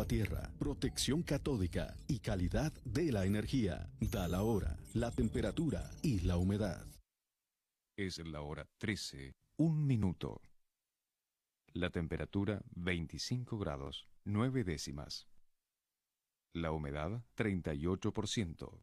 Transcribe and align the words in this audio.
a 0.00 0.04
tierra, 0.04 0.50
protección 0.58 1.22
catódica 1.22 1.94
y 2.08 2.18
calidad 2.18 2.72
de 2.84 3.12
la 3.12 3.24
energía. 3.24 3.88
Da 4.00 4.28
la 4.28 4.42
hora, 4.42 4.76
la 4.94 5.10
temperatura 5.10 5.90
y 6.02 6.20
la 6.20 6.36
humedad. 6.36 6.84
Es 7.96 8.18
la 8.18 8.42
hora 8.42 8.68
13, 8.78 9.34
un 9.58 9.86
minuto. 9.86 10.42
La 11.72 11.90
temperatura 11.90 12.60
25 12.74 13.58
grados, 13.58 14.08
9 14.24 14.64
décimas. 14.64 15.28
La 16.52 16.72
humedad 16.72 17.22
38%. 17.36 18.82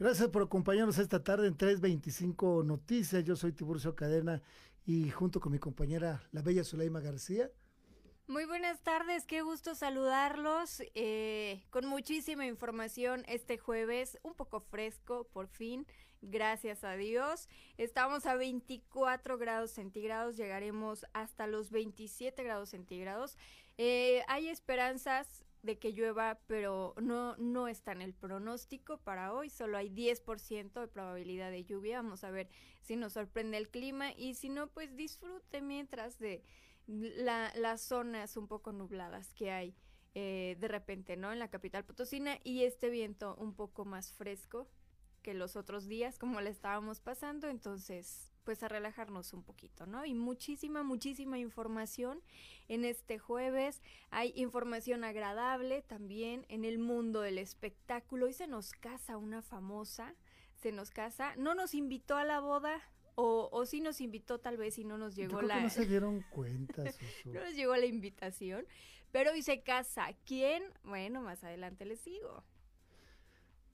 Gracias 0.00 0.30
por 0.30 0.42
acompañarnos 0.42 0.96
esta 0.96 1.22
tarde 1.22 1.46
en 1.46 1.58
325 1.58 2.62
Noticias. 2.64 3.22
Yo 3.22 3.36
soy 3.36 3.52
Tiburcio 3.52 3.94
Cadena 3.94 4.40
y 4.86 5.10
junto 5.10 5.40
con 5.40 5.52
mi 5.52 5.58
compañera, 5.58 6.22
la 6.32 6.40
bella 6.40 6.64
Zuleima 6.64 7.00
García. 7.00 7.50
Muy 8.26 8.46
buenas 8.46 8.80
tardes, 8.80 9.26
qué 9.26 9.42
gusto 9.42 9.74
saludarlos 9.74 10.82
eh, 10.94 11.66
con 11.68 11.84
muchísima 11.84 12.46
información 12.46 13.24
este 13.28 13.58
jueves, 13.58 14.18
un 14.22 14.32
poco 14.32 14.60
fresco 14.60 15.28
por 15.34 15.48
fin, 15.48 15.86
gracias 16.22 16.82
a 16.82 16.94
Dios. 16.94 17.46
Estamos 17.76 18.24
a 18.24 18.36
24 18.36 19.36
grados 19.36 19.70
centígrados, 19.70 20.38
llegaremos 20.38 21.04
hasta 21.12 21.46
los 21.46 21.70
27 21.70 22.42
grados 22.42 22.70
centígrados. 22.70 23.36
Eh, 23.76 24.22
hay 24.28 24.48
esperanzas 24.48 25.44
de 25.62 25.78
que 25.78 25.92
llueva, 25.92 26.40
pero 26.46 26.94
no, 27.00 27.36
no 27.36 27.68
está 27.68 27.92
en 27.92 28.02
el 28.02 28.14
pronóstico 28.14 28.98
para 28.98 29.32
hoy, 29.32 29.50
solo 29.50 29.76
hay 29.76 29.90
10% 29.90 30.80
de 30.80 30.88
probabilidad 30.88 31.50
de 31.50 31.64
lluvia, 31.64 32.02
vamos 32.02 32.24
a 32.24 32.30
ver 32.30 32.48
si 32.80 32.96
nos 32.96 33.12
sorprende 33.12 33.58
el 33.58 33.68
clima 33.68 34.12
y 34.12 34.34
si 34.34 34.48
no, 34.48 34.68
pues 34.68 34.96
disfrute 34.96 35.60
mientras 35.60 36.18
de 36.18 36.42
la, 36.86 37.52
las 37.56 37.82
zonas 37.82 38.36
un 38.36 38.48
poco 38.48 38.72
nubladas 38.72 39.32
que 39.34 39.50
hay 39.50 39.74
eh, 40.14 40.56
de 40.58 40.66
repente, 40.66 41.16
¿no? 41.16 41.32
En 41.32 41.38
la 41.38 41.50
capital 41.50 41.84
potosina 41.84 42.38
y 42.42 42.64
este 42.64 42.90
viento 42.90 43.36
un 43.36 43.54
poco 43.54 43.84
más 43.84 44.12
fresco 44.12 44.68
que 45.22 45.34
los 45.34 45.54
otros 45.54 45.86
días, 45.86 46.18
como 46.18 46.40
le 46.40 46.50
estábamos 46.50 47.00
pasando, 47.00 47.48
entonces 47.48 48.29
pues 48.44 48.62
a 48.62 48.68
relajarnos 48.68 49.32
un 49.32 49.42
poquito, 49.42 49.86
¿no? 49.86 50.04
Y 50.04 50.14
muchísima, 50.14 50.82
muchísima 50.82 51.38
información 51.38 52.22
en 52.68 52.84
este 52.84 53.18
jueves. 53.18 53.82
Hay 54.10 54.32
información 54.36 55.04
agradable 55.04 55.82
también 55.82 56.46
en 56.48 56.64
el 56.64 56.78
mundo 56.78 57.20
del 57.20 57.38
espectáculo. 57.38 58.26
Hoy 58.26 58.32
se 58.32 58.46
nos 58.46 58.72
casa 58.72 59.16
una 59.16 59.42
famosa, 59.42 60.14
se 60.56 60.72
nos 60.72 60.90
casa, 60.90 61.34
no 61.36 61.54
nos 61.54 61.74
invitó 61.74 62.16
a 62.16 62.24
la 62.24 62.40
boda, 62.40 62.80
o, 63.14 63.48
o, 63.52 63.66
sí 63.66 63.80
nos 63.80 64.00
invitó 64.00 64.38
tal 64.38 64.56
vez 64.56 64.78
y 64.78 64.84
no 64.84 64.96
nos 64.96 65.14
llegó 65.14 65.42
la... 65.42 65.60
no 65.60 65.68
se 65.68 65.84
dieron 65.84 66.24
cuenta. 66.30 66.84
no 67.26 67.40
nos 67.40 67.54
llegó 67.54 67.76
la 67.76 67.86
invitación, 67.86 68.66
pero 69.10 69.32
hoy 69.32 69.42
se 69.42 69.62
casa. 69.62 70.08
¿Quién? 70.24 70.62
Bueno, 70.84 71.20
más 71.20 71.44
adelante 71.44 71.84
les 71.84 72.02
digo. 72.04 72.44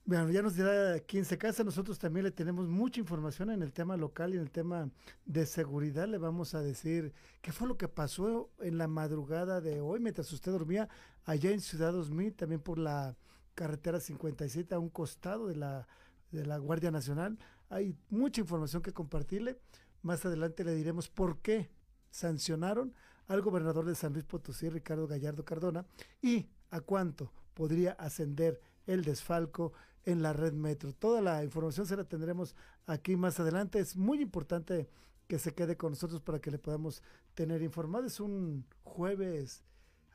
Bueno, 0.07 0.31
ya 0.31 0.41
nos 0.41 0.55
dirá 0.55 1.01
quién 1.01 1.25
se 1.25 1.37
casa. 1.37 1.65
Nosotros 1.65 1.99
también 1.99 2.23
le 2.23 2.31
tenemos 2.31 2.65
mucha 2.65 3.01
información 3.01 3.49
en 3.49 3.61
el 3.61 3.73
tema 3.73 3.97
local 3.97 4.33
y 4.33 4.37
en 4.37 4.43
el 4.43 4.51
tema 4.51 4.89
de 5.25 5.45
seguridad. 5.45 6.07
Le 6.07 6.17
vamos 6.17 6.55
a 6.55 6.61
decir 6.61 7.11
qué 7.41 7.51
fue 7.51 7.67
lo 7.67 7.75
que 7.75 7.89
pasó 7.89 8.49
en 8.59 8.77
la 8.77 8.87
madrugada 8.87 9.59
de 9.59 9.81
hoy 9.81 9.99
mientras 9.99 10.31
usted 10.31 10.53
dormía 10.53 10.87
allá 11.25 11.51
en 11.51 11.59
Ciudad 11.59 11.91
2000, 11.91 12.35
también 12.35 12.61
por 12.61 12.79
la 12.79 13.17
carretera 13.53 13.99
57 13.99 14.73
a 14.73 14.79
un 14.79 14.87
costado 14.87 15.47
de 15.47 15.57
la, 15.57 15.89
de 16.31 16.45
la 16.45 16.57
Guardia 16.57 16.89
Nacional. 16.89 17.37
Hay 17.67 17.93
mucha 18.09 18.39
información 18.39 18.81
que 18.81 18.93
compartirle. 18.93 19.59
Más 20.03 20.25
adelante 20.25 20.63
le 20.63 20.73
diremos 20.73 21.09
por 21.09 21.39
qué 21.41 21.69
sancionaron 22.11 22.93
al 23.27 23.41
gobernador 23.41 23.83
de 23.83 23.93
San 23.93 24.13
Luis 24.13 24.23
Potosí, 24.23 24.69
Ricardo 24.69 25.05
Gallardo 25.05 25.43
Cardona, 25.43 25.85
y 26.21 26.47
a 26.69 26.79
cuánto 26.79 27.33
podría 27.53 27.91
ascender 27.91 28.61
el 28.85 29.03
desfalco 29.03 29.73
en 30.07 30.21
la 30.21 30.31
red 30.31 30.53
metro. 30.53 30.93
Toda 30.93 31.21
la 31.21 31.43
información 31.43 31.85
se 31.85 31.97
la 31.97 32.05
tendremos 32.05 32.55
aquí 32.85 33.17
más 33.17 33.41
adelante. 33.41 33.79
Es 33.79 33.97
muy 33.97 34.21
importante 34.21 34.89
que 35.27 35.37
se 35.37 35.53
quede 35.53 35.75
con 35.75 35.91
nosotros 35.91 36.21
para 36.21 36.39
que 36.39 36.49
le 36.49 36.57
podamos 36.57 37.03
tener 37.33 37.61
informado. 37.61 38.05
Es 38.05 38.21
un 38.21 38.65
jueves 38.83 39.65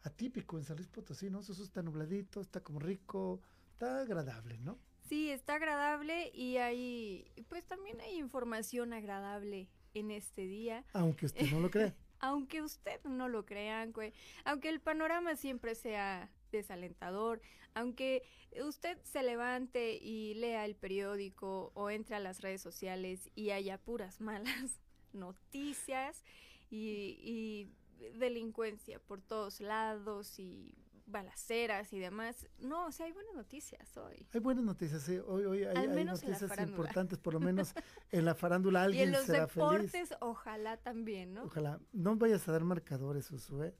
atípico 0.02 0.56
en 0.56 0.64
San 0.64 0.76
Luis 0.76 0.88
Potosí, 0.88 1.28
¿no? 1.28 1.40
Eso 1.40 1.52
está 1.62 1.82
nubladito, 1.82 2.40
está 2.40 2.60
como 2.60 2.78
rico, 2.78 3.42
está 3.72 4.00
agradable, 4.00 4.58
¿no? 4.60 4.78
Sí, 5.02 5.30
está 5.30 5.56
agradable 5.56 6.30
y 6.32 6.56
hay, 6.56 7.30
pues 7.50 7.66
también 7.66 8.00
hay 8.00 8.16
información 8.18 8.94
agradable 8.94 9.68
en 9.92 10.10
este 10.10 10.46
día. 10.46 10.86
Aunque 10.94 11.26
usted 11.26 11.50
no 11.50 11.60
lo 11.60 11.70
crea. 11.70 11.94
aunque 12.20 12.62
usted 12.62 13.04
no 13.04 13.28
lo 13.28 13.44
crea, 13.44 13.82
aunque, 13.82 14.14
aunque 14.46 14.70
el 14.70 14.80
panorama 14.80 15.36
siempre 15.36 15.74
sea 15.74 16.30
desalentador. 16.52 17.40
Aunque 17.74 18.22
usted 18.64 18.98
se 19.02 19.22
levante 19.22 19.94
y 19.94 20.34
lea 20.34 20.64
el 20.64 20.76
periódico 20.76 21.72
o 21.74 21.90
entre 21.90 22.16
a 22.16 22.20
las 22.20 22.40
redes 22.40 22.60
sociales 22.60 23.30
y 23.34 23.50
haya 23.50 23.78
puras 23.78 24.20
malas 24.20 24.80
noticias 25.12 26.24
y, 26.70 27.18
y 27.22 27.70
delincuencia 28.18 28.98
por 28.98 29.20
todos 29.20 29.60
lados 29.60 30.38
y 30.38 30.74
balaceras 31.06 31.92
y 31.92 31.98
demás. 31.98 32.48
No, 32.58 32.86
o 32.86 32.92
sea, 32.92 33.06
hay 33.06 33.12
buenas 33.12 33.34
noticias 33.34 33.96
hoy. 33.96 34.26
Hay 34.32 34.40
buenas 34.40 34.64
noticias, 34.64 35.02
sí. 35.02 35.18
Hoy, 35.26 35.44
hoy 35.44 35.64
hay, 35.64 35.76
hay 35.76 36.04
noticias 36.04 36.42
importantes, 36.58 37.18
por 37.18 37.34
lo 37.34 37.40
menos 37.40 37.74
en 38.10 38.24
la 38.24 38.34
farándula 38.34 38.82
alguien 38.82 39.02
y 39.02 39.06
en 39.06 39.12
los 39.12 39.26
será 39.26 39.46
deportes, 39.46 40.14
ojalá 40.20 40.78
también, 40.78 41.34
¿no? 41.34 41.44
Ojalá. 41.44 41.80
No 41.92 42.16
vayas 42.16 42.48
a 42.48 42.52
dar 42.52 42.64
marcadores, 42.64 43.30
Usue, 43.30 43.74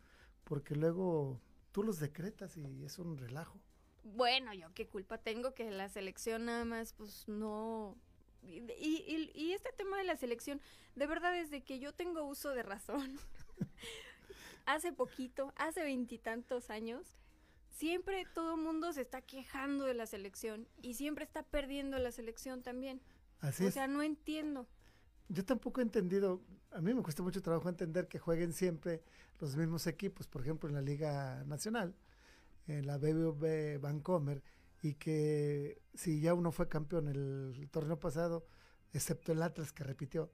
porque 0.45 0.77
luego 0.77 1.41
tú 1.73 1.83
los 1.83 1.99
decretas 1.99 2.57
y 2.57 2.85
es 2.85 2.99
un 2.99 3.17
relajo. 3.17 3.61
Bueno, 4.05 4.53
yo 4.53 4.73
qué 4.75 4.87
culpa 4.87 5.19
tengo 5.19 5.55
que 5.55 5.71
la 5.71 5.89
selección 5.89 6.47
nada 6.47 6.65
más, 6.65 6.93
pues 6.93 7.27
no... 7.29 7.97
Y, 8.43 8.59
y, 8.59 9.31
y 9.35 9.53
este 9.53 9.71
tema 9.73 9.97
de 9.99 10.05
la 10.05 10.17
selección, 10.17 10.61
de 10.97 11.07
verdad, 11.07 11.33
desde 11.33 11.63
que 11.63 11.79
yo 11.79 11.93
tengo 11.93 12.25
uso 12.25 12.51
de 12.51 12.65
razón, 12.65 13.19
hace 14.67 14.93
poquito, 14.93 15.53
hace 15.57 15.83
veintitantos 15.83 16.69
años, 16.69 17.07
siempre 17.71 18.27
todo 18.35 18.55
el 18.57 18.61
mundo 18.61 18.93
se 18.93 19.03
está 19.03 19.23
quejando 19.23 19.85
de 19.85 19.95
la 19.95 20.07
selección 20.07 20.69
y 20.83 20.95
siempre 20.95 21.25
está 21.25 21.45
perdiendo 21.45 21.99
la 21.99 22.11
selección 22.11 22.63
también. 22.63 23.01
Así 23.41 23.65
o 23.65 23.71
sea, 23.71 23.87
no 23.87 24.03
entiendo. 24.03 24.67
Yo 25.32 25.44
tampoco 25.46 25.81
he 25.81 25.84
entendido, 25.84 26.43
a 26.73 26.82
mí 26.82 26.93
me 26.93 27.02
cuesta 27.02 27.23
mucho 27.23 27.40
trabajo 27.40 27.69
entender 27.70 28.06
que 28.06 28.19
jueguen 28.19 28.52
siempre 28.52 29.02
los 29.40 29.56
mismos 29.56 29.87
equipos, 29.87 30.26
por 30.26 30.43
ejemplo, 30.43 30.69
en 30.69 30.75
la 30.75 30.82
Liga 30.82 31.43
Nacional, 31.44 31.94
en 32.67 32.87
la 32.87 32.99
BBV 32.99 33.81
Vancomer, 33.81 34.43
y 34.82 34.94
que 34.94 35.81
si 35.94 36.20
ya 36.20 36.34
uno 36.34 36.52
fue 36.52 36.69
campeón 36.69 37.08
el 37.08 37.67
torneo 37.70 37.99
pasado, 37.99 38.46
excepto 38.93 39.32
el 39.32 39.40
Atlas 39.40 39.73
que 39.73 39.84
repitió, 39.84 40.31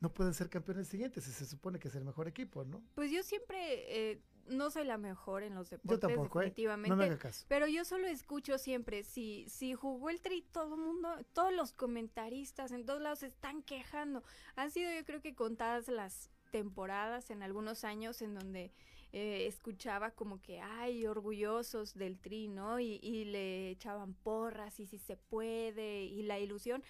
no 0.00 0.12
pueden 0.12 0.34
ser 0.34 0.48
campeones 0.48 0.88
siguientes 0.88 1.24
si 1.24 1.30
se 1.30 1.46
supone 1.46 1.78
que 1.78 1.88
es 1.88 1.94
el 1.94 2.04
mejor 2.04 2.26
equipo, 2.26 2.64
¿no? 2.64 2.82
Pues 2.94 3.12
yo 3.12 3.22
siempre 3.22 4.10
eh, 4.10 4.22
no 4.50 4.70
soy 4.70 4.84
la 4.84 4.98
mejor 4.98 5.42
en 5.42 5.54
los 5.54 5.70
deportes, 5.70 6.00
yo 6.00 6.08
tampoco, 6.08 6.40
definitivamente. 6.40 6.88
¿eh? 6.88 6.90
No 6.90 6.96
me 6.96 7.04
haga 7.04 7.18
caso. 7.18 7.46
Pero 7.48 7.66
yo 7.66 7.84
solo 7.84 8.06
escucho 8.06 8.58
siempre, 8.58 9.02
si, 9.02 9.46
si 9.48 9.74
jugó 9.74 10.10
el 10.10 10.20
tri, 10.20 10.42
todo 10.42 10.74
el 10.74 10.80
mundo, 10.80 11.08
todos 11.32 11.52
los 11.52 11.72
comentaristas 11.72 12.72
en 12.72 12.84
todos 12.84 13.00
lados 13.00 13.20
se 13.20 13.26
están 13.26 13.62
quejando. 13.62 14.22
Han 14.56 14.70
sido 14.70 14.92
yo 14.92 15.04
creo 15.04 15.20
que 15.20 15.34
contadas 15.34 15.88
las 15.88 16.30
temporadas 16.50 17.30
en 17.30 17.42
algunos 17.42 17.84
años 17.84 18.22
en 18.22 18.34
donde 18.34 18.72
eh, 19.12 19.46
escuchaba 19.46 20.12
como 20.12 20.40
que, 20.40 20.60
ay, 20.60 21.06
orgullosos 21.06 21.94
del 21.94 22.18
tri, 22.20 22.48
¿no? 22.48 22.78
Y, 22.78 23.00
y 23.02 23.24
le 23.24 23.70
echaban 23.70 24.14
porras 24.14 24.78
y 24.78 24.86
si 24.86 24.98
se 24.98 25.16
puede 25.16 26.04
y 26.04 26.22
la 26.22 26.38
ilusión 26.38 26.82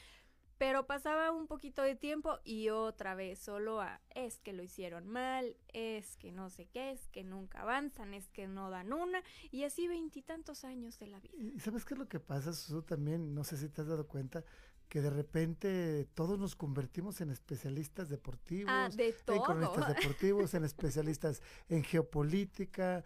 pero 0.60 0.86
pasaba 0.86 1.32
un 1.32 1.46
poquito 1.46 1.80
de 1.80 1.96
tiempo 1.96 2.38
y 2.44 2.68
otra 2.68 3.14
vez 3.14 3.38
solo 3.38 3.80
a 3.80 3.98
es 4.14 4.40
que 4.40 4.52
lo 4.52 4.62
hicieron 4.62 5.08
mal, 5.08 5.56
es 5.72 6.18
que 6.18 6.32
no 6.32 6.50
sé 6.50 6.66
qué, 6.66 6.90
es 6.90 7.08
que 7.08 7.24
nunca 7.24 7.62
avanzan, 7.62 8.12
es 8.12 8.28
que 8.28 8.46
no 8.46 8.68
dan 8.68 8.92
una 8.92 9.22
y 9.50 9.64
así 9.64 9.88
veintitantos 9.88 10.64
años 10.64 10.98
de 10.98 11.06
la 11.06 11.18
vida. 11.18 11.32
¿Y 11.38 11.60
sabes 11.60 11.86
qué 11.86 11.94
es 11.94 11.98
lo 11.98 12.10
que 12.10 12.20
pasa, 12.20 12.52
Susu? 12.52 12.82
También, 12.82 13.34
no 13.34 13.42
sé 13.42 13.56
si 13.56 13.70
te 13.70 13.80
has 13.80 13.86
dado 13.86 14.06
cuenta, 14.06 14.44
que 14.90 15.00
de 15.00 15.08
repente 15.08 16.06
todos 16.12 16.38
nos 16.38 16.56
convertimos 16.56 17.22
en 17.22 17.30
especialistas 17.30 18.10
deportivos, 18.10 18.70
ah, 18.70 18.90
de 18.94 19.14
todo. 19.14 19.36
en 19.36 19.42
cronistas 19.42 19.88
deportivos, 19.96 20.52
en 20.52 20.64
especialistas 20.64 21.40
en 21.70 21.82
geopolítica, 21.84 23.02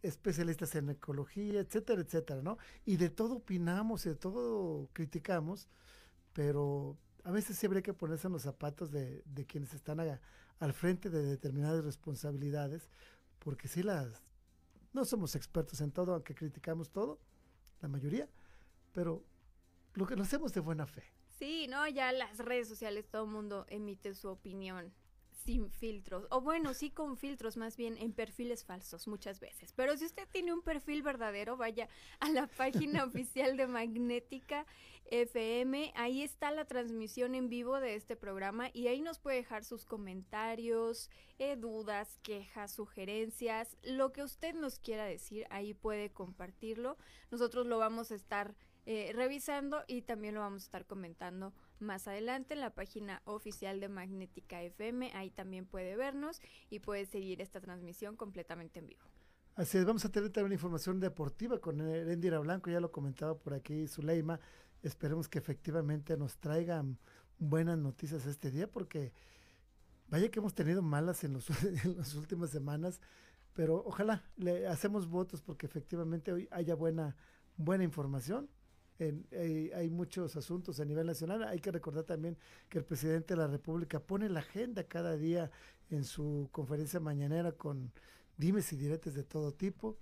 especialistas 0.00 0.74
en 0.74 0.88
ecología, 0.88 1.60
etcétera, 1.60 2.00
etcétera, 2.00 2.40
¿no? 2.40 2.56
Y 2.86 2.96
de 2.96 3.10
todo 3.10 3.34
opinamos 3.34 4.06
y 4.06 4.08
de 4.08 4.14
todo 4.14 4.88
criticamos 4.94 5.68
pero 6.38 6.96
a 7.24 7.32
veces 7.32 7.58
siempre 7.58 7.78
hay 7.78 7.82
que 7.82 7.92
ponerse 7.92 8.28
en 8.28 8.32
los 8.32 8.42
zapatos 8.42 8.92
de, 8.92 9.24
de 9.24 9.44
quienes 9.44 9.74
están 9.74 9.98
al 10.60 10.72
frente 10.72 11.10
de 11.10 11.20
determinadas 11.20 11.84
responsabilidades, 11.84 12.88
porque 13.40 13.66
si 13.66 13.82
las... 13.82 14.22
No 14.92 15.04
somos 15.04 15.34
expertos 15.34 15.80
en 15.80 15.90
todo, 15.90 16.14
aunque 16.14 16.36
criticamos 16.36 16.90
todo, 16.92 17.18
la 17.80 17.88
mayoría, 17.88 18.28
pero 18.92 19.24
lo 19.94 20.06
que 20.06 20.14
lo 20.14 20.22
hacemos 20.22 20.52
de 20.54 20.60
buena 20.60 20.86
fe. 20.86 21.02
Sí, 21.40 21.66
no, 21.68 21.88
ya 21.88 22.12
las 22.12 22.38
redes 22.38 22.68
sociales 22.68 23.08
todo 23.08 23.24
el 23.24 23.32
mundo 23.32 23.66
emite 23.68 24.14
su 24.14 24.28
opinión 24.28 24.92
sin 25.48 25.70
filtros, 25.70 26.26
o 26.28 26.42
bueno, 26.42 26.74
sí 26.74 26.90
con 26.90 27.16
filtros, 27.16 27.56
más 27.56 27.78
bien 27.78 27.96
en 27.96 28.12
perfiles 28.12 28.66
falsos 28.66 29.08
muchas 29.08 29.40
veces. 29.40 29.72
Pero 29.72 29.96
si 29.96 30.04
usted 30.04 30.28
tiene 30.30 30.52
un 30.52 30.60
perfil 30.60 31.02
verdadero, 31.02 31.56
vaya 31.56 31.88
a 32.20 32.28
la 32.28 32.48
página 32.48 33.02
oficial 33.06 33.56
de 33.56 33.66
Magnética 33.66 34.66
FM, 35.06 35.94
ahí 35.96 36.20
está 36.20 36.50
la 36.50 36.66
transmisión 36.66 37.34
en 37.34 37.48
vivo 37.48 37.80
de 37.80 37.94
este 37.94 38.14
programa 38.14 38.68
y 38.74 38.88
ahí 38.88 39.00
nos 39.00 39.20
puede 39.20 39.38
dejar 39.38 39.64
sus 39.64 39.86
comentarios, 39.86 41.08
eh, 41.38 41.56
dudas, 41.56 42.18
quejas, 42.22 42.70
sugerencias, 42.70 43.78
lo 43.82 44.12
que 44.12 44.24
usted 44.24 44.54
nos 44.54 44.78
quiera 44.78 45.06
decir, 45.06 45.46
ahí 45.48 45.72
puede 45.72 46.10
compartirlo. 46.10 46.98
Nosotros 47.30 47.66
lo 47.66 47.78
vamos 47.78 48.10
a 48.10 48.16
estar 48.16 48.54
eh, 48.84 49.12
revisando 49.14 49.82
y 49.86 50.02
también 50.02 50.34
lo 50.34 50.40
vamos 50.40 50.64
a 50.64 50.66
estar 50.66 50.84
comentando 50.84 51.54
más 51.80 52.08
adelante 52.08 52.54
en 52.54 52.60
la 52.60 52.74
página 52.74 53.22
oficial 53.24 53.80
de 53.80 53.88
Magnética 53.88 54.62
FM. 54.62 55.12
Ahí 55.14 55.30
también 55.30 55.66
puede 55.66 55.96
vernos 55.96 56.40
y 56.70 56.80
puede 56.80 57.06
seguir 57.06 57.40
esta 57.40 57.60
transmisión 57.60 58.16
completamente 58.16 58.80
en 58.80 58.86
vivo. 58.86 59.04
Así 59.54 59.76
es, 59.76 59.84
vamos 59.84 60.04
a 60.04 60.10
tener 60.10 60.30
también 60.30 60.52
información 60.52 61.00
deportiva 61.00 61.58
con 61.58 61.80
Erendira 61.80 62.38
Blanco, 62.38 62.70
ya 62.70 62.78
lo 62.78 62.92
comentaba 62.92 63.36
por 63.36 63.54
aquí 63.54 63.88
Zuleima. 63.88 64.38
Esperemos 64.82 65.28
que 65.28 65.38
efectivamente 65.38 66.16
nos 66.16 66.38
traigan 66.38 66.98
buenas 67.38 67.76
noticias 67.76 68.24
este 68.26 68.52
día, 68.52 68.70
porque 68.70 69.12
vaya 70.08 70.30
que 70.30 70.38
hemos 70.38 70.54
tenido 70.54 70.80
malas 70.80 71.24
en, 71.24 71.32
los, 71.32 71.48
las 71.96 72.14
últimas 72.14 72.50
semanas, 72.50 73.00
pero 73.52 73.82
ojalá 73.84 74.22
le 74.36 74.68
hacemos 74.68 75.08
votos 75.08 75.42
porque 75.42 75.66
efectivamente 75.66 76.32
hoy 76.32 76.48
haya 76.52 76.76
buena, 76.76 77.16
buena 77.56 77.82
información 77.82 78.48
hay, 79.00 79.90
muchos 79.90 80.36
asuntos 80.36 80.80
a 80.80 80.84
nivel 80.84 81.06
nacional. 81.06 81.44
Hay 81.44 81.60
que 81.60 81.70
recordar 81.70 82.04
también 82.04 82.36
que 82.68 82.78
el 82.78 82.84
presidente 82.84 83.34
de 83.34 83.40
la 83.40 83.46
República 83.46 84.00
pone 84.00 84.28
la 84.28 84.40
agenda 84.40 84.84
cada 84.84 85.16
día 85.16 85.50
en 85.90 86.04
su 86.04 86.48
conferencia 86.52 87.00
mañanera 87.00 87.52
con 87.52 87.92
dimes 88.36 88.72
y 88.72 88.76
diretes 88.76 89.14
de 89.14 89.24
todo 89.24 89.52
tipo. 89.52 89.96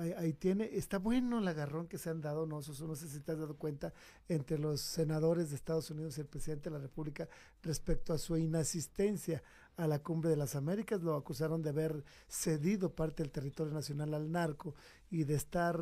Ahí, 0.00 0.32
tiene, 0.32 0.64
está 0.72 0.98
bueno 0.98 1.40
el 1.40 1.48
agarrón 1.48 1.86
que 1.86 1.98
se 1.98 2.08
han 2.08 2.22
dado, 2.22 2.46
no, 2.46 2.60
no 2.60 2.96
sé 2.96 3.08
si 3.08 3.20
te 3.20 3.32
has 3.32 3.38
dado 3.38 3.56
cuenta, 3.56 3.92
entre 4.28 4.58
los 4.58 4.80
senadores 4.80 5.50
de 5.50 5.56
Estados 5.56 5.90
Unidos 5.90 6.16
y 6.16 6.22
el 6.22 6.26
presidente 6.26 6.70
de 6.70 6.76
la 6.76 6.82
República 6.82 7.28
respecto 7.62 8.14
a 8.14 8.18
su 8.18 8.38
inasistencia 8.38 9.42
a 9.76 9.86
la 9.86 9.98
cumbre 9.98 10.30
de 10.30 10.36
las 10.36 10.56
Américas, 10.56 11.02
lo 11.02 11.14
acusaron 11.16 11.60
de 11.60 11.68
haber 11.68 12.02
cedido 12.28 12.94
parte 12.94 13.22
del 13.22 13.30
territorio 13.30 13.74
nacional 13.74 14.14
al 14.14 14.32
narco 14.32 14.74
y 15.10 15.24
de 15.24 15.34
estar 15.34 15.78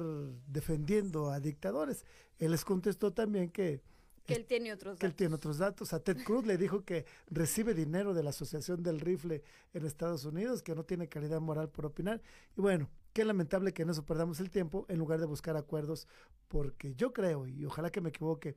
defendiendo 0.49 1.31
a 1.31 1.39
dictadores. 1.39 2.05
Él 2.41 2.51
les 2.51 2.65
contestó 2.65 3.13
también 3.13 3.51
que 3.51 3.83
que 4.25 4.35
él 4.35 4.45
tiene 4.45 4.75
otros 4.75 4.99
que 4.99 5.07
él 5.07 5.15
tiene 5.15 5.37
otros 5.37 5.57
datos. 5.57 5.95
A 5.95 6.01
Ted 6.01 6.23
Cruz 6.23 6.45
le 6.45 6.59
dijo 6.59 6.85
que 6.85 7.07
recibe 7.31 7.73
dinero 7.73 8.13
de 8.13 8.23
la 8.23 8.29
Asociación 8.29 8.83
del 8.83 9.01
Rifle 9.01 9.43
en 9.73 9.87
Estados 9.87 10.27
Unidos, 10.27 10.63
que 10.63 10.75
no 10.75 10.85
tiene 10.85 11.09
calidad 11.09 11.41
moral 11.41 11.71
por 11.71 11.87
opinar. 11.87 12.21
Y 12.55 12.61
bueno, 12.61 12.91
qué 13.19 13.25
lamentable 13.25 13.75
que 13.75 13.83
en 13.83 13.91
eso 13.91 14.07
perdamos 14.07 14.39
el 14.39 14.49
tiempo 14.49 14.87
en 14.89 14.97
lugar 14.97 15.19
de 15.19 15.27
buscar 15.27 15.57
acuerdos, 15.57 16.07
porque 16.47 16.95
yo 16.95 17.13
creo, 17.13 17.49
y 17.49 17.65
ojalá 17.65 17.91
que 17.91 18.01
me 18.01 18.11
equivoque, 18.11 18.55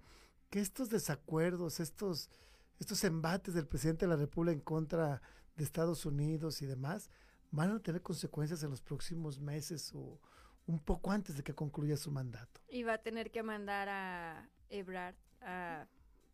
que 0.51 0.59
estos 0.59 0.91
desacuerdos, 0.91 1.79
estos, 1.79 2.29
estos 2.77 3.03
embates 3.03 3.55
del 3.55 3.65
presidente 3.65 4.05
de 4.05 4.11
la 4.11 4.17
República 4.17 4.53
en 4.53 4.59
contra 4.59 5.19
de 5.55 5.63
Estados 5.63 6.05
Unidos 6.05 6.61
y 6.61 6.67
demás, 6.67 7.09
van 7.49 7.71
a 7.71 7.79
tener 7.79 8.03
consecuencias 8.03 8.61
en 8.61 8.69
los 8.69 8.83
próximos 8.83 9.39
meses 9.39 9.91
o 9.95 10.21
un 10.67 10.77
poco 10.77 11.09
antes 11.09 11.37
de 11.37 11.41
que 11.41 11.55
concluya 11.55 11.97
su 11.97 12.11
mandato. 12.11 12.61
Y 12.69 12.83
va 12.83 12.93
a 12.93 12.97
tener 12.99 13.31
que 13.31 13.41
mandar 13.41 13.89
a 13.89 14.47
Ebrard 14.69 15.15
a, 15.41 15.87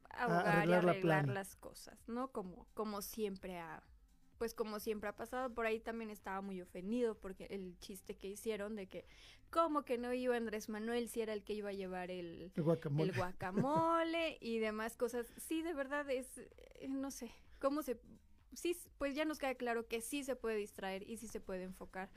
abogar 0.09 0.67
y 0.67 0.73
arreglar 0.73 1.29
las 1.29 1.55
cosas, 1.55 1.97
¿no? 2.09 2.27
Como, 2.33 2.67
como 2.73 3.01
siempre 3.01 3.57
ha, 3.57 3.81
pues 4.37 4.53
como 4.53 4.79
siempre 4.79 5.09
ha 5.09 5.15
pasado, 5.15 5.53
por 5.53 5.65
ahí 5.65 5.79
también 5.79 6.09
estaba 6.09 6.41
muy 6.41 6.61
ofendido 6.61 7.15
porque 7.15 7.45
el 7.49 7.77
chiste 7.79 8.15
que 8.15 8.27
hicieron 8.27 8.75
de 8.75 8.87
que 8.87 9.05
como 9.49 9.83
que 9.83 9.97
no 9.97 10.13
iba 10.13 10.35
Andrés 10.35 10.69
Manuel 10.69 11.09
si 11.09 11.21
era 11.21 11.33
el 11.33 11.43
que 11.43 11.53
iba 11.53 11.69
a 11.69 11.73
llevar 11.73 12.11
el, 12.11 12.51
guacamole, 12.55 13.11
el 13.11 13.17
guacamole 13.17 14.37
y 14.41 14.59
demás 14.59 14.97
cosas. 14.97 15.27
Sí, 15.37 15.61
de 15.61 15.73
verdad 15.73 16.09
es, 16.09 16.27
eh, 16.37 16.87
no 16.89 17.11
sé, 17.11 17.31
cómo 17.59 17.81
se, 17.81 17.99
sí, 18.53 18.77
pues 18.97 19.15
ya 19.15 19.25
nos 19.25 19.39
queda 19.39 19.55
claro 19.55 19.87
que 19.87 20.01
sí 20.01 20.23
se 20.23 20.35
puede 20.35 20.57
distraer 20.57 21.09
y 21.09 21.17
sí 21.17 21.27
se 21.27 21.39
puede 21.39 21.63
enfocar 21.63 22.09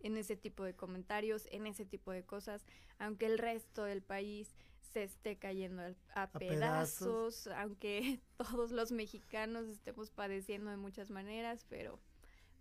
en 0.00 0.16
ese 0.16 0.36
tipo 0.36 0.64
de 0.64 0.74
comentarios, 0.74 1.46
en 1.50 1.66
ese 1.66 1.84
tipo 1.84 2.12
de 2.12 2.24
cosas, 2.24 2.64
aunque 2.98 3.26
el 3.26 3.38
resto 3.38 3.84
del 3.84 4.02
país 4.02 4.54
se 4.92 5.02
esté 5.02 5.36
cayendo 5.36 5.82
a, 6.14 6.30
pedazos, 6.30 7.48
aunque 7.48 8.20
todos 8.36 8.70
los 8.70 8.92
mexicanos 8.92 9.66
estemos 9.66 10.10
padeciendo 10.10 10.70
de 10.70 10.76
muchas 10.76 11.10
maneras, 11.10 11.66
pero 11.68 11.98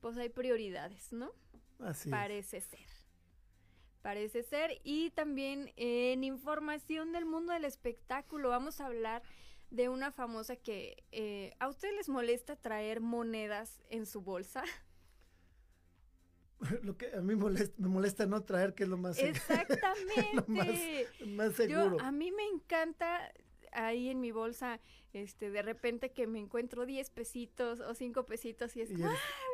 pues 0.02 0.18
hay 0.18 0.30
prioridades, 0.30 1.14
¿no? 1.14 1.32
Así 1.80 2.10
Parece 2.10 2.62
ser. 2.62 2.88
parece 4.02 4.44
ser. 4.44 4.82
Y 4.84 5.12
también 5.12 5.72
en 5.76 6.24
información 6.24 7.12
del 7.12 7.26
mundo 7.26 7.54
del 7.54 7.66
espectáculo 7.66 8.50
vamos 8.50 8.82
a 8.82 8.88
hablar 8.88 9.22
de 9.70 9.90
una 9.90 10.12
famosa 10.12 10.56
que 10.56 11.04
eh, 11.12 11.54
a 11.60 11.68
ustedes 11.68 11.96
les 11.96 12.10
molesta 12.10 12.56
traer 12.56 13.00
monedas 13.00 13.82
en 13.90 14.06
su 14.06 14.22
bolsa. 14.22 14.64
Lo 16.84 16.98
que 16.98 17.14
a 17.16 17.22
mí 17.22 17.36
molesta, 17.36 17.76
me 17.78 17.88
molesta 17.88 18.26
no 18.26 18.44
traer, 18.44 18.74
que 18.74 18.84
es 18.84 18.90
lo 18.90 18.98
más 18.98 19.18
Exactamente. 19.20 21.08
más, 21.26 21.56
seguro. 21.56 21.98
a 22.00 22.12
mí 22.12 22.32
me 22.32 22.46
encanta 22.46 23.32
ahí 23.72 24.10
en 24.10 24.22
mi 24.22 24.32
bolsa, 24.32 24.80
este, 25.14 25.50
de 25.50 25.62
repente 25.62 26.12
que 26.12 26.28
me 26.28 26.40
encuentro 26.40 26.86
10 26.86 27.10
pesitos 27.10 27.80
o 27.80 27.94
5 27.94 28.26
pesitos 28.26 28.76
y 28.76 28.82
es 28.82 28.92
como, 28.92 29.12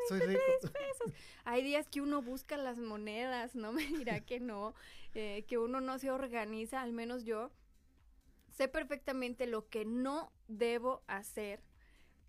soy 0.09 0.19
rico. 0.19 0.41
pesos! 0.61 1.13
Hay 1.45 1.63
días 1.63 1.87
que 1.87 2.01
uno 2.01 2.21
busca 2.21 2.57
las 2.57 2.79
monedas, 2.79 3.55
no 3.55 3.71
me 3.71 3.85
dirá 3.85 4.19
que 4.21 4.39
no, 4.39 4.73
eh, 5.13 5.45
que 5.47 5.57
uno 5.57 5.81
no 5.81 5.99
se 5.99 6.11
organiza, 6.11 6.81
al 6.81 6.91
menos 6.91 7.23
yo 7.23 7.51
sé 8.51 8.67
perfectamente 8.67 9.47
lo 9.47 9.69
que 9.69 9.85
no 9.85 10.31
debo 10.47 11.01
hacer 11.07 11.61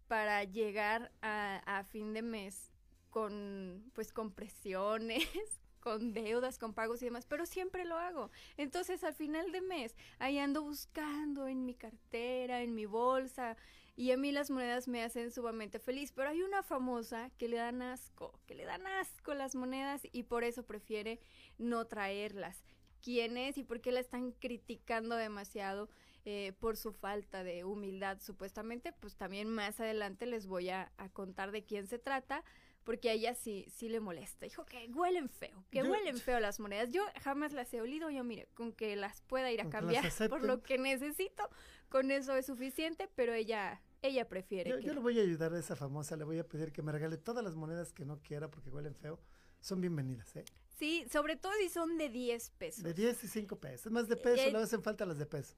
para 0.06 0.44
llegar 0.44 1.12
a, 1.22 1.62
a 1.66 1.84
fin 1.84 2.12
de 2.12 2.22
mes 2.22 2.70
con 3.10 3.90
pues 3.94 4.12
con 4.12 4.32
presiones, 4.32 5.28
con 5.80 6.12
deudas, 6.12 6.58
con 6.58 6.74
pagos 6.74 7.02
y 7.02 7.06
demás, 7.06 7.26
pero 7.26 7.46
siempre 7.46 7.84
lo 7.84 7.98
hago. 7.98 8.30
Entonces 8.56 9.04
al 9.04 9.14
final 9.14 9.52
de 9.52 9.60
mes 9.60 9.96
ahí 10.18 10.38
ando 10.38 10.62
buscando 10.62 11.46
en 11.48 11.64
mi 11.64 11.74
cartera, 11.74 12.62
en 12.62 12.74
mi 12.74 12.86
bolsa, 12.86 13.56
y 13.96 14.12
a 14.12 14.16
mí 14.16 14.32
las 14.32 14.50
monedas 14.50 14.88
me 14.88 15.02
hacen 15.02 15.30
sumamente 15.30 15.78
feliz, 15.78 16.12
pero 16.12 16.30
hay 16.30 16.40
una 16.42 16.62
famosa 16.62 17.30
que 17.36 17.48
le 17.48 17.58
dan 17.58 17.82
asco, 17.82 18.40
que 18.46 18.54
le 18.54 18.64
dan 18.64 18.86
asco 18.86 19.34
las 19.34 19.54
monedas 19.54 20.00
y 20.10 20.22
por 20.22 20.42
eso 20.42 20.62
prefiere 20.62 21.20
no 21.58 21.86
traerlas. 21.86 22.64
¿Quién 23.02 23.36
es 23.36 23.58
y 23.58 23.62
por 23.62 23.82
qué 23.82 23.92
la 23.92 24.00
están 24.00 24.32
criticando 24.32 25.16
demasiado? 25.16 25.90
Eh, 26.26 26.52
por 26.60 26.76
su 26.76 26.92
falta 26.92 27.44
de 27.44 27.64
humildad 27.64 28.18
supuestamente, 28.20 28.92
pues 28.92 29.16
también 29.16 29.48
más 29.48 29.80
adelante 29.80 30.26
les 30.26 30.46
voy 30.46 30.68
a, 30.68 30.92
a 30.98 31.08
contar 31.08 31.50
de 31.50 31.64
quién 31.64 31.86
se 31.86 31.98
trata, 31.98 32.44
porque 32.84 33.10
a 33.10 33.12
ella 33.12 33.34
sí, 33.34 33.66
sí 33.70 33.88
le 33.88 34.00
molesta. 34.00 34.46
Dijo 34.46 34.64
que 34.64 34.88
huelen 34.92 35.28
feo, 35.28 35.64
que 35.70 35.82
huelen 35.82 36.18
feo 36.18 36.40
las 36.40 36.60
monedas. 36.60 36.90
Yo 36.90 37.02
jamás 37.22 37.52
las 37.52 37.72
he 37.74 37.80
olido, 37.80 38.10
yo 38.10 38.24
mire, 38.24 38.48
con 38.54 38.72
que 38.72 38.96
las 38.96 39.22
pueda 39.22 39.50
ir 39.50 39.60
a 39.60 39.68
cambiar 39.68 40.04
por 40.30 40.42
lo 40.42 40.62
que 40.62 40.78
necesito, 40.78 41.48
con 41.88 42.10
eso 42.10 42.34
es 42.36 42.46
suficiente, 42.46 43.08
pero 43.14 43.34
ella 43.34 43.80
ella 44.02 44.28
prefiere. 44.28 44.70
Yo, 44.70 44.78
yo 44.78 44.94
le 44.94 45.00
voy 45.00 45.18
a 45.18 45.22
ayudar 45.22 45.52
a 45.52 45.58
esa 45.58 45.76
famosa, 45.76 46.16
le 46.16 46.24
voy 46.24 46.38
a 46.38 46.48
pedir 46.48 46.72
que 46.72 46.82
me 46.82 46.92
regale 46.92 47.18
todas 47.18 47.44
las 47.44 47.54
monedas 47.54 47.92
que 47.92 48.04
no 48.04 48.18
quiera 48.22 48.50
porque 48.50 48.70
huelen 48.70 48.94
feo. 48.94 49.20
Son 49.60 49.80
bienvenidas, 49.80 50.34
¿eh? 50.36 50.44
Sí, 50.78 51.06
sobre 51.12 51.36
todo 51.36 51.52
si 51.60 51.68
son 51.68 51.98
de 51.98 52.08
10 52.08 52.50
pesos. 52.50 52.82
De 52.82 52.94
10 52.94 53.24
y 53.24 53.28
5 53.28 53.56
pesos. 53.56 53.92
Más 53.92 54.08
de 54.08 54.16
peso, 54.16 54.42
eh, 54.42 54.50
le 54.50 54.58
hacen 54.58 54.82
falta 54.82 55.04
las 55.04 55.18
de 55.18 55.26
peso. 55.26 55.54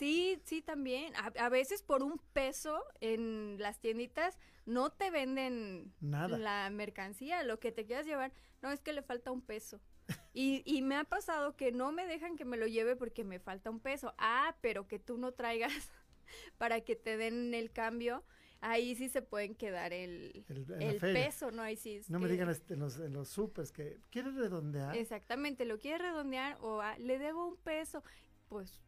Sí, 0.00 0.40
sí, 0.46 0.62
también. 0.62 1.12
A, 1.14 1.48
veces 1.50 1.82
por 1.82 2.02
un 2.02 2.18
peso 2.32 2.82
en 3.02 3.56
las 3.58 3.80
tienditas 3.80 4.38
no 4.64 4.88
te 4.88 5.10
venden 5.10 5.92
Nada. 6.00 6.38
la 6.38 6.70
mercancía, 6.70 7.42
lo 7.42 7.60
que 7.60 7.70
te 7.70 7.84
quieras 7.84 8.06
llevar. 8.06 8.32
No, 8.62 8.70
es 8.70 8.80
que 8.80 8.94
le 8.94 9.02
falta 9.02 9.30
un 9.30 9.42
peso. 9.42 9.78
Y, 10.32 10.62
y 10.64 10.80
me 10.80 10.96
ha 10.96 11.04
pasado 11.04 11.56
que 11.56 11.72
no 11.72 11.90
me 11.90 12.06
dejan 12.06 12.36
que 12.36 12.44
me 12.44 12.56
lo 12.56 12.68
lleve 12.68 12.94
porque 12.94 13.24
me 13.24 13.40
falta 13.40 13.68
un 13.68 13.80
peso. 13.80 14.14
Ah, 14.16 14.56
pero 14.60 14.86
que 14.88 14.98
tú 14.98 15.18
no 15.18 15.32
traigas 15.32 15.72
para 16.56 16.80
que 16.80 16.96
te 16.96 17.16
den 17.16 17.52
el 17.52 17.70
cambio. 17.70 18.24
Ahí 18.62 18.94
sí 18.94 19.08
se 19.08 19.22
pueden 19.22 19.54
quedar 19.54 19.92
el, 19.92 20.44
el, 20.48 20.96
peso, 20.98 21.50
¿no? 21.50 21.62
Ahí 21.62 21.76
sí. 21.76 22.00
no 22.08 22.20
me 22.20 22.28
digan 22.28 22.48
este, 22.48 22.74
en 22.74 22.80
los, 22.80 22.98
en 23.00 23.12
los 23.12 23.28
supers 23.28 23.72
que 23.72 23.98
quiere 24.10 24.30
redondear. 24.30 24.96
Exactamente, 24.96 25.64
lo 25.64 25.78
quiere 25.78 25.98
redondear 25.98 26.56
o 26.60 26.80
ah, 26.80 26.96
le 26.98 27.18
debo 27.18 27.46
un 27.48 27.56
peso. 27.56 28.02
Pues 28.48 28.80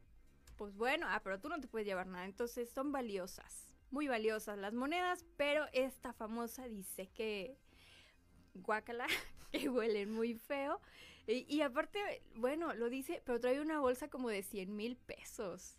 pues 0.56 0.74
bueno, 0.74 1.06
ah, 1.08 1.20
pero 1.22 1.40
tú 1.40 1.48
no 1.48 1.60
te 1.60 1.68
puedes 1.68 1.86
llevar 1.86 2.06
nada. 2.06 2.24
Entonces 2.24 2.70
son 2.70 2.92
valiosas, 2.92 3.74
muy 3.90 4.08
valiosas 4.08 4.58
las 4.58 4.74
monedas, 4.74 5.24
pero 5.36 5.66
esta 5.72 6.12
famosa 6.12 6.66
dice 6.68 7.08
que 7.08 7.56
guácala, 8.54 9.06
que 9.52 9.68
huelen 9.68 10.12
muy 10.12 10.34
feo. 10.34 10.80
Y, 11.24 11.60
aparte, 11.60 12.00
bueno, 12.34 12.74
lo 12.74 12.90
dice, 12.90 13.22
pero 13.24 13.38
trae 13.38 13.60
una 13.60 13.78
bolsa 13.78 14.08
como 14.08 14.28
de 14.28 14.42
100 14.42 14.74
mil 14.74 14.96
pesos. 14.96 15.76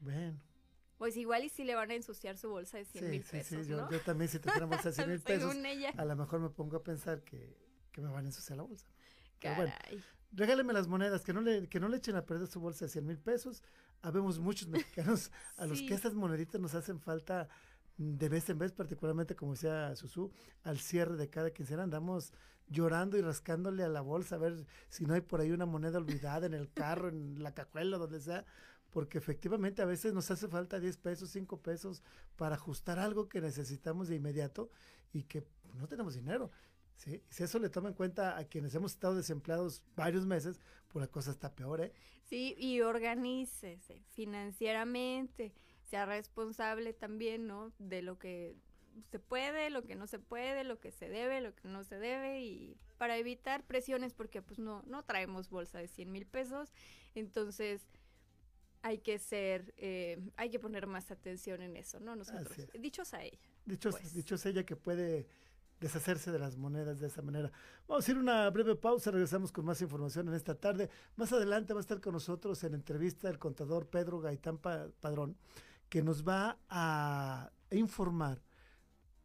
Bueno. 0.00 0.36
Pues 0.98 1.16
igual 1.16 1.44
y 1.44 1.48
si 1.48 1.62
le 1.62 1.76
van 1.76 1.92
a 1.92 1.94
ensuciar 1.94 2.36
su 2.36 2.50
bolsa 2.50 2.76
de 2.76 2.84
100 2.84 3.08
mil 3.08 3.22
pesos. 3.22 3.46
Sí, 3.46 3.64
sí, 3.64 3.70
yo, 3.70 3.88
yo, 3.88 4.00
también 4.00 4.28
si 4.28 4.38
una 4.38 4.66
bolsa 4.66 4.88
de 4.88 4.94
100 4.96 5.08
mil 5.10 5.20
pesos, 5.22 5.56
a 5.96 6.04
lo 6.04 6.16
mejor 6.16 6.40
me 6.40 6.50
pongo 6.50 6.76
a 6.76 6.82
pensar 6.82 7.22
que, 7.22 7.56
que 7.92 8.00
me 8.00 8.10
van 8.10 8.24
a 8.24 8.28
ensuciar 8.28 8.56
la 8.56 8.64
bolsa. 8.64 8.88
Caray. 9.38 10.02
Regáleme 10.32 10.72
las 10.72 10.88
monedas, 10.88 11.24
que 11.24 11.32
no 11.32 11.40
le, 11.40 11.68
que 11.68 11.80
no 11.80 11.88
le 11.88 11.96
echen 11.96 12.16
a 12.16 12.26
perder 12.26 12.46
su 12.46 12.60
bolsa 12.60 12.84
de 12.84 12.90
100 12.90 13.06
mil 13.06 13.18
pesos 13.18 13.62
habemos 14.02 14.38
muchos 14.38 14.68
mexicanos 14.68 15.30
a 15.56 15.66
los 15.66 15.82
que 15.82 15.94
estas 15.94 16.14
moneditas 16.14 16.60
nos 16.60 16.74
hacen 16.74 17.00
falta 17.00 17.48
de 17.96 18.28
vez 18.28 18.48
en 18.48 18.58
vez, 18.58 18.72
particularmente 18.72 19.34
como 19.34 19.52
decía 19.52 19.94
Susu, 19.96 20.30
al 20.62 20.78
cierre 20.78 21.16
de 21.16 21.28
cada 21.28 21.50
quincena 21.50 21.82
andamos 21.82 22.32
llorando 22.68 23.16
y 23.16 23.22
rascándole 23.22 23.82
a 23.82 23.88
la 23.88 24.02
bolsa 24.02 24.36
a 24.36 24.38
ver 24.38 24.66
si 24.88 25.04
no 25.04 25.14
hay 25.14 25.20
por 25.20 25.40
ahí 25.40 25.50
una 25.50 25.66
moneda 25.66 25.98
olvidada 25.98 26.46
en 26.46 26.54
el 26.54 26.72
carro, 26.72 27.08
en 27.08 27.42
la 27.42 27.54
cajuela, 27.54 27.98
donde 27.98 28.20
sea, 28.20 28.44
porque 28.90 29.18
efectivamente 29.18 29.82
a 29.82 29.86
veces 29.86 30.14
nos 30.14 30.30
hace 30.30 30.46
falta 30.48 30.78
10 30.78 30.96
pesos, 30.98 31.30
5 31.30 31.60
pesos 31.60 32.02
para 32.36 32.54
ajustar 32.54 32.98
algo 32.98 33.28
que 33.28 33.40
necesitamos 33.40 34.08
de 34.08 34.16
inmediato 34.16 34.70
y 35.12 35.24
que 35.24 35.44
no 35.74 35.88
tenemos 35.88 36.14
dinero. 36.14 36.50
¿Sí? 36.98 37.22
Si 37.30 37.42
eso 37.42 37.58
le 37.58 37.70
toma 37.70 37.88
en 37.88 37.94
cuenta 37.94 38.36
a 38.36 38.44
quienes 38.44 38.74
hemos 38.74 38.92
estado 38.92 39.14
desempleados 39.14 39.82
varios 39.96 40.26
meses, 40.26 40.60
pues 40.88 41.00
la 41.00 41.10
cosa 41.10 41.30
está 41.30 41.54
peor, 41.54 41.80
¿eh? 41.80 41.92
Sí, 42.28 42.54
y 42.58 42.80
organícese 42.82 44.02
financieramente, 44.10 45.54
sea 45.84 46.04
responsable 46.04 46.92
también, 46.92 47.46
¿no? 47.46 47.72
De 47.78 48.02
lo 48.02 48.18
que 48.18 48.56
se 49.10 49.20
puede, 49.20 49.70
lo 49.70 49.84
que 49.84 49.94
no 49.94 50.06
se 50.06 50.18
puede, 50.18 50.64
lo 50.64 50.80
que 50.80 50.90
se 50.90 51.08
debe, 51.08 51.40
lo 51.40 51.54
que 51.54 51.68
no 51.68 51.84
se 51.84 51.98
debe 51.98 52.42
y 52.42 52.76
para 52.98 53.16
evitar 53.16 53.64
presiones 53.64 54.12
porque 54.12 54.42
pues 54.42 54.58
no, 54.58 54.82
no 54.86 55.04
traemos 55.04 55.48
bolsa 55.48 55.78
de 55.78 55.86
100 55.86 56.10
mil 56.10 56.26
pesos, 56.26 56.72
entonces 57.14 57.80
hay 58.82 58.98
que 58.98 59.18
ser, 59.18 59.72
eh, 59.76 60.18
hay 60.36 60.50
que 60.50 60.58
poner 60.58 60.86
más 60.86 61.10
atención 61.10 61.62
en 61.62 61.76
eso, 61.76 62.00
¿no? 62.00 62.16
Nosotros, 62.16 62.56
dichos 62.78 63.14
a 63.14 63.22
ella. 63.22 63.38
Dichos, 63.64 63.96
pues. 63.96 64.14
dichos 64.14 64.44
ella 64.46 64.64
que 64.64 64.76
puede 64.76 65.28
deshacerse 65.80 66.32
de 66.32 66.38
las 66.38 66.56
monedas 66.56 67.00
de 67.00 67.06
esa 67.06 67.22
manera. 67.22 67.50
Vamos 67.86 68.06
a 68.06 68.10
ir 68.10 68.18
una 68.18 68.48
breve 68.50 68.74
pausa, 68.74 69.10
regresamos 69.10 69.52
con 69.52 69.64
más 69.64 69.80
información 69.80 70.28
en 70.28 70.34
esta 70.34 70.54
tarde. 70.54 70.90
Más 71.16 71.32
adelante 71.32 71.72
va 71.72 71.80
a 71.80 71.82
estar 71.82 72.00
con 72.00 72.12
nosotros 72.12 72.62
en 72.64 72.74
entrevista 72.74 73.28
el 73.28 73.38
contador 73.38 73.86
Pedro 73.86 74.20
Gaitán 74.20 74.58
Padrón, 74.58 75.36
que 75.88 76.02
nos 76.02 76.26
va 76.26 76.58
a 76.68 77.50
informar 77.70 78.42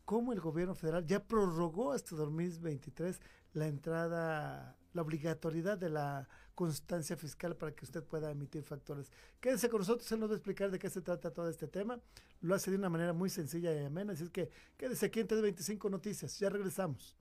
cómo 0.06 0.34
el 0.34 0.42
gobierno 0.42 0.76
federal 0.76 1.06
ya 1.06 1.24
prorrogó 1.24 1.92
hasta 1.94 2.16
2023 2.16 3.20
la 3.54 3.68
entrada, 3.68 4.78
la 4.94 5.02
obligatoriedad 5.02 5.78
de 5.78 5.90
la 5.90 6.28
constancia 6.56 7.18
fiscal 7.18 7.56
para 7.56 7.74
que 7.74 7.86
usted 7.86 8.04
pueda 8.04 8.32
emitir 8.32 8.64
factores. 8.64 9.12
Quédese 9.40 9.70
con 9.70 9.80
nosotros, 9.80 10.12
él 10.12 10.20
nos 10.20 10.30
va 10.30 10.34
a 10.34 10.38
explicar 10.38 10.72
de 10.72 10.80
qué 10.80 10.90
se 10.90 11.02
trata 11.02 11.32
todo 11.32 11.50
este 11.50 11.68
tema. 11.68 12.00
Lo 12.42 12.56
hace 12.56 12.72
de 12.72 12.78
una 12.78 12.90
manera 12.90 13.14
muy 13.14 13.30
sencilla 13.30 13.74
y 13.74 13.86
amena, 13.86 14.14
así 14.14 14.24
es 14.24 14.30
que 14.30 14.50
quédese 14.78 15.08
aquí 15.08 15.20
en 15.20 15.28
325 15.28 15.90
Noticias. 15.90 16.40
Ya 16.40 16.50
regresamos. 16.50 17.18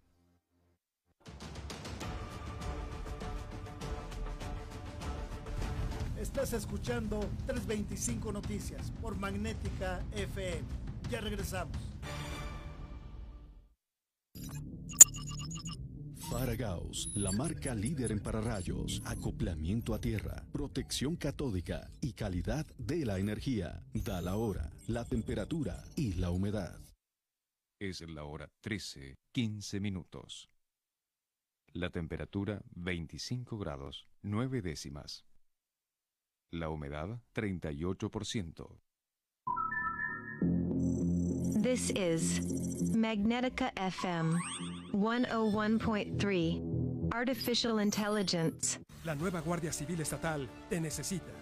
Estás 6.22 6.52
escuchando 6.52 7.18
325 7.46 8.32
Noticias 8.32 8.92
por 9.00 9.16
Magnética 9.16 10.04
FM. 10.12 10.62
Ya 11.10 11.20
regresamos. 11.20 11.91
Paragaus, 16.32 17.10
la 17.14 17.30
marca 17.30 17.74
líder 17.74 18.10
en 18.10 18.18
pararrayos, 18.18 19.02
acoplamiento 19.04 19.92
a 19.92 20.00
tierra, 20.00 20.46
protección 20.50 21.14
catódica 21.14 21.90
y 22.00 22.14
calidad 22.14 22.64
de 22.78 23.04
la 23.04 23.18
energía. 23.18 23.84
Da 23.92 24.22
la 24.22 24.36
hora, 24.36 24.72
la 24.88 25.04
temperatura 25.04 25.84
y 25.94 26.14
la 26.14 26.30
humedad. 26.30 26.80
Es 27.78 28.00
la 28.00 28.24
hora 28.24 28.48
13, 28.62 29.14
15 29.32 29.80
minutos. 29.80 30.48
La 31.74 31.90
temperatura 31.90 32.62
25 32.76 33.58
grados, 33.58 34.08
9 34.22 34.62
décimas. 34.62 35.26
La 36.50 36.70
humedad 36.70 37.20
38%. 37.34 38.80
This 41.62 41.90
is 41.90 42.40
Magnetica 42.90 43.70
FM. 43.76 44.36
101.3 44.92 47.14
Artificial 47.14 47.78
Intelligence. 47.78 48.80
La 49.04 49.14
nueva 49.14 49.40
Guardia 49.40 49.72
Civil 49.72 50.00
Estatal 50.00 50.48
te 50.68 50.80
necesita. 50.80 51.41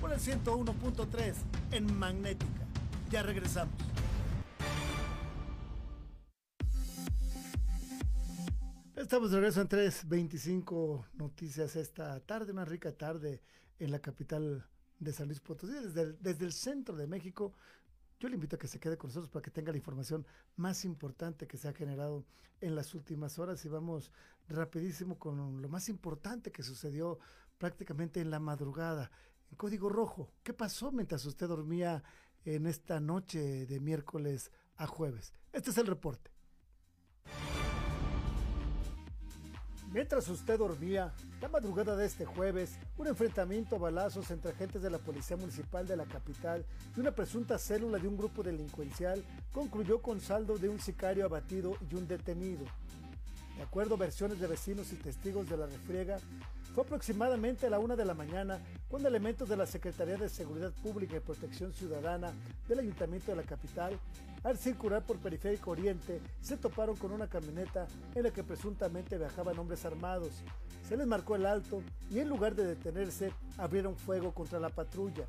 por 0.00 0.12
el 0.12 0.18
101.3 0.18 1.34
en 1.72 1.98
Magnética. 1.98 2.66
Ya 3.10 3.22
regresamos. 3.22 3.74
Estamos 8.94 9.30
de 9.30 9.36
regreso 9.36 9.60
en 9.60 9.68
325 9.68 11.06
Noticias 11.14 11.76
esta 11.76 12.18
tarde, 12.20 12.52
una 12.52 12.64
rica 12.64 12.92
tarde 12.92 13.40
en 13.78 13.90
la 13.90 14.00
capital 14.00 14.66
de 14.98 15.12
San 15.12 15.28
Luis 15.28 15.40
Potosí, 15.40 15.74
desde 15.74 16.02
el, 16.02 16.18
desde 16.20 16.44
el 16.44 16.52
centro 16.52 16.96
de 16.96 17.06
México. 17.06 17.52
Yo 18.18 18.28
le 18.28 18.34
invito 18.34 18.56
a 18.56 18.58
que 18.58 18.68
se 18.68 18.80
quede 18.80 18.96
con 18.96 19.08
nosotros 19.08 19.30
para 19.30 19.42
que 19.42 19.50
tenga 19.50 19.70
la 19.70 19.78
información 19.78 20.26
más 20.56 20.84
importante 20.84 21.46
que 21.46 21.58
se 21.58 21.68
ha 21.68 21.72
generado 21.72 22.24
en 22.60 22.74
las 22.74 22.94
últimas 22.94 23.38
horas 23.38 23.64
y 23.64 23.68
vamos 23.68 24.10
rapidísimo 24.48 25.18
con 25.18 25.60
lo 25.60 25.68
más 25.68 25.88
importante 25.88 26.50
que 26.50 26.62
sucedió 26.62 27.18
prácticamente 27.58 28.20
en 28.20 28.30
la 28.30 28.40
madrugada. 28.40 29.10
En 29.50 29.56
Código 29.56 29.88
Rojo, 29.88 30.32
¿qué 30.42 30.52
pasó 30.52 30.92
mientras 30.92 31.24
usted 31.24 31.48
dormía 31.48 32.02
en 32.44 32.66
esta 32.66 33.00
noche 33.00 33.66
de 33.66 33.80
miércoles 33.80 34.50
a 34.76 34.86
jueves? 34.86 35.32
Este 35.52 35.70
es 35.70 35.78
el 35.78 35.86
reporte. 35.86 36.30
Mientras 39.92 40.28
usted 40.28 40.58
dormía, 40.58 41.14
la 41.40 41.48
madrugada 41.48 41.96
de 41.96 42.04
este 42.04 42.26
jueves, 42.26 42.76
un 42.98 43.06
enfrentamiento 43.06 43.76
a 43.76 43.78
balazos 43.78 44.30
entre 44.30 44.50
agentes 44.50 44.82
de 44.82 44.90
la 44.90 44.98
Policía 44.98 45.36
Municipal 45.36 45.86
de 45.86 45.96
la 45.96 46.04
capital 46.04 46.66
y 46.94 47.00
una 47.00 47.12
presunta 47.12 47.56
célula 47.56 47.98
de 47.98 48.06
un 48.06 48.16
grupo 48.16 48.42
delincuencial 48.42 49.24
concluyó 49.52 50.02
con 50.02 50.20
saldo 50.20 50.58
de 50.58 50.68
un 50.68 50.80
sicario 50.80 51.24
abatido 51.24 51.78
y 51.88 51.94
un 51.94 52.06
detenido. 52.06 52.64
De 53.56 53.62
acuerdo 53.62 53.94
a 53.94 53.98
versiones 53.98 54.38
de 54.38 54.48
vecinos 54.48 54.92
y 54.92 54.96
testigos 54.96 55.48
de 55.48 55.56
la 55.56 55.66
refriega, 55.66 56.18
fue 56.76 56.84
aproximadamente 56.84 57.66
a 57.66 57.70
la 57.70 57.78
una 57.78 57.96
de 57.96 58.04
la 58.04 58.12
mañana 58.12 58.60
cuando 58.90 59.08
elementos 59.08 59.48
de 59.48 59.56
la 59.56 59.64
Secretaría 59.64 60.18
de 60.18 60.28
Seguridad 60.28 60.72
Pública 60.82 61.16
y 61.16 61.20
Protección 61.20 61.72
Ciudadana 61.72 62.34
del 62.68 62.80
Ayuntamiento 62.80 63.30
de 63.30 63.38
la 63.38 63.44
capital, 63.44 63.98
al 64.44 64.58
circular 64.58 65.02
por 65.02 65.16
Periférico 65.16 65.70
Oriente, 65.70 66.20
se 66.42 66.58
toparon 66.58 66.94
con 66.94 67.12
una 67.12 67.28
camioneta 67.28 67.86
en 68.14 68.24
la 68.24 68.30
que 68.30 68.44
presuntamente 68.44 69.16
viajaban 69.16 69.58
hombres 69.58 69.86
armados. 69.86 70.42
Se 70.86 70.98
les 70.98 71.06
marcó 71.06 71.36
el 71.36 71.46
alto 71.46 71.82
y 72.10 72.18
en 72.18 72.28
lugar 72.28 72.54
de 72.54 72.66
detenerse, 72.66 73.32
abrieron 73.56 73.96
fuego 73.96 74.34
contra 74.34 74.60
la 74.60 74.68
patrulla. 74.68 75.24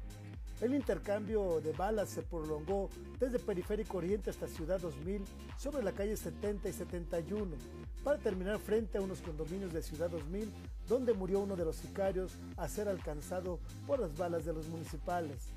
El 0.59 0.73
intercambio 0.73 1.61
de 1.61 1.71
balas 1.71 2.09
se 2.09 2.23
prolongó 2.23 2.89
desde 3.19 3.37
Periférico 3.37 3.99
Oriente 3.99 4.31
hasta 4.31 4.47
Ciudad 4.47 4.79
2000 4.79 5.23
sobre 5.55 5.83
la 5.83 5.91
calle 5.91 6.17
70 6.17 6.67
y 6.67 6.73
71 6.73 7.55
para 8.03 8.17
terminar 8.17 8.57
frente 8.57 8.97
a 8.97 9.01
unos 9.01 9.21
condominios 9.21 9.71
de 9.71 9.83
Ciudad 9.83 10.09
2000 10.09 10.51
donde 10.87 11.13
murió 11.13 11.41
uno 11.41 11.55
de 11.55 11.63
los 11.63 11.75
sicarios 11.75 12.31
a 12.55 12.67
ser 12.67 12.89
alcanzado 12.89 13.59
por 13.85 13.99
las 13.99 14.17
balas 14.17 14.45
de 14.45 14.53
los 14.53 14.67
municipales. 14.67 15.49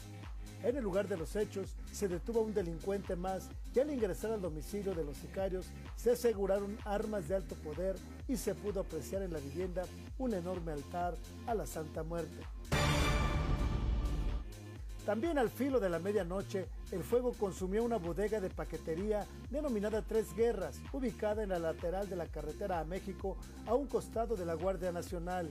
En 0.62 0.76
el 0.76 0.84
lugar 0.84 1.08
de 1.08 1.16
los 1.16 1.34
hechos 1.34 1.74
se 1.90 2.06
detuvo 2.06 2.40
a 2.40 2.44
un 2.44 2.52
delincuente 2.52 3.16
más 3.16 3.48
y 3.74 3.80
al 3.80 3.90
ingresar 3.90 4.32
al 4.32 4.42
domicilio 4.42 4.94
de 4.94 5.04
los 5.04 5.16
sicarios 5.16 5.64
se 5.96 6.10
aseguraron 6.10 6.76
armas 6.84 7.26
de 7.26 7.36
alto 7.36 7.54
poder 7.54 7.96
y 8.28 8.36
se 8.36 8.54
pudo 8.54 8.80
apreciar 8.80 9.22
en 9.22 9.32
la 9.32 9.38
vivienda 9.38 9.84
un 10.18 10.34
enorme 10.34 10.72
altar 10.72 11.16
a 11.46 11.54
la 11.54 11.64
Santa 11.64 12.02
Muerte. 12.02 12.60
También 15.11 15.38
al 15.38 15.51
filo 15.51 15.81
de 15.81 15.90
la 15.90 15.99
medianoche, 15.99 16.68
el 16.92 17.03
fuego 17.03 17.33
consumió 17.33 17.83
una 17.83 17.96
bodega 17.96 18.40
de 18.40 18.49
paquetería 18.49 19.27
denominada 19.51 20.03
Tres 20.03 20.33
Guerras, 20.37 20.79
ubicada 20.92 21.42
en 21.42 21.49
la 21.49 21.59
lateral 21.59 22.09
de 22.09 22.14
la 22.14 22.27
carretera 22.27 22.79
a 22.79 22.85
México, 22.85 23.37
a 23.66 23.75
un 23.75 23.88
costado 23.88 24.37
de 24.37 24.46
la 24.46 24.55
Guardia 24.55 24.92
Nacional. 24.92 25.51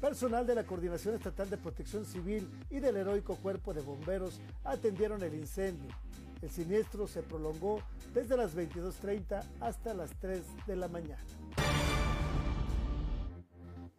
Personal 0.00 0.44
de 0.44 0.56
la 0.56 0.64
Coordinación 0.64 1.14
Estatal 1.14 1.48
de 1.48 1.56
Protección 1.56 2.04
Civil 2.04 2.50
y 2.68 2.80
del 2.80 2.96
Heroico 2.96 3.36
Cuerpo 3.36 3.72
de 3.72 3.80
Bomberos 3.82 4.40
atendieron 4.64 5.22
el 5.22 5.34
incendio. 5.34 5.94
El 6.42 6.50
siniestro 6.50 7.06
se 7.06 7.22
prolongó 7.22 7.80
desde 8.12 8.36
las 8.36 8.56
22.30 8.56 9.44
hasta 9.60 9.94
las 9.94 10.10
3 10.18 10.42
de 10.66 10.74
la 10.74 10.88
mañana. 10.88 11.22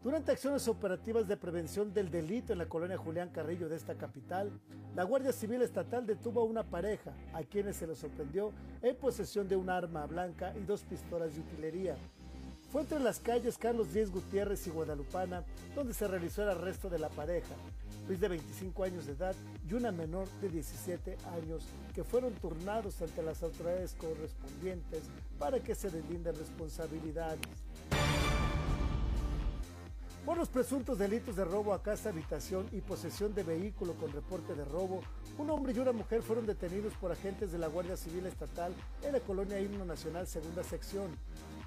Durante 0.03 0.31
acciones 0.31 0.67
operativas 0.67 1.27
de 1.27 1.37
prevención 1.37 1.93
del 1.93 2.09
delito 2.09 2.53
en 2.53 2.57
la 2.57 2.65
colonia 2.65 2.97
Julián 2.97 3.29
Carrillo 3.29 3.69
de 3.69 3.75
esta 3.75 3.93
capital, 3.93 4.51
la 4.95 5.03
Guardia 5.03 5.31
Civil 5.31 5.61
Estatal 5.61 6.07
detuvo 6.07 6.41
a 6.41 6.45
una 6.45 6.63
pareja 6.63 7.13
a 7.33 7.43
quienes 7.43 7.75
se 7.75 7.85
les 7.85 7.99
sorprendió 7.99 8.51
en 8.81 8.95
posesión 8.95 9.47
de 9.47 9.57
un 9.57 9.69
arma 9.69 10.07
blanca 10.07 10.55
y 10.57 10.63
dos 10.63 10.81
pistolas 10.81 11.35
de 11.35 11.41
utilería. 11.41 11.95
Fue 12.71 12.81
entre 12.81 12.99
las 12.99 13.19
calles 13.19 13.59
Carlos 13.59 13.93
Díez 13.93 14.09
Gutiérrez 14.09 14.65
y 14.65 14.71
Guadalupana 14.71 15.43
donde 15.75 15.93
se 15.93 16.07
realizó 16.07 16.41
el 16.41 16.49
arresto 16.49 16.89
de 16.89 16.97
la 16.97 17.09
pareja, 17.09 17.53
Luis 18.07 18.19
de 18.19 18.27
25 18.27 18.83
años 18.83 19.05
de 19.05 19.11
edad 19.11 19.35
y 19.69 19.73
una 19.75 19.91
menor 19.91 20.27
de 20.41 20.49
17 20.49 21.15
años, 21.35 21.67
que 21.93 22.03
fueron 22.03 22.33
turnados 22.33 22.99
ante 23.03 23.21
las 23.21 23.43
autoridades 23.43 23.93
correspondientes 23.93 25.03
para 25.37 25.59
que 25.59 25.75
se 25.75 25.91
deslinden 25.91 26.35
responsabilidades. 26.35 27.41
Por 30.25 30.37
los 30.37 30.49
presuntos 30.49 30.99
delitos 30.99 31.35
de 31.35 31.43
robo 31.43 31.73
a 31.73 31.81
casa, 31.81 32.09
habitación 32.09 32.67
y 32.71 32.81
posesión 32.81 33.33
de 33.33 33.41
vehículo 33.41 33.95
con 33.95 34.11
reporte 34.11 34.53
de 34.53 34.63
robo, 34.65 35.01
un 35.39 35.49
hombre 35.49 35.73
y 35.75 35.79
una 35.79 35.93
mujer 35.93 36.21
fueron 36.21 36.45
detenidos 36.45 36.93
por 36.93 37.11
agentes 37.11 37.51
de 37.51 37.57
la 37.57 37.65
Guardia 37.65 37.97
Civil 37.97 38.27
Estatal 38.27 38.71
en 39.01 39.13
la 39.13 39.19
colonia 39.19 39.59
Himno 39.59 39.83
Nacional 39.83 40.27
Segunda 40.27 40.63
Sección. 40.63 41.17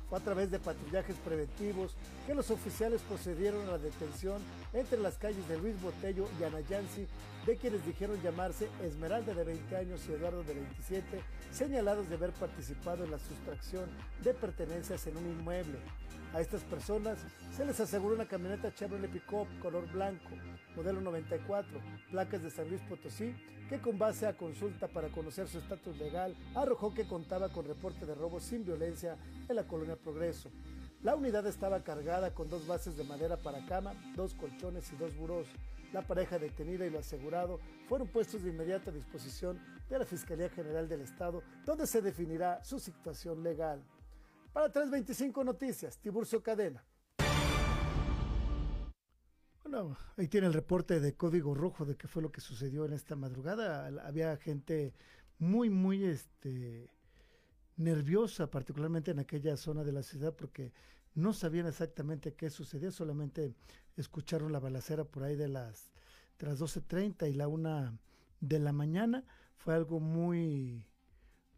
Fue 0.09 0.19
a 0.19 0.23
través 0.23 0.53
de 0.53 0.61
patrullajes 0.61 1.17
preventivos 1.17 1.97
que 2.29 2.35
los 2.35 2.49
oficiales 2.53 3.03
procedieron 3.03 3.67
a 3.67 3.73
la 3.73 3.79
detención 3.79 4.41
entre 4.75 4.99
las 4.99 5.17
calles 5.17 5.49
de 5.49 5.59
Luis 5.59 5.81
Botello 5.81 6.29
y 6.39 6.45
Ana 6.45 6.61
Yancy 6.61 7.07
de 7.47 7.57
quienes 7.57 7.85
dijeron 7.87 8.21
llamarse 8.23 8.69
Esmeralda 8.83 9.33
de 9.35 9.45
20 9.45 9.77
años 9.77 10.01
y 10.09 10.13
Eduardo 10.13 10.43
de 10.43 10.55
27, 10.55 11.21
señalados 11.51 12.09
de 12.09 12.17
haber 12.17 12.33
participado 12.33 13.05
en 13.05 13.13
la 13.13 13.19
sustracción 13.19 13.89
de 14.23 14.35
pertenencias 14.35 15.07
en 15.07 15.17
un 15.17 15.27
inmueble. 15.27 15.79
A 16.33 16.41
estas 16.41 16.63
personas 16.63 17.19
se 17.57 17.65
les 17.65 17.79
aseguró 17.79 18.17
una 18.17 18.27
camioneta 18.27 18.75
Chevrolet 18.75 19.11
Pickup 19.11 19.47
color 19.61 19.89
blanco, 19.93 20.31
modelo 20.75 21.01
94, 21.01 21.81
placas 22.11 22.43
de 22.43 22.51
San 22.51 22.69
Luis 22.69 22.81
Potosí, 22.83 23.35
que 23.69 23.79
con 23.79 23.99
base 23.99 24.27
a 24.27 24.37
consulta 24.37 24.89
para 24.89 25.09
conocer 25.09 25.47
su 25.47 25.59
estatus 25.59 25.97
legal 25.97 26.35
arrojó 26.55 26.93
que 26.93 27.07
contaba 27.07 27.51
con 27.51 27.67
reporte 27.67 28.05
de 28.05 28.15
robo 28.15 28.41
sin 28.41 28.65
violencia 28.65 29.17
en 29.49 29.57
la 29.57 29.65
colonia 29.65 29.97
Progreso. 29.97 30.51
La 31.05 31.15
unidad 31.15 31.47
estaba 31.47 31.85
cargada 31.85 32.33
con 32.33 32.49
dos 32.49 32.67
bases 32.67 32.97
de 32.97 33.05
madera 33.05 33.37
para 33.37 33.67
cama, 33.67 33.93
dos 34.17 34.33
colchones 34.33 34.91
y 34.91 34.97
dos 34.97 35.15
burós. 35.15 35.47
La 35.93 36.01
pareja 36.01 36.39
detenida 36.39 36.87
y 36.87 36.91
lo 36.91 37.01
asegurado 37.01 37.61
fueron 37.91 38.09
puestos 38.09 38.43
de 38.43 38.49
inmediata 38.49 38.91
disposición 38.91 39.61
de 39.91 39.99
la 39.99 40.07
Fiscalía 40.07 40.49
General 40.49 40.89
del 40.89 41.03
Estado, 41.03 41.43
donde 41.67 41.87
se 41.87 42.01
definirá 42.01 42.65
su 42.65 42.81
situación 42.81 43.43
legal. 43.43 43.85
Para 44.55 44.73
325 44.73 45.45
Noticias, 45.45 45.99
Tiburcio 45.99 46.43
Cadena. 46.43 46.83
Bueno, 49.63 49.99
ahí 50.17 50.27
tiene 50.29 50.47
el 50.47 50.55
reporte 50.55 51.01
de 51.01 51.15
Código 51.15 51.55
Rojo 51.55 51.85
de 51.85 51.97
qué 51.97 52.09
fue 52.09 52.23
lo 52.23 52.33
que 52.33 52.41
sucedió 52.41 52.87
en 52.87 52.95
esta 52.95 53.15
madrugada. 53.15 53.89
Había 54.07 54.39
gente 54.39 54.95
muy, 55.39 55.69
muy 55.69 56.03
este, 56.03 56.94
nerviosa, 57.77 58.51
particularmente 58.51 59.11
en 59.11 59.19
aquella 59.19 59.57
zona 59.57 59.85
de 59.85 59.93
la 59.93 60.03
ciudad, 60.03 60.35
porque 60.35 60.73
no 61.15 61.33
sabían 61.33 61.67
exactamente 61.67 62.35
qué 62.35 62.51
sucedía, 62.51 62.91
solamente 62.91 63.55
escucharon 63.97 64.53
la 64.53 64.61
balacera 64.61 65.05
por 65.05 65.23
ahí 65.23 65.37
de 65.37 65.49
las, 65.49 65.93
de 66.39 66.47
las 66.47 66.61
12.30 66.61 67.31
y 67.31 67.35
la 67.35 67.49
una 67.49 67.99
de 68.41 68.59
la 68.59 68.73
mañana. 68.73 69.25
Fue 69.57 69.75
algo 69.75 70.01
muy, 70.01 70.87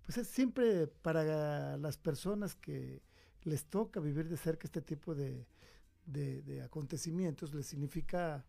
pues 0.05 0.19
es 0.19 0.29
siempre 0.29 0.87
para 0.87 1.77
las 1.77 1.97
personas 1.99 2.55
que 2.55 3.03
les 3.43 3.65
toca 3.67 4.01
vivir 4.01 4.29
de 4.29 4.37
cerca 4.37 4.67
este 4.67 4.83
tipo 4.83 5.15
de, 5.15 5.47
de, 6.07 6.63
acontecimientos 6.63 7.55
les 7.55 7.67
significa 7.67 8.45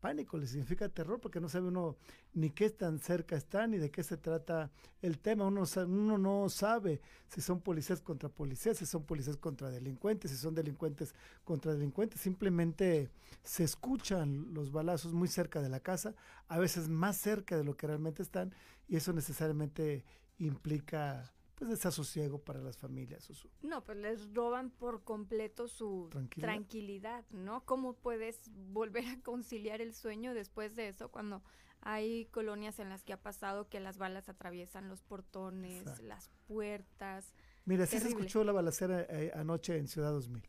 pánico, 0.00 0.38
les 0.38 0.50
significa 0.50 0.88
terror, 0.88 1.20
porque 1.20 1.40
no 1.40 1.48
sabe 1.48 1.68
uno 1.68 1.96
ni 2.34 2.50
qué 2.50 2.70
tan 2.70 2.98
cerca 2.98 3.36
está, 3.36 3.66
ni 3.66 3.78
de 3.78 3.90
qué 3.90 4.02
se 4.02 4.16
trata 4.16 4.70
el 5.02 5.18
tema. 5.18 5.46
Uno, 5.46 5.64
uno 5.86 6.18
no 6.18 6.48
sabe 6.48 7.00
si 7.28 7.40
son 7.40 7.60
policías 7.60 8.00
contra 8.00 8.28
policías, 8.28 8.78
si 8.78 8.86
son 8.86 9.04
policías 9.04 9.36
contra 9.36 9.70
delincuentes, 9.70 10.30
si 10.30 10.36
son 10.36 10.54
delincuentes 10.54 11.14
contra 11.44 11.72
delincuentes. 11.72 12.20
Simplemente 12.20 13.10
se 13.42 13.64
escuchan 13.64 14.54
los 14.54 14.72
balazos 14.72 15.12
muy 15.12 15.28
cerca 15.28 15.60
de 15.60 15.68
la 15.68 15.80
casa, 15.80 16.14
a 16.48 16.58
veces 16.58 16.88
más 16.88 17.16
cerca 17.16 17.56
de 17.56 17.64
lo 17.64 17.76
que 17.76 17.86
realmente 17.86 18.22
están, 18.22 18.54
y 18.88 18.96
eso 18.96 19.12
necesariamente 19.12 20.04
implica 20.38 21.32
pues 21.58 21.70
desasosiego 21.70 22.38
para 22.38 22.60
las 22.60 22.76
familias. 22.76 23.28
No, 23.62 23.84
pues 23.84 23.98
les 23.98 24.32
roban 24.32 24.70
por 24.70 25.02
completo 25.02 25.66
su 25.66 26.08
tranquilidad. 26.30 27.24
¿no? 27.30 27.64
¿Cómo 27.64 27.94
puedes 27.94 28.40
volver 28.72 29.04
a 29.06 29.20
conciliar 29.22 29.80
el 29.80 29.92
sueño 29.94 30.34
después 30.34 30.76
de 30.76 30.88
eso 30.88 31.10
cuando 31.10 31.42
hay 31.80 32.26
colonias 32.26 32.78
en 32.78 32.88
las 32.88 33.02
que 33.02 33.12
ha 33.12 33.20
pasado 33.20 33.68
que 33.68 33.80
las 33.80 33.98
balas 33.98 34.28
atraviesan 34.28 34.88
los 34.88 35.02
portones, 35.02 35.84
las 36.02 36.30
puertas? 36.46 37.34
Mira, 37.64 37.86
sí 37.86 37.98
se 37.98 38.08
escuchó 38.08 38.44
la 38.44 38.52
balacera 38.52 39.02
eh, 39.02 39.32
anoche 39.34 39.76
en 39.76 39.88
Ciudad 39.88 40.12
2000. 40.12 40.42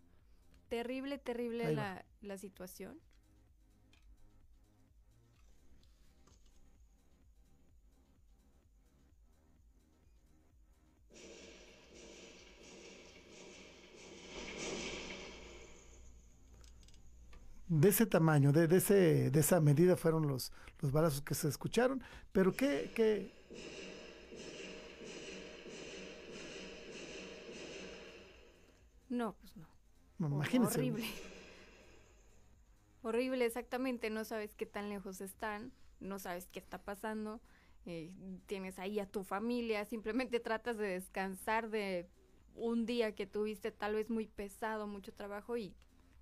Terrible, 0.69 1.17
terrible 1.17 1.73
la, 1.73 2.05
la 2.21 2.37
situación. 2.37 2.99
De 17.69 17.89
ese 17.89 18.07
tamaño, 18.07 18.51
de, 18.51 18.67
de, 18.67 18.77
ese, 18.77 19.29
de 19.29 19.39
esa 19.39 19.61
medida 19.61 19.95
fueron 19.95 20.27
los, 20.27 20.51
los 20.81 20.91
balazos 20.91 21.21
que 21.21 21.35
se 21.35 21.47
escucharon, 21.47 22.03
pero 22.31 22.51
qué, 22.51 22.91
qué... 22.95 23.31
No, 29.07 29.35
pues 29.39 29.55
no. 29.55 29.67
Imagínense. 30.27 30.79
Horrible. 30.79 31.05
Horrible, 33.01 33.45
exactamente. 33.45 34.09
No 34.09 34.23
sabes 34.23 34.53
qué 34.55 34.65
tan 34.65 34.89
lejos 34.89 35.21
están, 35.21 35.71
no 35.99 36.19
sabes 36.19 36.47
qué 36.47 36.59
está 36.59 36.79
pasando. 36.79 37.39
Eh, 37.85 38.11
tienes 38.45 38.77
ahí 38.77 38.99
a 38.99 39.09
tu 39.09 39.23
familia, 39.23 39.85
simplemente 39.85 40.39
tratas 40.39 40.77
de 40.77 40.87
descansar 40.87 41.69
de 41.69 42.07
un 42.55 42.85
día 42.85 43.15
que 43.15 43.25
tuviste 43.25 43.71
tal 43.71 43.95
vez 43.95 44.09
muy 44.09 44.27
pesado, 44.27 44.85
mucho 44.85 45.13
trabajo 45.13 45.55
y 45.57 45.73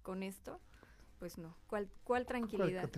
con 0.02 0.24
esto 0.24 0.62
pues 1.20 1.38
no. 1.38 1.56
¿Cuál, 1.68 1.90
cuál 2.04 2.26
tranquilidad? 2.26 2.90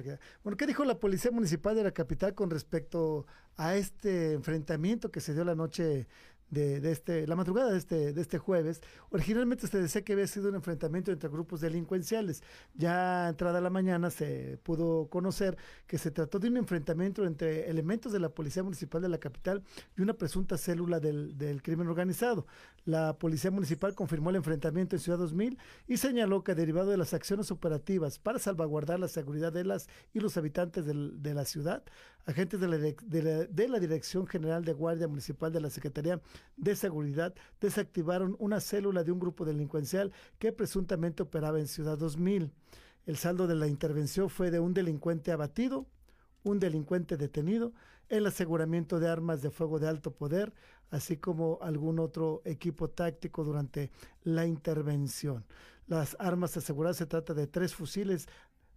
Bueno, 0.43 0.57
¿qué 0.57 0.67
dijo 0.67 0.83
la 0.85 0.99
Policía 0.99 1.31
Municipal 1.31 1.75
de 1.75 1.83
la 1.83 1.91
capital 1.91 2.33
con 2.35 2.49
respecto 2.49 3.25
a 3.57 3.75
este 3.75 4.33
enfrentamiento 4.33 5.11
que 5.11 5.21
se 5.21 5.33
dio 5.33 5.43
la 5.43 5.55
noche 5.55 6.07
de, 6.49 6.91
este, 6.91 7.27
la 7.27 7.35
madrugada 7.35 7.71
de 7.71 7.77
este, 7.77 8.13
de 8.13 8.21
este 8.21 8.37
jueves, 8.37 8.81
originalmente 9.09 9.67
se 9.67 9.81
decía 9.81 10.03
que 10.03 10.13
había 10.13 10.27
sido 10.27 10.49
un 10.49 10.55
enfrentamiento 10.55 11.11
entre 11.11 11.29
grupos 11.29 11.61
delincuenciales. 11.61 12.43
Ya 12.73 13.29
entrada 13.29 13.61
la 13.61 13.69
mañana 13.69 14.09
se 14.09 14.59
pudo 14.63 15.07
conocer 15.09 15.57
que 15.87 15.97
se 15.97 16.11
trató 16.11 16.39
de 16.39 16.49
un 16.49 16.57
enfrentamiento 16.57 17.25
entre 17.25 17.69
elementos 17.69 18.11
de 18.11 18.19
la 18.19 18.29
Policía 18.29 18.63
Municipal 18.63 19.01
de 19.01 19.09
la 19.09 19.17
capital 19.19 19.63
y 19.97 20.01
una 20.01 20.13
presunta 20.13 20.57
célula 20.57 20.99
del, 20.99 21.37
del 21.37 21.61
crimen 21.61 21.87
organizado. 21.87 22.45
La 22.85 23.17
Policía 23.17 23.51
Municipal 23.51 23.93
confirmó 23.93 24.29
el 24.29 24.37
enfrentamiento 24.37 24.95
en 24.95 25.01
Ciudad 25.01 25.19
2000 25.19 25.57
y 25.87 25.97
señaló 25.97 26.43
que 26.43 26.55
derivado 26.55 26.89
de 26.89 26.97
las 26.97 27.13
acciones 27.13 27.51
operativas 27.51 28.19
para 28.19 28.39
salvaguardar 28.39 28.99
la 28.99 29.07
seguridad 29.07 29.53
de 29.53 29.63
las 29.63 29.87
y 30.13 30.19
los 30.19 30.37
habitantes 30.37 30.85
de 30.85 31.33
la 31.33 31.45
ciudad, 31.45 31.83
agentes 32.25 32.59
de 32.59 32.67
la, 32.67 32.77
de, 32.77 33.67
la, 33.67 33.79
Dirección 33.79 34.27
General 34.27 34.63
de 34.63 34.73
Guardia 34.73 35.07
Municipal 35.07 35.51
de 35.51 35.61
la 35.61 35.69
Secretaría 35.69 36.21
de 36.57 36.75
Seguridad 36.75 37.33
desactivaron 37.59 38.35
una 38.39 38.59
célula 38.59 39.03
de 39.03 39.11
un 39.11 39.19
grupo 39.19 39.45
delincuencial 39.45 40.11
que 40.37 40.51
presuntamente 40.51 41.23
operaba 41.23 41.59
en 41.59 41.67
Ciudad 41.67 41.97
2000. 41.97 42.51
El 43.05 43.17
saldo 43.17 43.47
de 43.47 43.55
la 43.55 43.67
intervención 43.67 44.29
fue 44.29 44.51
de 44.51 44.59
un 44.59 44.73
delincuente 44.73 45.31
abatido, 45.31 45.87
un 46.43 46.59
delincuente 46.59 47.17
detenido, 47.17 47.73
el 48.09 48.25
aseguramiento 48.25 48.99
de 48.99 49.07
armas 49.07 49.41
de 49.41 49.51
fuego 49.51 49.79
de 49.79 49.87
alto 49.87 50.11
poder, 50.11 50.53
así 50.91 51.17
como 51.17 51.59
algún 51.61 51.99
otro 51.99 52.41
equipo 52.45 52.89
táctico 52.89 53.43
durante 53.43 53.91
la 54.23 54.45
intervención. 54.45 55.45
Las 55.87 56.15
armas 56.19 56.55
aseguradas 56.55 56.97
se 56.97 57.07
trata 57.07 57.33
de 57.33 57.47
tres 57.47 57.73
fusiles 57.73 58.27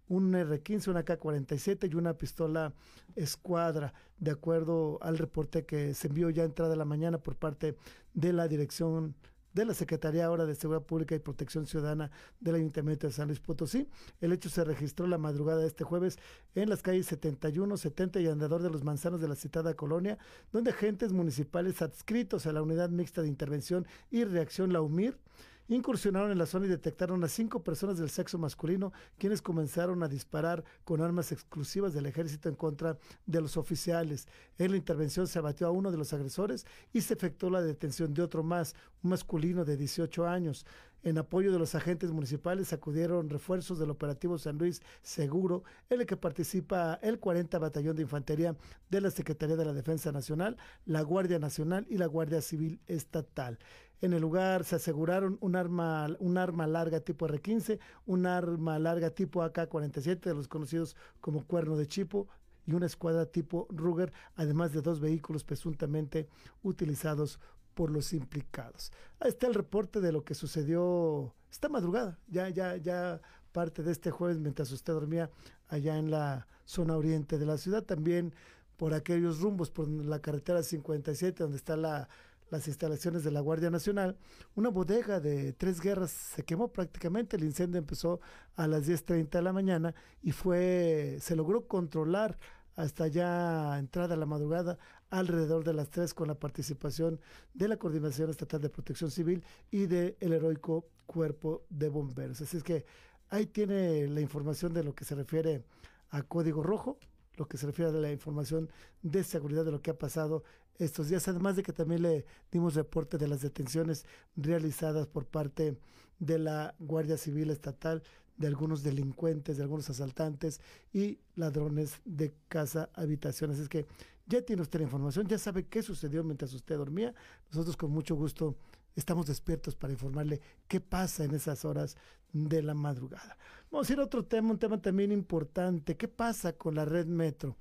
un 0.07 0.33
R-15, 0.35 0.89
una 0.89 1.03
K-47 1.03 1.91
y 1.91 1.95
una 1.95 2.13
pistola 2.17 2.73
escuadra, 3.15 3.93
de 4.17 4.31
acuerdo 4.31 4.99
al 5.01 5.17
reporte 5.17 5.65
que 5.65 5.93
se 5.93 6.07
envió 6.07 6.29
ya 6.29 6.43
entrada 6.43 6.75
la 6.75 6.85
mañana 6.85 7.17
por 7.17 7.35
parte 7.35 7.75
de 8.13 8.33
la 8.33 8.47
Dirección 8.47 9.15
de 9.53 9.65
la 9.65 9.73
Secretaría 9.73 10.25
ahora 10.25 10.45
de 10.45 10.55
Seguridad 10.55 10.85
Pública 10.85 11.15
y 11.15 11.19
Protección 11.19 11.67
Ciudadana 11.67 12.11
del 12.39 12.55
Ayuntamiento 12.55 13.07
de 13.07 13.13
San 13.13 13.27
Luis 13.27 13.39
Potosí. 13.39 13.87
El 14.19 14.33
hecho 14.33 14.49
se 14.49 14.63
registró 14.63 15.07
la 15.07 15.17
madrugada 15.17 15.61
de 15.61 15.67
este 15.67 15.83
jueves 15.83 16.17
en 16.55 16.69
las 16.69 16.81
calles 16.81 17.05
71, 17.07 17.77
70 17.77 18.19
y 18.19 18.27
Andador 18.27 18.63
de 18.63 18.71
los 18.71 18.83
Manzanos 18.83 19.21
de 19.21 19.27
la 19.27 19.35
citada 19.35 19.75
colonia, 19.75 20.17
donde 20.51 20.71
agentes 20.71 21.13
municipales 21.13 21.81
adscritos 21.81 22.45
a 22.45 22.53
la 22.53 22.61
Unidad 22.61 22.89
Mixta 22.89 23.21
de 23.21 23.27
Intervención 23.27 23.87
y 24.09 24.23
Reacción, 24.23 24.73
la 24.73 24.81
UMIR, 24.81 25.17
incursionaron 25.67 26.31
en 26.31 26.37
la 26.37 26.45
zona 26.45 26.65
y 26.65 26.69
detectaron 26.69 27.23
a 27.23 27.27
cinco 27.27 27.63
personas 27.63 27.97
del 27.97 28.09
sexo 28.09 28.37
masculino, 28.37 28.93
quienes 29.17 29.41
comenzaron 29.41 30.03
a 30.03 30.07
disparar 30.07 30.63
con 30.83 31.01
armas 31.01 31.31
exclusivas 31.31 31.93
del 31.93 32.05
ejército 32.05 32.49
en 32.49 32.55
contra 32.55 32.97
de 33.25 33.41
los 33.41 33.57
oficiales. 33.57 34.27
En 34.57 34.71
la 34.71 34.77
intervención 34.77 35.27
se 35.27 35.39
abatió 35.39 35.67
a 35.67 35.71
uno 35.71 35.91
de 35.91 35.97
los 35.97 36.13
agresores 36.13 36.65
y 36.91 37.01
se 37.01 37.13
efectuó 37.13 37.49
la 37.49 37.61
detención 37.61 38.13
de 38.13 38.21
otro 38.21 38.43
más, 38.43 38.75
un 39.03 39.11
masculino 39.11 39.65
de 39.65 39.77
18 39.77 40.27
años. 40.27 40.65
En 41.03 41.17
apoyo 41.17 41.51
de 41.51 41.59
los 41.59 41.75
agentes 41.75 42.11
municipales 42.11 42.71
acudieron 42.71 43.29
refuerzos 43.29 43.77
del 43.77 43.89
operativo 43.89 44.37
San 44.37 44.57
Luis 44.57 44.81
Seguro, 45.01 45.65
en 45.89 45.99
el 45.99 46.05
que 46.05 46.15
participa 46.15 46.97
el 47.01 47.19
40 47.19 47.59
Batallón 47.59 47.97
de 47.97 48.03
Infantería 48.03 48.55
de 48.89 49.01
la 49.01 49.11
Secretaría 49.11 49.57
de 49.57 49.65
la 49.65 49.73
Defensa 49.73 50.13
Nacional, 50.13 50.55
la 50.85 51.01
Guardia 51.01 51.39
Nacional 51.39 51.85
y 51.89 51.97
la 51.97 52.05
Guardia 52.05 52.41
Civil 52.41 52.79
Estatal. 52.87 53.59
En 54.03 54.11
el 54.11 54.21
lugar 54.21 54.65
se 54.65 54.75
aseguraron 54.75 55.37
un 55.39 55.55
arma, 55.55 56.09
un 56.19 56.37
arma 56.37 56.67
larga 56.67 56.99
tipo 56.99 57.25
R-15, 57.25 57.79
un 58.05 58.25
arma 58.25 58.77
larga 58.77 59.11
tipo 59.11 59.43
AK-47 59.43 60.19
de 60.19 60.33
los 60.33 60.49
conocidos 60.49 60.97
como 61.21 61.47
cuerno 61.47 61.77
de 61.77 61.87
chipo 61.87 62.27
y 62.65 62.73
una 62.73 62.85
escuadra 62.85 63.25
tipo 63.25 63.65
Ruger, 63.69 64.11
además 64.35 64.73
de 64.73 64.81
dos 64.81 64.99
vehículos 64.99 65.45
presuntamente 65.45 66.27
utilizados 66.63 67.39
por 67.75 67.91
los 67.91 68.11
implicados. 68.11 68.91
Ahí 69.21 69.29
está 69.29 69.47
el 69.47 69.53
reporte 69.53 70.01
de 70.01 70.11
lo 70.11 70.25
que 70.25 70.35
sucedió 70.35 71.33
esta 71.49 71.69
madrugada, 71.69 72.19
ya, 72.27 72.49
ya, 72.49 72.75
ya 72.75 73.21
parte 73.53 73.83
de 73.83 73.93
este 73.93 74.11
jueves 74.11 74.37
mientras 74.37 74.69
usted 74.73 74.91
dormía 74.91 75.29
allá 75.69 75.97
en 75.97 76.11
la 76.11 76.45
zona 76.65 76.97
oriente 76.97 77.37
de 77.37 77.45
la 77.45 77.57
ciudad, 77.57 77.83
también 77.83 78.33
por 78.75 78.93
aquellos 78.93 79.39
rumbos, 79.39 79.71
por 79.71 79.87
la 79.87 80.19
carretera 80.19 80.61
57, 80.61 81.41
donde 81.41 81.55
está 81.55 81.77
la 81.77 82.09
las 82.53 82.67
instalaciones 82.67 83.23
de 83.23 83.31
la 83.31 83.41
Guardia 83.41 83.71
Nacional. 83.71 84.15
Una 84.55 84.69
bodega 84.69 85.19
de 85.19 85.53
tres 85.53 85.81
guerras 85.81 86.11
se 86.11 86.43
quemó 86.43 86.71
prácticamente. 86.71 87.35
El 87.35 87.43
incendio 87.43 87.79
empezó 87.79 88.21
a 88.55 88.67
las 88.67 88.87
10.30 88.87 89.29
de 89.29 89.41
la 89.41 89.51
mañana 89.51 89.95
y 90.21 90.31
fue, 90.31 91.17
se 91.19 91.35
logró 91.35 91.67
controlar 91.67 92.37
hasta 92.75 93.07
ya 93.07 93.77
entrada 93.79 94.15
la 94.15 94.27
madrugada 94.27 94.77
alrededor 95.09 95.63
de 95.63 95.73
las 95.73 95.89
tres 95.89 96.13
con 96.13 96.27
la 96.27 96.35
participación 96.35 97.19
de 97.53 97.67
la 97.67 97.77
Coordinación 97.77 98.29
Estatal 98.29 98.61
de 98.61 98.69
Protección 98.69 99.09
Civil 99.09 99.43
y 99.71 99.87
del 99.87 100.15
heroico 100.19 100.87
Cuerpo 101.07 101.65
de 101.69 101.89
Bomberos. 101.89 102.39
Así 102.41 102.57
es 102.57 102.63
que 102.63 102.85
ahí 103.29 103.47
tiene 103.47 104.07
la 104.07 104.21
información 104.21 104.73
de 104.73 104.83
lo 104.83 104.93
que 104.93 105.05
se 105.05 105.15
refiere 105.15 105.63
a 106.11 106.21
Código 106.21 106.61
Rojo, 106.61 106.99
lo 107.35 107.47
que 107.47 107.57
se 107.57 107.65
refiere 107.65 107.89
a 107.89 107.93
la 107.93 108.11
información 108.11 108.69
de 109.01 109.23
seguridad 109.23 109.65
de 109.65 109.71
lo 109.71 109.81
que 109.81 109.89
ha 109.89 109.97
pasado 109.97 110.43
estos 110.79 111.09
días, 111.09 111.27
además 111.27 111.55
de 111.55 111.63
que 111.63 111.73
también 111.73 112.01
le 112.01 112.25
dimos 112.51 112.75
reporte 112.75 113.17
de 113.17 113.27
las 113.27 113.41
detenciones 113.41 114.05
realizadas 114.35 115.07
por 115.07 115.25
parte 115.25 115.77
de 116.19 116.39
la 116.39 116.75
Guardia 116.79 117.17
Civil 117.17 117.49
Estatal 117.49 118.03
de 118.37 118.47
algunos 118.47 118.83
delincuentes, 118.83 119.57
de 119.57 119.63
algunos 119.63 119.89
asaltantes 119.89 120.59
y 120.91 121.19
ladrones 121.35 122.01
de 122.05 122.33
casa 122.47 122.89
habitaciones. 122.93 123.59
Es 123.59 123.69
que 123.69 123.85
ya 124.25 124.41
tiene 124.41 124.61
usted 124.61 124.79
la 124.79 124.85
información, 124.85 125.27
ya 125.27 125.37
sabe 125.37 125.65
qué 125.67 125.83
sucedió 125.83 126.23
mientras 126.23 126.53
usted 126.53 126.77
dormía. 126.77 127.13
Nosotros 127.51 127.77
con 127.77 127.91
mucho 127.91 128.15
gusto 128.15 128.55
estamos 128.95 129.27
despiertos 129.27 129.75
para 129.75 129.93
informarle 129.93 130.41
qué 130.67 130.79
pasa 130.79 131.23
en 131.23 131.35
esas 131.35 131.65
horas 131.65 131.97
de 132.31 132.63
la 132.63 132.73
madrugada. 132.73 133.37
Vamos 133.71 133.89
a 133.89 133.93
ir 133.93 133.99
a 133.99 134.03
otro 134.03 134.25
tema, 134.25 134.51
un 134.51 134.59
tema 134.59 134.81
también 134.81 135.11
importante. 135.11 135.97
¿Qué 135.97 136.07
pasa 136.07 136.53
con 136.53 136.75
la 136.75 136.85
red 136.85 137.05
metro? 137.05 137.57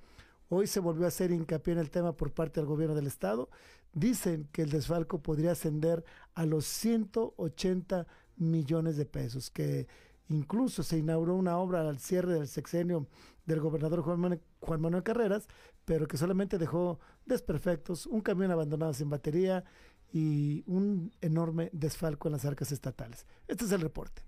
Hoy 0.54 0.66
se 0.66 0.80
volvió 0.80 1.06
a 1.06 1.08
hacer 1.08 1.30
hincapié 1.30 1.72
en 1.72 1.78
el 1.78 1.90
tema 1.90 2.12
por 2.12 2.30
parte 2.30 2.60
del 2.60 2.66
gobierno 2.66 2.94
del 2.94 3.06
estado. 3.06 3.48
Dicen 3.94 4.50
que 4.52 4.60
el 4.60 4.68
desfalco 4.68 5.22
podría 5.22 5.52
ascender 5.52 6.04
a 6.34 6.44
los 6.44 6.66
180 6.66 8.06
millones 8.36 8.98
de 8.98 9.06
pesos, 9.06 9.48
que 9.48 9.86
incluso 10.28 10.82
se 10.82 10.98
inauguró 10.98 11.36
una 11.36 11.56
obra 11.56 11.88
al 11.88 11.98
cierre 12.00 12.34
del 12.34 12.48
sexenio 12.48 13.06
del 13.46 13.60
gobernador 13.60 14.02
Juan 14.02 14.20
Manuel, 14.20 14.42
Juan 14.60 14.82
Manuel 14.82 15.02
Carreras, 15.02 15.48
pero 15.86 16.06
que 16.06 16.18
solamente 16.18 16.58
dejó 16.58 17.00
desperfectos, 17.24 18.04
un 18.04 18.20
camión 18.20 18.50
abandonado 18.50 18.92
sin 18.92 19.08
batería 19.08 19.64
y 20.12 20.64
un 20.66 21.12
enorme 21.22 21.70
desfalco 21.72 22.28
en 22.28 22.32
las 22.32 22.44
arcas 22.44 22.72
estatales. 22.72 23.24
Este 23.48 23.64
es 23.64 23.72
el 23.72 23.80
reporte. 23.80 24.20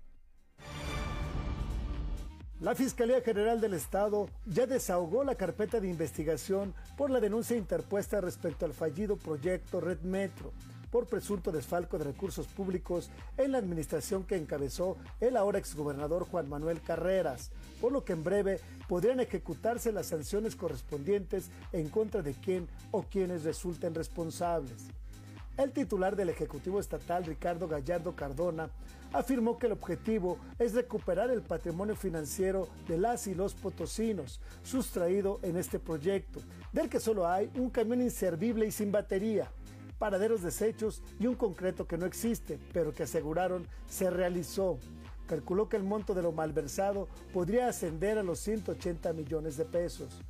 La 2.65 2.73
Fiscalía 2.73 3.21
General 3.21 3.61
del 3.61 3.75
Estado 3.75 4.27
ya 4.47 4.65
desahogó 4.65 5.23
la 5.23 5.35
carpeta 5.35 5.79
de 5.79 5.87
investigación 5.87 6.73
por 6.97 7.11
la 7.11 7.19
denuncia 7.19 7.55
interpuesta 7.55 8.19
respecto 8.21 8.65
al 8.65 8.73
fallido 8.73 9.17
proyecto 9.17 9.79
Red 9.79 9.99
Metro 10.01 10.51
por 10.89 11.05
presunto 11.05 11.51
desfalco 11.51 11.99
de 11.99 12.05
recursos 12.05 12.47
públicos 12.47 13.11
en 13.37 13.51
la 13.51 13.59
administración 13.59 14.23
que 14.23 14.35
encabezó 14.35 14.97
el 15.21 15.37
ahora 15.37 15.59
exgobernador 15.59 16.25
Juan 16.25 16.49
Manuel 16.49 16.81
Carreras, 16.81 17.51
por 17.79 17.91
lo 17.91 18.03
que 18.03 18.13
en 18.13 18.23
breve 18.23 18.59
podrían 18.89 19.19
ejecutarse 19.19 19.91
las 19.91 20.07
sanciones 20.07 20.55
correspondientes 20.55 21.51
en 21.71 21.87
contra 21.89 22.23
de 22.23 22.33
quien 22.33 22.67
o 22.89 23.03
quienes 23.03 23.43
resulten 23.43 23.93
responsables. 23.93 24.87
El 25.57 25.71
titular 25.71 26.15
del 26.15 26.29
Ejecutivo 26.29 26.79
Estatal, 26.79 27.23
Ricardo 27.23 27.67
Gallardo 27.67 28.15
Cardona, 28.15 28.69
afirmó 29.13 29.57
que 29.57 29.67
el 29.67 29.71
objetivo 29.71 30.37
es 30.59 30.73
recuperar 30.73 31.31
el 31.31 31.41
patrimonio 31.41 31.95
financiero 31.95 32.67
de 32.87 32.97
las 32.97 33.27
y 33.27 33.35
los 33.35 33.53
potosinos 33.53 34.41
sustraído 34.63 35.39
en 35.43 35.55
este 35.55 35.79
proyecto, 35.79 36.41
del 36.73 36.89
que 36.89 36.99
solo 36.99 37.27
hay 37.27 37.49
un 37.55 37.69
camión 37.69 38.01
inservible 38.01 38.67
y 38.67 38.71
sin 38.71 38.91
batería 38.91 39.49
paraderos 39.97 40.41
desechos 40.41 41.01
y 41.19 41.27
un 41.27 41.35
concreto 41.35 41.87
que 41.87 41.97
no 41.97 42.05
existe, 42.05 42.59
pero 42.73 42.93
que 42.93 43.03
aseguraron 43.03 43.67
se 43.87 44.09
realizó. 44.09 44.77
Calculó 45.27 45.69
que 45.69 45.77
el 45.77 45.83
monto 45.83 46.13
de 46.13 46.21
lo 46.21 46.31
malversado 46.31 47.07
podría 47.33 47.67
ascender 47.67 48.17
a 48.17 48.23
los 48.23 48.39
180 48.39 49.13
millones 49.13 49.57
de 49.57 49.65
pesos. 49.65 50.21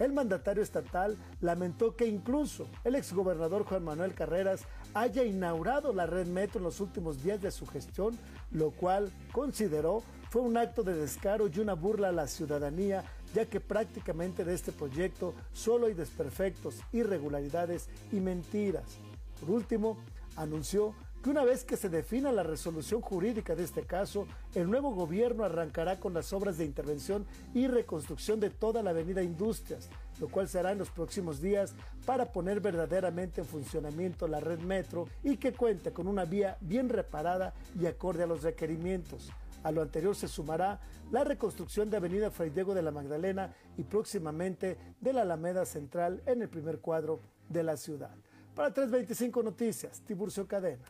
El 0.00 0.14
mandatario 0.14 0.62
estatal 0.62 1.18
lamentó 1.42 1.94
que 1.94 2.06
incluso 2.06 2.66
el 2.84 2.94
exgobernador 2.94 3.64
Juan 3.64 3.84
Manuel 3.84 4.14
Carreras 4.14 4.62
haya 4.94 5.24
inaugurado 5.24 5.92
la 5.92 6.06
red 6.06 6.26
metro 6.26 6.58
en 6.58 6.64
los 6.64 6.80
últimos 6.80 7.22
días 7.22 7.42
de 7.42 7.50
su 7.50 7.66
gestión, 7.66 8.18
lo 8.50 8.70
cual 8.70 9.12
consideró 9.30 10.02
fue 10.30 10.40
un 10.40 10.56
acto 10.56 10.82
de 10.82 10.94
descaro 10.94 11.48
y 11.48 11.60
una 11.60 11.74
burla 11.74 12.08
a 12.08 12.12
la 12.12 12.28
ciudadanía, 12.28 13.04
ya 13.34 13.44
que 13.44 13.60
prácticamente 13.60 14.42
de 14.42 14.54
este 14.54 14.72
proyecto 14.72 15.34
solo 15.52 15.86
hay 15.86 15.94
desperfectos, 15.94 16.80
irregularidades 16.92 17.90
y 18.10 18.20
mentiras. 18.20 18.96
Por 19.38 19.50
último, 19.50 19.98
anunció 20.34 20.94
que 21.22 21.28
una 21.28 21.44
vez 21.44 21.64
que 21.64 21.76
se 21.76 21.90
defina 21.90 22.32
la 22.32 22.42
resolución 22.42 23.02
jurídica 23.02 23.54
de 23.54 23.64
este 23.64 23.82
caso, 23.82 24.26
el 24.54 24.70
nuevo 24.70 24.94
gobierno 24.94 25.44
arrancará 25.44 26.00
con 26.00 26.14
las 26.14 26.32
obras 26.32 26.56
de 26.56 26.64
intervención 26.64 27.26
y 27.52 27.66
reconstrucción 27.66 28.40
de 28.40 28.48
toda 28.48 28.82
la 28.82 28.90
avenida 28.90 29.22
Industrias, 29.22 29.90
lo 30.18 30.28
cual 30.28 30.48
se 30.48 30.58
hará 30.58 30.72
en 30.72 30.78
los 30.78 30.90
próximos 30.90 31.42
días 31.42 31.74
para 32.06 32.32
poner 32.32 32.60
verdaderamente 32.60 33.42
en 33.42 33.46
funcionamiento 33.46 34.28
la 34.28 34.40
red 34.40 34.60
metro 34.60 35.08
y 35.22 35.36
que 35.36 35.52
cuente 35.52 35.92
con 35.92 36.08
una 36.08 36.24
vía 36.24 36.56
bien 36.62 36.88
reparada 36.88 37.52
y 37.78 37.84
acorde 37.84 38.22
a 38.22 38.26
los 38.26 38.42
requerimientos. 38.42 39.30
A 39.62 39.72
lo 39.72 39.82
anterior 39.82 40.16
se 40.16 40.26
sumará 40.26 40.80
la 41.12 41.22
reconstrucción 41.22 41.90
de 41.90 41.98
Avenida 41.98 42.30
Fray 42.30 42.48
Diego 42.48 42.72
de 42.72 42.80
la 42.80 42.92
Magdalena 42.92 43.54
y 43.76 43.82
próximamente 43.82 44.78
de 45.02 45.12
la 45.12 45.22
Alameda 45.22 45.66
Central 45.66 46.22
en 46.24 46.40
el 46.40 46.48
primer 46.48 46.78
cuadro 46.78 47.20
de 47.50 47.62
la 47.62 47.76
ciudad. 47.76 48.16
Para 48.54 48.72
325 48.72 49.42
Noticias, 49.42 50.00
Tiburcio 50.00 50.46
Cadena. 50.48 50.84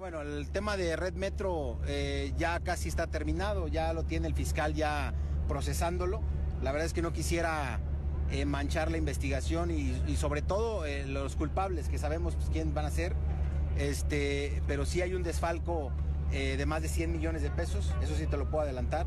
Bueno, 0.00 0.22
el 0.22 0.48
tema 0.48 0.78
de 0.78 0.96
Red 0.96 1.12
Metro 1.12 1.78
eh, 1.86 2.32
ya 2.38 2.58
casi 2.60 2.88
está 2.88 3.08
terminado, 3.08 3.68
ya 3.68 3.92
lo 3.92 4.02
tiene 4.02 4.28
el 4.28 4.34
fiscal 4.34 4.72
ya 4.72 5.12
procesándolo. 5.46 6.22
La 6.62 6.72
verdad 6.72 6.86
es 6.86 6.94
que 6.94 7.02
no 7.02 7.12
quisiera 7.12 7.80
eh, 8.30 8.46
manchar 8.46 8.90
la 8.90 8.96
investigación 8.96 9.70
y, 9.70 10.16
sobre 10.16 10.40
todo 10.40 10.86
eh, 10.86 11.06
los 11.06 11.36
culpables, 11.36 11.90
que 11.90 11.98
sabemos 11.98 12.34
pues, 12.34 12.48
quién 12.48 12.72
van 12.72 12.86
a 12.86 12.90
ser, 12.90 13.14
este, 13.76 14.62
pero 14.66 14.86
sí 14.86 15.02
hay 15.02 15.12
un 15.12 15.22
desfalco 15.22 15.92
de 16.30 16.64
más 16.64 16.80
de 16.80 16.88
100 16.88 17.12
millones 17.12 17.42
de 17.42 17.50
pesos, 17.50 17.92
eso 18.00 18.14
sí 18.14 18.26
te 18.26 18.38
lo 18.38 18.48
puedo 18.48 18.62
adelantar. 18.62 19.04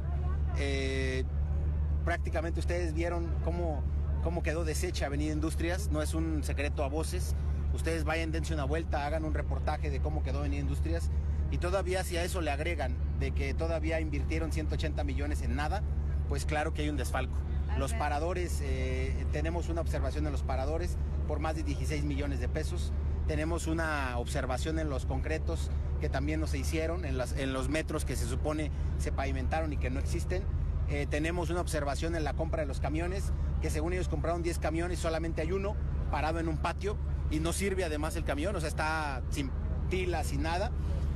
prácticamente 2.06 2.60
ustedes 2.60 2.93
vieron 2.93 3.34
cómo 3.43 3.82
cómo 4.23 4.41
quedó 4.41 4.63
deshecha 4.63 5.08
Avenida 5.08 5.34
Industrias, 5.34 5.89
no 5.91 6.01
es 6.01 6.13
un 6.13 6.43
secreto 6.43 6.84
a 6.84 6.88
voces. 6.88 7.36
Ustedes 7.73 8.03
vayan, 8.03 8.31
dense 8.31 8.53
una 8.53 8.65
vuelta, 8.65 9.05
hagan 9.05 9.25
un 9.25 9.33
reportaje 9.33 9.89
de 9.89 9.99
cómo 9.99 10.23
quedó 10.23 10.39
Avenida 10.39 10.62
Industrias 10.62 11.09
y 11.51 11.57
todavía 11.57 12.03
si 12.03 12.17
a 12.17 12.23
eso 12.23 12.41
le 12.41 12.51
agregan 12.51 12.95
de 13.19 13.31
que 13.31 13.53
todavía 13.53 13.99
invirtieron 13.99 14.51
180 14.51 15.03
millones 15.03 15.41
en 15.41 15.55
nada, 15.55 15.81
pues 16.29 16.45
claro 16.45 16.73
que 16.73 16.83
hay 16.83 16.89
un 16.89 16.97
desfalco. 16.97 17.38
Los 17.77 17.93
paradores, 17.93 18.59
eh, 18.62 19.25
tenemos 19.31 19.69
una 19.69 19.81
observación 19.81 20.25
en 20.27 20.31
los 20.31 20.43
paradores 20.43 20.97
por 21.27 21.39
más 21.39 21.55
de 21.55 21.63
16 21.63 22.03
millones 22.03 22.39
de 22.39 22.47
pesos. 22.47 22.91
Tenemos 23.27 23.67
una 23.67 24.17
observación 24.17 24.77
en 24.77 24.89
los 24.89 25.05
concretos 25.05 25.71
que 25.99 26.09
también 26.09 26.39
no 26.39 26.47
se 26.47 26.59
hicieron, 26.59 27.05
en, 27.05 27.17
las, 27.17 27.33
en 27.33 27.53
los 27.53 27.69
metros 27.69 28.05
que 28.05 28.15
se 28.15 28.25
supone 28.25 28.69
se 28.99 29.12
pavimentaron 29.12 29.73
y 29.73 29.77
que 29.77 29.89
no 29.89 29.99
existen. 29.99 30.43
Eh, 30.89 31.07
tenemos 31.09 31.49
una 31.49 31.62
observación 31.62 32.15
en 32.15 32.23
la 32.23 32.33
compra 32.33 32.62
de 32.62 32.67
los 32.67 32.79
camiones, 32.79 33.31
que 33.62 33.69
según 33.69 33.93
ellos 33.93 34.09
compraron 34.09 34.43
10 34.43 34.59
camiones, 34.59 34.99
solamente 34.99 35.41
hay 35.41 35.51
uno 35.51 35.75
parado 36.12 36.39
en 36.39 36.47
un 36.47 36.57
patio 36.57 36.97
y 37.33 37.39
no 37.39 37.51
sirve 37.51 37.83
además 37.83 38.15
el 38.15 38.23
camión, 38.23 38.55
o 38.55 38.59
sea, 38.59 38.69
está 38.69 39.23
sin 39.29 39.51
pilas, 39.89 40.27
sin 40.27 40.43
nada, 40.43 40.71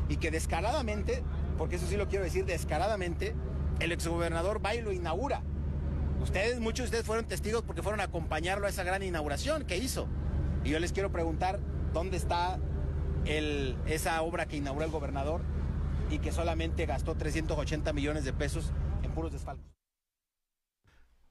y 0.09 0.17
que 0.17 0.31
descaradamente, 0.31 1.23
porque 1.57 1.75
eso 1.75 1.87
sí 1.87 1.95
lo 1.95 2.07
quiero 2.07 2.25
decir, 2.25 2.45
descaradamente, 2.45 3.35
el 3.79 3.91
exgobernador 3.91 4.63
va 4.65 4.75
y 4.75 4.81
lo 4.81 4.91
inaugura. 4.91 5.43
Ustedes, 6.21 6.59
muchos 6.59 6.79
de 6.79 6.85
ustedes 6.85 7.05
fueron 7.05 7.25
testigos 7.25 7.61
porque 7.61 7.83
fueron 7.83 8.01
a 8.01 8.05
acompañarlo 8.05 8.65
a 8.65 8.69
esa 8.69 8.83
gran 8.83 9.03
inauguración 9.03 9.65
que 9.65 9.77
hizo. 9.77 10.07
Y 10.63 10.71
yo 10.71 10.79
les 10.79 10.91
quiero 10.91 11.11
preguntar, 11.11 11.59
¿dónde 11.93 12.17
está 12.17 12.57
el, 13.25 13.77
esa 13.85 14.19
obra 14.23 14.47
que 14.47 14.57
inauguró 14.57 14.85
el 14.85 14.91
gobernador 14.91 15.41
y 16.09 16.17
que 16.17 16.31
solamente 16.31 16.87
gastó 16.87 17.15
380 17.15 17.93
millones 17.93 18.25
de 18.25 18.33
pesos 18.33 18.73
puros 19.17 19.31
desfalcos. 19.31 19.76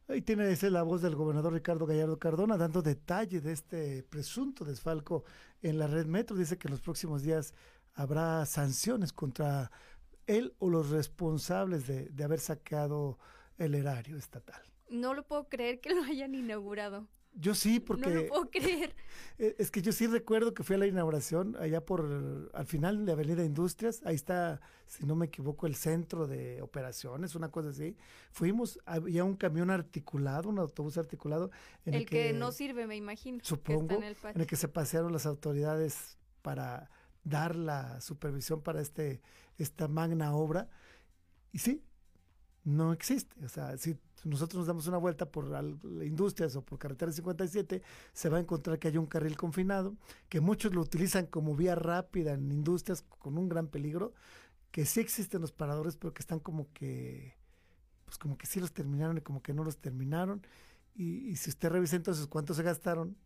Ahí 0.08 0.22
tiene 0.22 0.48
esa 0.52 0.70
la 0.70 0.84
voz 0.84 1.02
del 1.02 1.16
gobernador 1.16 1.52
Ricardo 1.52 1.84
Gallardo 1.84 2.16
Cardona 2.18 2.56
dando 2.56 2.80
detalle 2.80 3.40
de 3.40 3.52
este 3.52 4.04
presunto 4.04 4.64
desfalco 4.64 5.24
en 5.62 5.80
la 5.80 5.88
red 5.88 6.06
metro. 6.06 6.36
Dice 6.36 6.58
que 6.58 6.68
en 6.68 6.72
los 6.72 6.80
próximos 6.80 7.22
días 7.22 7.54
habrá 7.92 8.46
sanciones 8.46 9.12
contra 9.12 9.72
él 10.28 10.54
o 10.60 10.70
los 10.70 10.90
responsables 10.90 11.88
de, 11.88 12.08
de 12.10 12.24
haber 12.24 12.38
saqueado 12.38 13.18
el 13.58 13.74
erario 13.74 14.16
estatal. 14.16 14.62
No 14.88 15.12
lo 15.12 15.26
puedo 15.26 15.48
creer 15.48 15.80
que 15.80 15.92
lo 15.92 16.04
hayan 16.04 16.36
inaugurado. 16.36 17.08
Yo 17.38 17.54
sí, 17.54 17.80
porque... 17.80 18.08
No 18.08 18.20
lo 18.22 18.26
puedo 18.26 18.50
creer. 18.50 18.94
Eh, 19.38 19.54
es 19.58 19.70
que 19.70 19.82
yo 19.82 19.92
sí 19.92 20.06
recuerdo 20.06 20.54
que 20.54 20.62
fui 20.62 20.76
a 20.76 20.78
la 20.78 20.86
inauguración 20.86 21.56
allá 21.60 21.84
por, 21.84 22.50
al 22.54 22.66
final 22.66 23.04
de 23.04 23.12
Avenida 23.12 23.44
Industrias, 23.44 24.00
ahí 24.06 24.14
está, 24.14 24.62
si 24.86 25.04
no 25.04 25.14
me 25.14 25.26
equivoco, 25.26 25.66
el 25.66 25.74
centro 25.74 26.26
de 26.26 26.62
operaciones, 26.62 27.34
una 27.34 27.50
cosa 27.50 27.68
así. 27.68 27.98
Fuimos, 28.30 28.78
había 28.86 29.24
un 29.24 29.36
camión 29.36 29.68
articulado, 29.68 30.48
un 30.48 30.58
autobús 30.58 30.96
articulado. 30.96 31.50
En 31.84 31.92
el, 31.92 32.06
que, 32.06 32.32
no 32.32 32.50
sirve, 32.50 32.86
me 32.86 32.96
imagino. 32.96 33.40
Supongo, 33.42 33.96
en, 33.96 34.04
el 34.04 34.16
en 34.22 34.40
el 34.40 34.46
que 34.46 34.56
se 34.56 34.68
pasearon 34.68 35.12
las 35.12 35.26
autoridades 35.26 36.16
para 36.40 36.88
dar 37.22 37.56
la 37.56 38.00
supervisión 38.00 38.62
para 38.62 38.80
este 38.80 39.20
esta 39.58 39.88
magna 39.88 40.34
obra. 40.34 40.70
Y 41.52 41.58
sí, 41.58 41.82
no 42.66 42.92
existe. 42.92 43.44
O 43.44 43.48
sea, 43.48 43.78
si 43.78 43.96
nosotros 44.24 44.58
nos 44.58 44.66
damos 44.66 44.86
una 44.88 44.98
vuelta 44.98 45.30
por 45.30 45.46
industrias 46.04 46.56
o 46.56 46.62
por 46.62 46.78
carretera 46.78 47.12
57, 47.12 47.80
se 48.12 48.28
va 48.28 48.38
a 48.38 48.40
encontrar 48.40 48.78
que 48.78 48.88
hay 48.88 48.98
un 48.98 49.06
carril 49.06 49.36
confinado, 49.36 49.96
que 50.28 50.40
muchos 50.40 50.74
lo 50.74 50.80
utilizan 50.80 51.26
como 51.26 51.54
vía 51.54 51.76
rápida 51.76 52.32
en 52.32 52.50
industrias 52.50 53.02
con 53.02 53.38
un 53.38 53.48
gran 53.48 53.68
peligro, 53.68 54.12
que 54.72 54.84
sí 54.84 54.98
existen 54.98 55.40
los 55.40 55.52
paradores, 55.52 55.96
pero 55.96 56.12
que 56.12 56.20
están 56.20 56.40
como 56.40 56.72
que, 56.72 57.36
pues 58.04 58.18
como 58.18 58.36
que 58.36 58.46
sí 58.46 58.58
los 58.58 58.72
terminaron 58.72 59.16
y 59.16 59.20
como 59.20 59.42
que 59.42 59.54
no 59.54 59.62
los 59.62 59.78
terminaron. 59.78 60.44
Y, 60.96 61.28
y 61.28 61.36
si 61.36 61.50
usted 61.50 61.70
revisa 61.70 61.94
entonces 61.94 62.26
cuánto 62.26 62.52
se 62.52 62.64
gastaron, 62.64 63.16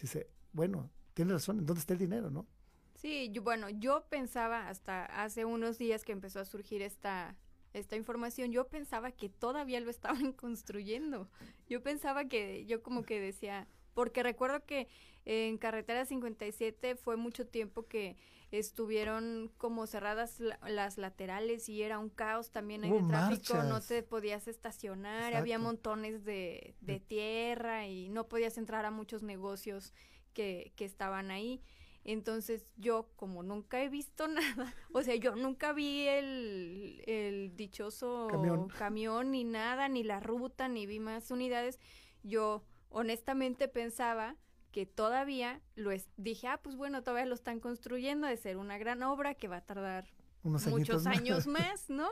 dice, 0.00 0.30
bueno, 0.52 0.88
tiene 1.14 1.32
razón, 1.32 1.58
¿en 1.58 1.66
dónde 1.66 1.80
está 1.80 1.94
el 1.94 1.98
dinero, 1.98 2.30
no? 2.30 2.46
Sí, 2.94 3.28
yo, 3.32 3.42
bueno, 3.42 3.68
yo 3.70 4.06
pensaba 4.08 4.68
hasta 4.68 5.04
hace 5.04 5.44
unos 5.44 5.78
días 5.78 6.04
que 6.04 6.12
empezó 6.12 6.38
a 6.38 6.44
surgir 6.44 6.80
esta 6.80 7.36
esta 7.74 7.96
información, 7.96 8.52
yo 8.52 8.68
pensaba 8.68 9.10
que 9.10 9.28
todavía 9.28 9.80
lo 9.80 9.90
estaban 9.90 10.32
construyendo. 10.32 11.28
Yo 11.68 11.82
pensaba 11.82 12.26
que, 12.26 12.64
yo 12.66 12.82
como 12.82 13.02
que 13.02 13.20
decía, 13.20 13.68
porque 13.92 14.22
recuerdo 14.22 14.64
que 14.64 14.88
en 15.24 15.58
carretera 15.58 16.06
57 16.06 16.96
fue 16.96 17.16
mucho 17.16 17.46
tiempo 17.46 17.86
que 17.86 18.16
estuvieron 18.50 19.50
como 19.56 19.86
cerradas 19.86 20.38
las 20.40 20.96
laterales 20.96 21.68
y 21.68 21.82
era 21.82 21.98
un 21.98 22.08
caos 22.08 22.50
también 22.50 22.84
en 22.84 22.94
el 22.94 23.08
tráfico, 23.08 23.62
no 23.64 23.80
te 23.80 24.02
podías 24.02 24.46
estacionar, 24.46 25.34
había 25.34 25.58
montones 25.58 26.24
de, 26.24 26.76
de 26.80 27.00
tierra 27.00 27.88
y 27.88 28.10
no 28.10 28.28
podías 28.28 28.56
entrar 28.58 28.84
a 28.84 28.90
muchos 28.92 29.22
negocios 29.22 29.92
que, 30.34 30.72
que 30.76 30.84
estaban 30.84 31.30
ahí. 31.30 31.60
Entonces 32.04 32.66
yo, 32.76 33.08
como 33.16 33.42
nunca 33.42 33.82
he 33.82 33.88
visto 33.88 34.28
nada, 34.28 34.74
o 34.92 35.02
sea, 35.02 35.16
yo 35.16 35.34
nunca 35.34 35.72
vi 35.72 36.06
el, 36.06 37.02
el 37.06 37.56
dichoso 37.56 38.28
camión. 38.76 39.30
ni 39.30 39.44
nada, 39.44 39.88
ni 39.88 40.02
la 40.02 40.20
ruta, 40.20 40.68
ni 40.68 40.86
vi 40.86 41.00
más 41.00 41.30
unidades, 41.30 41.80
yo 42.22 42.62
honestamente 42.90 43.68
pensaba 43.68 44.36
que 44.70 44.86
todavía 44.86 45.60
lo 45.76 45.92
es, 45.92 46.08
dije, 46.16 46.48
ah, 46.48 46.60
pues 46.62 46.76
bueno, 46.76 47.02
todavía 47.02 47.26
lo 47.26 47.34
están 47.34 47.60
construyendo, 47.60 48.26
de 48.26 48.36
ser 48.36 48.56
una 48.56 48.76
gran 48.76 49.02
obra 49.02 49.34
que 49.34 49.48
va 49.48 49.58
a 49.58 49.64
tardar 49.64 50.06
muchos 50.42 51.06
años 51.06 51.46
más, 51.46 51.88
¿no? 51.88 52.08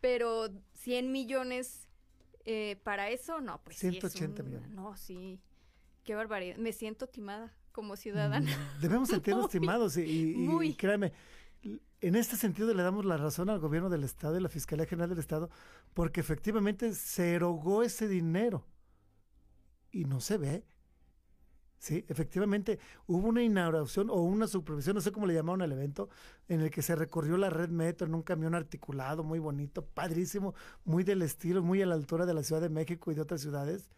Pero 0.00 0.48
100 0.74 1.12
millones 1.12 1.88
eh, 2.44 2.80
para 2.82 3.10
eso, 3.10 3.40
no, 3.40 3.62
pues 3.62 3.78
180 3.78 4.42
millones. 4.42 4.70
No, 4.70 4.96
sí, 4.96 5.40
qué 6.04 6.14
barbaridad, 6.14 6.56
me 6.56 6.72
siento 6.72 7.06
timada 7.06 7.54
como 7.72 7.96
ciudadana. 7.96 8.50
Mm, 8.50 8.80
debemos 8.80 9.08
sentirnos 9.08 9.46
estimados 9.46 9.96
y, 9.96 10.36
y, 10.62 10.74
créame, 10.74 11.12
en 12.00 12.14
este 12.14 12.36
sentido 12.36 12.72
le 12.74 12.82
damos 12.82 13.04
la 13.04 13.16
razón 13.16 13.50
al 13.50 13.58
gobierno 13.58 13.90
del 13.90 14.04
Estado 14.04 14.38
y 14.38 14.42
la 14.42 14.48
Fiscalía 14.48 14.86
General 14.86 15.10
del 15.10 15.18
Estado 15.18 15.50
porque 15.94 16.20
efectivamente 16.20 16.94
se 16.94 17.34
erogó 17.34 17.82
ese 17.82 18.08
dinero 18.08 18.64
y 19.92 20.04
no 20.04 20.20
se 20.20 20.38
ve. 20.38 20.64
Sí, 21.78 22.04
efectivamente 22.08 22.78
hubo 23.06 23.28
una 23.28 23.42
inauguración 23.42 24.10
o 24.10 24.16
una 24.16 24.46
supervisión, 24.46 24.94
no 24.94 25.00
sé 25.00 25.12
cómo 25.12 25.26
le 25.26 25.32
llamaron 25.32 25.62
al 25.62 25.72
evento, 25.72 26.10
en 26.46 26.60
el 26.60 26.70
que 26.70 26.82
se 26.82 26.94
recorrió 26.94 27.38
la 27.38 27.48
red 27.48 27.70
metro 27.70 28.06
en 28.06 28.14
un 28.14 28.22
camión 28.22 28.54
articulado, 28.54 29.24
muy 29.24 29.38
bonito, 29.38 29.86
padrísimo, 29.86 30.54
muy 30.84 31.04
del 31.04 31.22
estilo, 31.22 31.62
muy 31.62 31.80
a 31.80 31.86
la 31.86 31.94
altura 31.94 32.26
de 32.26 32.34
la 32.34 32.42
Ciudad 32.42 32.60
de 32.60 32.68
México 32.68 33.10
y 33.10 33.14
de 33.14 33.22
otras 33.22 33.40
ciudades 33.40 33.88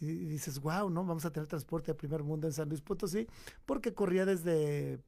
y, 0.00 0.06
dices, 0.26 0.60
wow, 0.60 0.90
¿no? 0.90 1.04
Vamos 1.04 1.24
a 1.24 1.32
tener 1.32 1.48
transporte 1.48 1.92
de 1.92 1.94
primer 1.94 2.22
mundo 2.22 2.46
en 2.46 2.52
San 2.52 2.68
Luis 2.68 2.80
Potosí, 2.80 3.26
porque 3.66 3.94
corría 3.94 4.24
desde 4.24 5.00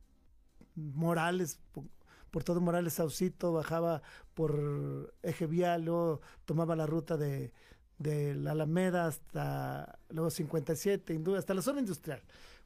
Morales, 0.74 1.60
por, 2.30 2.44
todo 2.44 2.60
Morales 2.60 2.94
Saucito, 2.94 3.52
bajaba 3.52 4.02
por 4.34 5.14
Eje 5.22 5.46
Vial, 5.46 5.84
luego 5.84 6.20
tomaba 6.44 6.76
la 6.76 6.86
ruta 6.86 7.16
de, 7.16 7.52
de 7.98 8.34
la 8.34 8.52
Alameda 8.52 9.06
hasta 9.06 9.98
luego 10.08 10.30
57, 10.30 11.20
hasta 11.36 11.54
la 11.54 11.62
zona 11.62 11.80
industrial. 11.80 12.22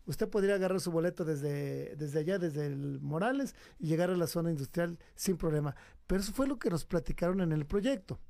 Usted 0.06 0.28
podría 0.28 0.54
agarrar 0.54 0.80
su 0.80 0.90
boleto 0.90 1.24
desde, 1.24 1.96
desde 1.96 2.20
allá, 2.20 2.38
desde 2.38 2.70
Morales, 3.00 3.54
y 3.78 3.86
llegar 3.86 4.10
a 4.10 4.16
la 4.16 4.26
zona 4.26 4.50
industrial 4.50 4.98
sin 5.14 5.36
problema. 5.36 5.74
Pero 6.06 6.20
eso 6.20 6.32
fue 6.32 6.46
lo 6.46 6.58
que 6.58 6.70
nos 6.70 6.84
platicaron 6.84 7.40
en 7.40 7.52
el 7.52 7.64
proyecto. 7.64 8.20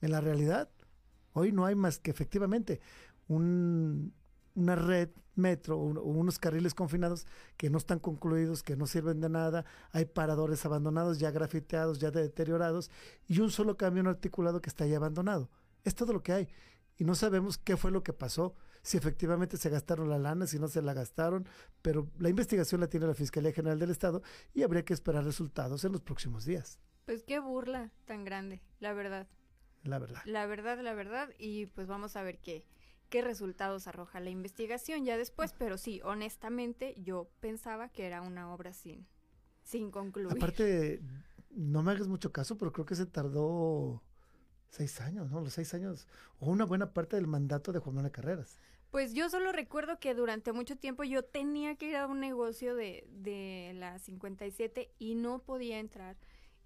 En 0.00 0.10
la 0.10 0.20
realidad, 0.20 0.68
hoy 1.32 1.52
no 1.52 1.66
hay 1.66 1.76
más 1.76 1.98
que 1.98 2.10
efectivamente 2.10 2.80
una 3.34 4.74
red 4.76 5.10
metro 5.36 5.78
o, 5.78 5.84
unos 5.84 6.38
carriles 6.38 6.74
confinados 6.74 7.26
que 7.56 7.70
no 7.70 7.78
están 7.78 7.98
concluidos, 7.98 8.62
que 8.62 8.76
no 8.76 8.86
sirven 8.86 9.20
de 9.20 9.28
nada, 9.28 9.64
hay 9.92 10.04
paradores 10.04 10.64
abandonados, 10.66 11.18
ya 11.18 11.30
grafiteados, 11.30 11.98
ya 11.98 12.10
deteriorados, 12.10 12.90
y 13.26 13.40
un 13.40 13.50
solo 13.50 13.76
camión 13.76 14.06
articulado 14.06 14.60
que 14.60 14.68
está 14.68 14.84
ahí 14.84 14.94
abandonado. 14.94 15.50
Es 15.84 15.94
todo 15.94 16.12
lo 16.12 16.22
que 16.22 16.32
hay. 16.32 16.48
Y 16.98 17.04
no 17.04 17.14
sabemos 17.14 17.56
qué 17.56 17.76
fue 17.76 17.90
lo 17.90 18.02
que 18.02 18.12
pasó, 18.12 18.54
si 18.82 18.96
efectivamente 18.96 19.56
se 19.56 19.70
gastaron 19.70 20.10
la 20.10 20.18
lana, 20.18 20.46
si 20.46 20.58
no 20.58 20.68
se 20.68 20.82
la 20.82 20.92
gastaron, 20.92 21.46
pero 21.82 22.10
la 22.18 22.28
investigación 22.28 22.80
la 22.80 22.88
tiene 22.88 23.06
la 23.06 23.14
Fiscalía 23.14 23.52
General 23.52 23.78
del 23.78 23.90
Estado 23.90 24.22
y 24.54 24.62
habría 24.62 24.84
que 24.84 24.92
esperar 24.94 25.24
resultados 25.24 25.84
en 25.84 25.92
los 25.92 26.02
próximos 26.02 26.44
días. 26.44 26.78
Pues 27.06 27.22
qué 27.22 27.38
burla 27.38 27.90
tan 28.04 28.24
grande, 28.24 28.62
la 28.78 28.92
verdad. 28.92 29.26
La 29.82 29.98
verdad. 29.98 30.20
La 30.26 30.46
verdad, 30.46 30.78
la 30.80 30.92
verdad, 30.92 31.30
y 31.38 31.66
pues 31.66 31.86
vamos 31.86 32.16
a 32.16 32.22
ver 32.22 32.38
qué, 32.38 32.66
qué 33.10 33.20
resultados 33.20 33.86
arroja 33.86 34.20
la 34.20 34.30
investigación 34.30 35.04
ya 35.04 35.18
después, 35.18 35.52
pero 35.52 35.76
sí, 35.76 36.00
honestamente 36.04 36.94
yo 37.02 37.28
pensaba 37.40 37.90
que 37.90 38.06
era 38.06 38.22
una 38.22 38.54
obra 38.54 38.72
sin, 38.72 39.06
sin 39.62 39.90
concluir. 39.90 40.32
Aparte, 40.36 41.02
no 41.50 41.82
me 41.82 41.90
hagas 41.92 42.08
mucho 42.08 42.32
caso, 42.32 42.56
pero 42.56 42.72
creo 42.72 42.86
que 42.86 42.94
se 42.94 43.06
tardó 43.06 44.02
seis 44.68 45.00
años, 45.00 45.30
¿no? 45.30 45.40
Los 45.40 45.52
seis 45.52 45.74
años, 45.74 46.06
o 46.38 46.48
una 46.48 46.64
buena 46.64 46.94
parte 46.94 47.16
del 47.16 47.26
mandato 47.26 47.72
de 47.72 47.80
Juan 47.80 47.96
Manuel 47.96 48.12
Carreras. 48.12 48.58
Pues 48.90 49.12
yo 49.12 49.28
solo 49.28 49.52
recuerdo 49.52 50.00
que 50.00 50.14
durante 50.14 50.52
mucho 50.52 50.76
tiempo 50.76 51.04
yo 51.04 51.24
tenía 51.24 51.76
que 51.76 51.90
ir 51.90 51.96
a 51.96 52.06
un 52.06 52.18
negocio 52.20 52.74
de, 52.74 53.06
de 53.10 53.72
la 53.74 53.98
57 53.98 54.90
y 54.98 55.14
no 55.14 55.40
podía 55.40 55.78
entrar, 55.78 56.16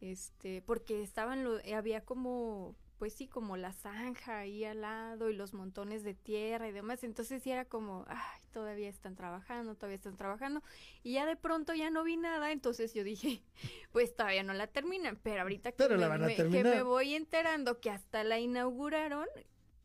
este, 0.00 0.62
porque 0.62 1.02
estaban, 1.02 1.44
lo, 1.44 1.58
había 1.74 2.02
como 2.04 2.76
pues 2.98 3.12
sí, 3.12 3.26
como 3.26 3.56
la 3.56 3.72
zanja 3.72 4.38
ahí 4.38 4.64
al 4.64 4.82
lado 4.82 5.30
y 5.30 5.34
los 5.34 5.52
montones 5.52 6.04
de 6.04 6.14
tierra 6.14 6.68
y 6.68 6.72
demás. 6.72 7.04
Entonces 7.04 7.42
sí 7.42 7.50
era 7.50 7.64
como, 7.64 8.04
ay, 8.08 8.40
todavía 8.52 8.88
están 8.88 9.16
trabajando, 9.16 9.74
todavía 9.74 9.96
están 9.96 10.16
trabajando. 10.16 10.62
Y 11.02 11.14
ya 11.14 11.26
de 11.26 11.36
pronto 11.36 11.74
ya 11.74 11.90
no 11.90 12.04
vi 12.04 12.16
nada, 12.16 12.52
entonces 12.52 12.94
yo 12.94 13.04
dije, 13.04 13.42
pues 13.92 14.14
todavía 14.14 14.42
no 14.42 14.54
la 14.54 14.66
terminan. 14.66 15.18
Pero 15.22 15.42
ahorita 15.42 15.72
que, 15.72 15.88
me, 15.88 16.50
que 16.50 16.64
me 16.64 16.82
voy 16.82 17.14
enterando 17.14 17.80
que 17.80 17.90
hasta 17.90 18.24
la 18.24 18.38
inauguraron, 18.38 19.26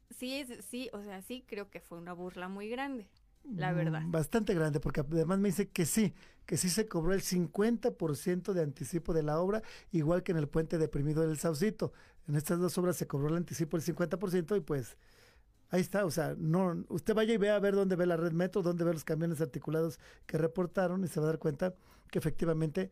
sí, 0.10 0.46
sí, 0.68 0.90
o 0.94 1.02
sea, 1.02 1.22
sí 1.22 1.44
creo 1.48 1.70
que 1.70 1.80
fue 1.80 1.98
una 1.98 2.14
burla 2.14 2.48
muy 2.48 2.70
grande 2.70 3.10
la 3.56 3.74
verdad. 3.74 4.02
Mm, 4.02 4.12
bastante 4.12 4.54
grande, 4.54 4.80
porque 4.80 5.02
además 5.02 5.40
me 5.40 5.50
dice 5.50 5.70
que 5.70 5.86
sí, 5.86 6.14
que 6.46 6.58
sí 6.58 6.70
se 6.70 6.88
cobró 6.88 7.14
el 7.14 7.22
50% 7.22 8.54
de 8.54 8.62
anticipo 8.62 9.14
de 9.14 9.24
la 9.24 9.40
obra, 9.40 9.64
igual 9.92 10.24
que 10.24 10.32
en 10.32 10.38
el 10.38 10.48
puente 10.48 10.78
deprimido 10.78 11.26
del 11.26 11.38
Saucito. 11.38 11.94
En 12.28 12.36
estas 12.36 12.60
dos 12.60 12.78
obras 12.78 12.96
se 12.96 13.08
cobró 13.08 13.30
el 13.30 13.36
anticipo 13.36 13.78
el 13.78 13.84
50% 13.84 14.58
y 14.58 14.60
pues 14.62 14.98
ahí 15.70 15.82
está, 15.82 16.06
o 16.06 16.12
sea, 16.12 16.36
no, 16.38 16.84
usted 16.90 17.14
vaya 17.14 17.34
y 17.34 17.38
vea 17.38 17.56
a 17.56 17.60
ver 17.60 17.76
dónde 17.76 17.96
ve 17.96 18.06
la 18.06 18.18
red 18.18 18.32
metro, 18.32 18.62
dónde 18.62 18.84
ve 18.84 18.94
los 18.94 19.04
camiones 19.04 19.42
articulados 19.42 20.00
que 20.26 20.38
reportaron 20.38 21.04
y 21.04 21.08
se 21.08 21.20
va 21.20 21.28
a 21.28 21.30
dar 21.30 21.40
cuenta 21.40 21.74
que 22.12 22.20
efectivamente 22.20 22.92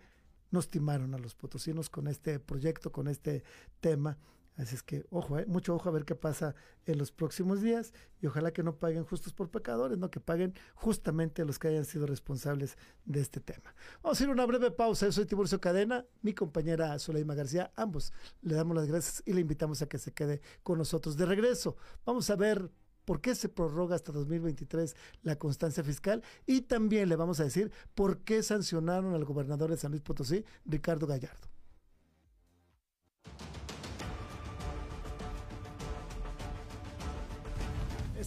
nos 0.52 0.70
timaron 0.70 1.14
a 1.14 1.18
los 1.18 1.36
potosinos 1.36 1.90
con 1.90 2.08
este 2.08 2.40
proyecto, 2.40 2.92
con 2.92 3.08
este 3.08 3.44
tema 3.80 4.18
Así 4.58 4.74
es 4.74 4.82
que, 4.82 5.06
ojo, 5.12 5.38
eh, 5.38 5.46
mucho 5.46 5.76
ojo 5.76 5.88
a 5.88 5.92
ver 5.92 6.04
qué 6.04 6.16
pasa 6.16 6.56
en 6.88 6.98
los 6.98 7.12
próximos 7.12 7.62
días 7.62 7.94
y 8.20 8.26
ojalá 8.26 8.52
que 8.52 8.64
no 8.64 8.78
paguen 8.78 9.04
justos 9.04 9.32
por 9.32 9.52
pecadores, 9.52 10.00
no 10.00 10.10
que 10.10 10.20
paguen 10.20 10.56
justamente 10.74 11.46
los 11.46 11.60
que 11.60 11.68
hayan 11.68 11.86
sido 11.86 12.08
responsables 12.08 12.76
de 13.06 13.22
este 13.22 13.40
tema. 13.40 13.76
Vamos 14.02 14.20
a 14.20 14.24
ir 14.24 14.30
a 14.30 14.34
una 14.34 14.48
breve 14.48 14.72
pausa. 14.72 15.06
Yo 15.06 15.12
soy 15.12 15.26
Tiburcio 15.26 15.62
Cadena, 15.62 16.06
mi 16.24 16.34
compañera 16.34 16.98
Zuleima 16.98 17.36
García. 17.36 17.72
Ambos 17.76 18.12
le 18.42 18.56
damos 18.56 18.76
las 18.76 18.88
gracias 18.88 19.22
y 19.28 19.34
le 19.34 19.42
invitamos 19.42 19.84
a 19.84 19.88
que 19.88 20.00
se 20.00 20.12
quede 20.12 20.42
con 20.64 20.80
nosotros. 20.80 21.18
De 21.18 21.28
regreso, 21.28 21.78
vamos 22.04 22.28
a 22.32 22.36
ver 22.36 22.72
por 23.06 23.22
qué 23.22 23.36
se 23.36 23.50
prorroga 23.50 23.96
hasta 23.96 24.12
2023 24.12 24.96
la 25.22 25.38
constancia 25.38 25.84
fiscal 25.84 26.24
y 26.48 26.62
también 26.62 27.10
le 27.10 27.16
vamos 27.16 27.40
a 27.40 27.44
decir 27.44 27.72
por 27.94 28.24
qué 28.24 28.42
sancionaron 28.42 29.14
al 29.14 29.24
gobernador 29.24 29.70
de 29.70 29.78
San 29.78 29.92
Luis 29.92 30.02
Potosí, 30.02 30.44
Ricardo 30.66 31.06
Gallardo. 31.06 31.48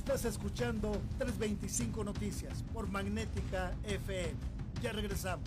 Estás 0.00 0.24
escuchando 0.24 0.92
325 1.18 2.02
Noticias 2.04 2.64
por 2.72 2.88
Magnética 2.88 3.74
FM. 3.84 4.32
Ya 4.82 4.92
regresamos. 4.92 5.46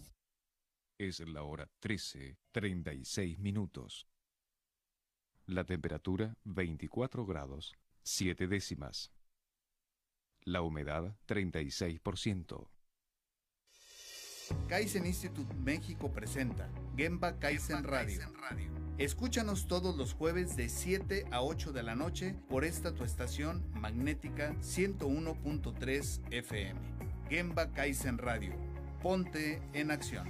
Es 1.01 1.19
la 1.21 1.41
hora 1.41 1.67
13, 1.79 2.37
36 2.51 3.39
minutos. 3.39 4.07
La 5.47 5.63
temperatura 5.63 6.37
24 6.43 7.25
grados, 7.25 7.73
7 8.03 8.45
décimas. 8.45 9.11
La 10.43 10.61
humedad 10.61 11.17
36%. 11.27 12.69
Kaizen 14.67 15.07
Institute 15.07 15.51
México 15.55 16.13
presenta 16.13 16.69
Gemba 16.95 17.39
Kaizen 17.39 17.83
Radio. 17.83 18.21
Escúchanos 18.99 19.65
todos 19.65 19.97
los 19.97 20.13
jueves 20.13 20.55
de 20.55 20.69
7 20.69 21.25
a 21.31 21.41
8 21.41 21.73
de 21.73 21.81
la 21.81 21.95
noche 21.95 22.35
por 22.47 22.63
esta 22.63 22.93
tu 22.93 23.03
estación 23.03 23.67
magnética 23.73 24.53
101.3 24.59 26.31
FM. 26.31 26.79
Gemba 27.27 27.73
Kaizen 27.73 28.19
Radio. 28.19 28.53
Ponte 29.01 29.59
en 29.73 29.89
acción. 29.89 30.29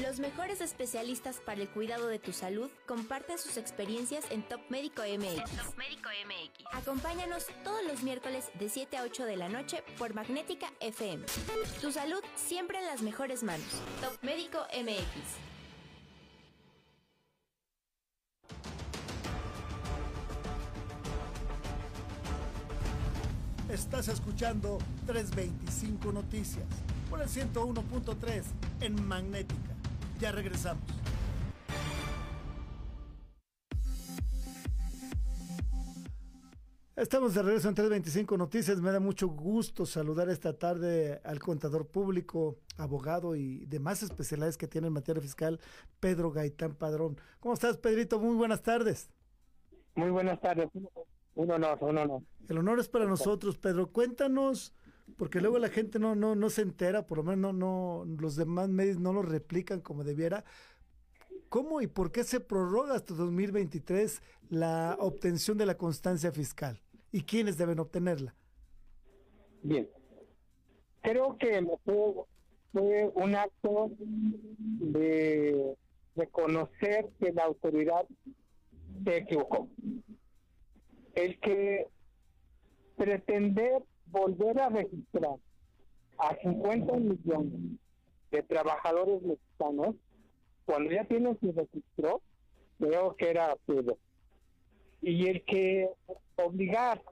Los 0.00 0.20
mejores 0.20 0.60
especialistas 0.62 1.40
para 1.40 1.60
el 1.60 1.68
cuidado 1.68 2.06
de 2.06 2.18
tu 2.18 2.32
salud 2.32 2.70
comparten 2.86 3.38
sus 3.38 3.58
experiencias 3.58 4.24
en 4.30 4.42
Top 4.42 4.60
Médico 4.70 5.02
MX. 5.02 5.50
Top 5.56 5.76
Médico 5.76 6.08
MX. 6.26 6.64
Acompáñanos 6.72 7.46
todos 7.62 7.84
los 7.86 8.02
miércoles 8.02 8.50
de 8.58 8.68
7 8.70 8.96
a 8.96 9.02
8 9.02 9.24
de 9.26 9.36
la 9.36 9.48
noche 9.48 9.84
por 9.98 10.14
Magnética 10.14 10.72
FM. 10.80 11.26
Tu 11.80 11.92
salud 11.92 12.20
siempre 12.36 12.78
en 12.78 12.86
las 12.86 13.02
mejores 13.02 13.42
manos. 13.42 13.66
Top 14.00 14.18
Médico 14.22 14.58
MX. 14.72 15.52
Estás 23.68 24.08
escuchando 24.08 24.78
325 25.06 26.12
Noticias 26.12 26.66
por 27.12 27.20
el 27.20 27.28
101.3 27.28 28.42
en 28.80 29.06
Magnética. 29.06 29.60
Ya 30.18 30.32
regresamos. 30.32 30.82
Estamos 36.96 37.34
de 37.34 37.42
regreso 37.42 37.68
en 37.68 37.74
325 37.74 38.38
Noticias. 38.38 38.80
Me 38.80 38.90
da 38.90 38.98
mucho 38.98 39.28
gusto 39.28 39.84
saludar 39.84 40.30
esta 40.30 40.56
tarde 40.56 41.20
al 41.22 41.38
contador 41.38 41.86
público, 41.86 42.56
abogado 42.78 43.36
y 43.36 43.66
demás 43.66 44.02
especialidades 44.02 44.56
que 44.56 44.66
tiene 44.66 44.86
en 44.86 44.94
materia 44.94 45.20
fiscal, 45.20 45.60
Pedro 46.00 46.32
Gaitán 46.32 46.74
Padrón. 46.74 47.18
¿Cómo 47.40 47.52
estás, 47.52 47.76
Pedrito? 47.76 48.20
Muy 48.20 48.36
buenas 48.36 48.62
tardes. 48.62 49.10
Muy 49.96 50.08
buenas 50.08 50.40
tardes. 50.40 50.70
Un 51.34 51.50
honor, 51.50 51.76
un 51.82 51.98
honor. 51.98 52.22
El 52.48 52.56
honor 52.56 52.80
es 52.80 52.88
para 52.88 53.04
nosotros, 53.04 53.58
Pedro. 53.58 53.92
Cuéntanos, 53.92 54.72
porque 55.16 55.40
luego 55.40 55.58
la 55.58 55.68
gente 55.68 55.98
no, 55.98 56.14
no, 56.14 56.34
no 56.34 56.50
se 56.50 56.62
entera, 56.62 57.06
por 57.06 57.18
lo 57.18 57.24
menos 57.24 57.54
no, 57.54 58.04
no, 58.04 58.16
los 58.20 58.36
demás 58.36 58.68
medios 58.68 58.98
no 58.98 59.12
lo 59.12 59.22
replican 59.22 59.80
como 59.80 60.04
debiera. 60.04 60.44
¿Cómo 61.48 61.82
y 61.82 61.86
por 61.86 62.12
qué 62.12 62.24
se 62.24 62.40
prorroga 62.40 62.94
hasta 62.94 63.14
2023 63.14 64.22
la 64.48 64.96
obtención 64.98 65.58
de 65.58 65.66
la 65.66 65.76
constancia 65.76 66.32
fiscal? 66.32 66.80
¿Y 67.10 67.22
quiénes 67.22 67.58
deben 67.58 67.78
obtenerla? 67.78 68.34
Bien. 69.62 69.88
Creo 71.02 71.36
que 71.36 71.62
fue, 71.84 72.14
fue 72.72 73.10
un 73.14 73.34
acto 73.34 73.90
de 73.98 75.76
reconocer 76.16 77.10
que 77.20 77.32
la 77.32 77.44
autoridad 77.44 78.06
se 79.04 79.16
equivocó. 79.18 79.68
El 81.14 81.38
que 81.40 81.86
pretender 82.96 83.82
volver 84.12 84.60
a 84.60 84.68
registrar 84.68 85.36
a 86.18 86.36
50 86.42 86.96
millones 86.98 87.78
de 88.30 88.42
trabajadores 88.42 89.22
mexicanos 89.22 89.96
cuando 90.64 90.92
ya 90.92 91.04
tienen 91.04 91.38
su 91.40 91.50
registro, 91.52 92.22
creo 92.78 93.16
que 93.16 93.30
era 93.30 93.50
absurdo. 93.50 93.98
Y 95.00 95.26
el 95.26 95.42
que 95.44 95.88
obligar 96.36 97.02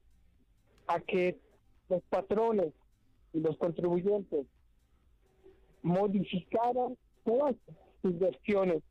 a 0.86 1.01
que 1.01 1.40
los 1.88 2.03
patrones 2.03 2.72
y 3.32 3.40
los 3.40 3.57
contribuyentes 3.57 4.46
modificaran 5.82 6.96
todas 7.24 7.57
sus 8.03 8.18
versiones 8.18 8.82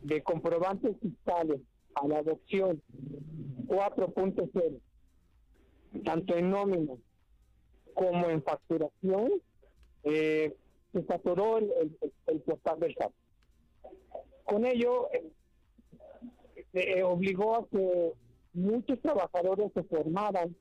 de 0.00 0.22
comprobantes 0.22 0.96
fiscales 1.00 1.60
a 1.94 2.06
la 2.08 2.18
adopción 2.18 2.82
4.0, 3.66 4.80
tanto 6.04 6.36
en 6.36 6.50
nómina 6.50 6.94
como 7.94 8.28
en 8.28 8.42
facturación, 8.42 9.32
eh, 10.04 10.54
se 10.92 11.04
saturó 11.04 11.58
el, 11.58 11.72
el, 11.80 12.12
el 12.26 12.40
portal 12.40 12.80
del 12.80 12.94
SAT. 12.94 13.12
Con 14.44 14.66
ello, 14.66 15.08
eh, 15.12 15.30
eh, 16.74 17.02
obligó 17.02 17.56
a 17.56 17.68
que 17.68 18.12
muchos 18.52 19.00
trabajadores 19.00 19.72
se 19.72 19.82
formaran 19.84 20.54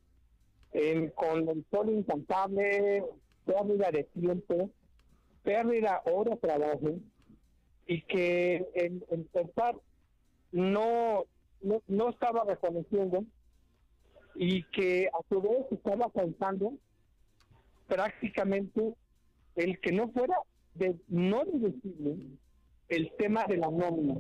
en, 0.71 1.09
con 1.09 1.47
el 1.49 1.65
sol 1.69 1.89
incantable, 1.89 3.03
pérdida 3.45 3.91
de 3.91 4.03
tiempo, 4.05 4.69
pérdida 5.43 6.01
hora 6.05 6.31
de 6.31 6.37
trabajo, 6.37 6.89
y 7.85 8.01
que 8.03 8.65
el, 8.73 9.05
el 9.11 9.29
SAT 9.33 9.75
no, 10.51 11.25
no, 11.61 11.81
no 11.87 12.09
estaba 12.09 12.43
reconociendo 12.45 13.23
y 14.35 14.63
que 14.71 15.07
a 15.07 15.19
su 15.29 15.41
vez 15.41 15.65
estaba 15.71 16.09
causando 16.11 16.73
prácticamente 17.87 18.93
el 19.55 19.79
que 19.79 19.91
no 19.91 20.09
fuera 20.09 20.35
de 20.75 20.95
no 21.07 21.43
deducible 21.45 22.17
el 22.89 23.11
tema 23.17 23.45
de 23.45 23.57
la 23.57 23.69
nómina 23.69 24.15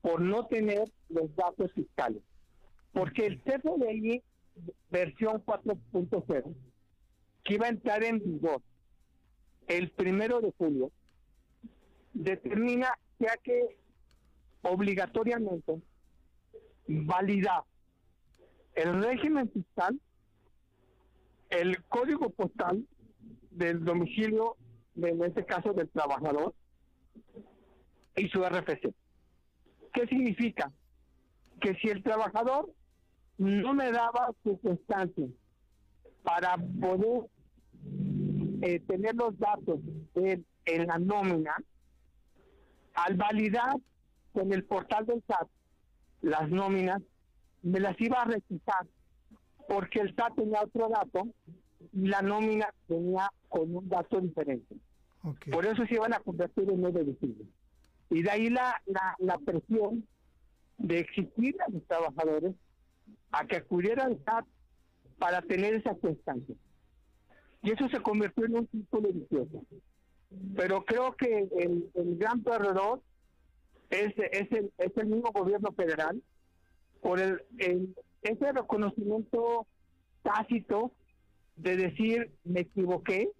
por 0.00 0.20
no 0.20 0.46
tener 0.46 0.84
los 1.08 1.34
datos 1.34 1.72
fiscales. 1.72 2.22
Porque 2.92 3.26
el 3.26 3.40
CFDI 3.42 4.22
versión 4.90 5.44
4.0, 5.44 6.54
que 7.44 7.54
iba 7.54 7.66
a 7.66 7.70
entrar 7.70 8.02
en 8.02 8.18
vigor 8.18 8.62
el 9.66 9.90
primero 9.90 10.40
de 10.40 10.52
julio, 10.56 10.90
determina 12.14 12.88
ya 13.18 13.36
que 13.42 13.76
obligatoriamente 14.62 15.80
valida 16.86 17.64
el 18.74 19.02
régimen 19.02 19.50
fiscal, 19.50 20.00
el 21.50 21.82
código 21.84 22.30
postal 22.30 22.84
del 23.50 23.84
domicilio, 23.84 24.56
en 24.96 25.22
este 25.24 25.44
caso 25.44 25.72
del 25.72 25.88
trabajador, 25.88 26.54
y 28.16 28.28
su 28.28 28.42
RFC. 28.44 28.92
¿Qué 29.92 30.06
significa? 30.08 30.72
Que 31.60 31.74
si 31.76 31.88
el 31.88 32.02
trabajador 32.02 32.70
no 33.38 33.74
me 33.74 33.90
daba 33.92 34.32
su 34.42 34.58
constancia 34.60 35.26
para 36.22 36.56
poder 36.80 37.28
eh, 38.62 38.80
tener 38.80 39.14
los 39.14 39.38
datos 39.38 39.80
en, 40.14 40.44
en 40.64 40.86
la 40.86 40.98
nómina, 40.98 41.56
al 42.94 43.16
validar 43.16 43.76
con 44.32 44.52
el 44.52 44.64
portal 44.64 45.06
del 45.06 45.22
SAT 45.26 45.48
las 46.20 46.50
nóminas, 46.50 47.00
me 47.62 47.80
las 47.80 47.98
iba 48.00 48.22
a 48.22 48.24
rechazar 48.24 48.86
porque 49.68 50.00
el 50.00 50.14
SAT 50.16 50.34
tenía 50.34 50.62
otro 50.62 50.88
dato 50.88 51.28
y 51.92 52.08
la 52.08 52.22
nómina 52.22 52.72
venía 52.88 53.30
con 53.48 53.76
un 53.76 53.88
dato 53.88 54.20
diferente. 54.20 54.76
Por 55.52 55.66
eso 55.66 55.84
se 55.86 55.94
iban 55.94 56.14
a 56.14 56.20
convertir 56.20 56.70
en 56.70 56.80
no 56.80 56.90
deducibles. 56.90 57.46
Y 58.10 58.22
de 58.22 58.30
ahí 58.30 58.48
la, 58.48 58.80
la, 58.86 59.14
la 59.18 59.38
presión 59.38 60.06
de 60.78 61.00
exigir 61.00 61.54
a 61.60 61.70
los 61.70 61.84
trabajadores 61.86 62.54
a 63.30 63.46
que 63.46 63.56
acudieran 63.56 64.12
al 64.12 64.24
SAT 64.24 64.46
para 65.18 65.42
tener 65.42 65.74
esa 65.74 65.94
constancia. 65.94 66.54
Y 67.62 67.72
eso 67.72 67.88
se 67.90 68.00
convirtió 68.00 68.46
en 68.46 68.56
un 68.56 68.68
círculo 68.68 69.12
vicioso. 69.12 69.64
Pero 70.56 70.84
creo 70.84 71.14
que 71.14 71.48
el, 71.58 71.90
el 71.94 72.16
gran 72.16 72.42
perdedor 72.42 73.02
es, 73.90 74.14
es, 74.32 74.50
el, 74.52 74.72
es 74.78 74.96
el 74.96 75.06
mismo 75.06 75.30
gobierno 75.32 75.72
federal 75.72 76.22
por 77.02 77.20
el, 77.20 77.42
el, 77.58 77.94
ese 78.22 78.52
reconocimiento 78.52 79.66
tácito 80.22 80.92
de 81.56 81.76
decir 81.76 82.32
me 82.44 82.60
equivoqué, 82.60 83.30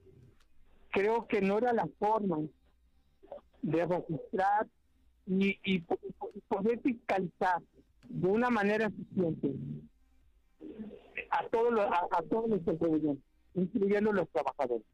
creo 0.90 1.26
que 1.26 1.40
no 1.40 1.58
era 1.58 1.72
la 1.72 1.88
forma 1.98 2.38
de 3.62 3.86
registrar 3.86 4.66
y, 5.26 5.58
y, 5.64 5.84
poder 6.48 6.80
fiscalizar 6.80 7.60
de 8.04 8.26
una 8.28 8.48
manera 8.48 8.86
eficiente 8.86 9.54
a 11.30 11.46
todos 11.48 11.72
los, 11.72 11.84
a, 11.84 12.22
todos 12.30 12.48
los 12.48 12.62
contribuyentes, 12.62 13.24
incluyendo 13.54 14.12
los 14.12 14.28
trabajadores. 14.30 14.86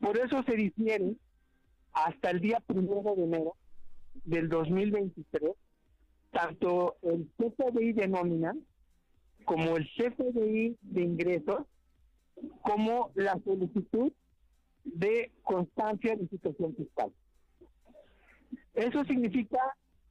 Por 0.00 0.16
eso 0.16 0.42
se 0.44 0.56
difiere 0.56 1.14
hasta 1.92 2.30
el 2.30 2.40
día 2.40 2.60
primero 2.66 3.14
de 3.16 3.24
enero 3.24 3.54
del 4.24 4.48
2023 4.48 5.52
tanto 6.30 6.96
el 7.02 7.28
CFDI 7.36 7.92
de 7.92 8.08
nómina 8.08 8.54
como 9.48 9.78
el 9.78 9.88
CFDI 9.96 10.76
de 10.82 11.00
ingresos 11.00 11.62
como 12.60 13.10
la 13.14 13.40
solicitud 13.42 14.12
de 14.84 15.32
constancia 15.42 16.14
de 16.16 16.28
situación 16.28 16.76
fiscal. 16.76 17.10
Eso 18.74 19.04
significa 19.04 19.58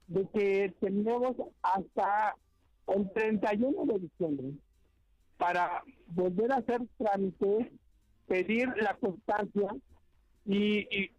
de 0.07 0.27
que 0.33 0.73
tenemos 0.81 1.35
hasta 1.61 2.35
el 2.87 3.11
31 3.13 3.85
de 3.85 3.99
diciembre 3.99 4.47
para 5.37 5.83
volver 6.07 6.51
a 6.51 6.57
hacer 6.57 6.81
trámites, 6.97 7.67
pedir 8.27 8.73
la 8.81 8.95
constancia 8.95 9.69
y, 10.47 11.11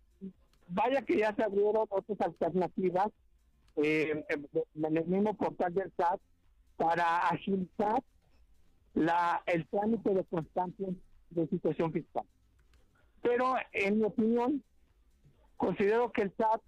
vaya 0.66 1.02
que 1.02 1.18
ya 1.18 1.32
se 1.36 1.44
abrieron 1.44 1.86
otras 1.88 2.20
alternativas 2.20 3.10
eh, 3.76 4.24
en 4.28 4.96
el 4.96 5.06
mismo 5.06 5.34
portal 5.34 5.72
del 5.72 5.92
SAT 5.96 6.20
para 6.78 7.28
agilizar 7.28 8.02
la, 8.94 9.42
el 9.46 9.66
trámite 9.66 10.14
de 10.14 10.24
constancia 10.24 10.88
de 11.30 11.46
situación 11.48 11.92
fiscal. 11.92 12.24
Pero 13.20 13.56
en 13.72 13.98
mi 13.98 14.04
opinión, 14.04 14.62
considero 15.56 16.10
que 16.12 16.22
el 16.22 16.32
SAT 16.36 16.62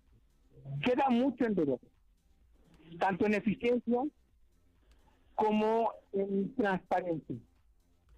queda 0.83 1.09
mucho 1.09 1.47
en 1.47 1.55
derecho, 1.55 1.87
tanto 2.99 3.25
en 3.25 3.35
eficiencia 3.35 4.03
como 5.37 5.93
en 6.13 6.55
transparencia. 6.57 7.37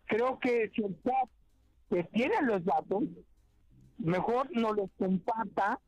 Creo 0.07 0.39
que 0.41 0.71
si 0.75 0.83
el 0.83 0.97
SAT 1.05 1.29
que 1.91 2.05
tiene 2.05 2.35
los 2.43 2.65
datos, 2.65 3.05
mejor 3.99 4.51
nos 4.57 4.77
los 4.77 4.91
comparta 4.99 5.79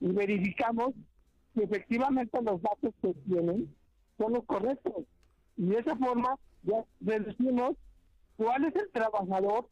y 0.00 0.08
verificamos 0.08 0.94
que 1.54 1.64
efectivamente 1.64 2.40
los 2.42 2.62
datos 2.62 2.94
que 3.02 3.12
tienen 3.26 3.74
son 4.16 4.32
los 4.32 4.44
correctos. 4.46 5.04
Y 5.60 5.66
de 5.66 5.78
esa 5.78 5.94
forma 5.94 6.38
ya 6.62 6.82
reducimos 7.02 7.76
cuál 8.36 8.64
es 8.64 8.74
el 8.76 8.90
trabajador 8.92 9.68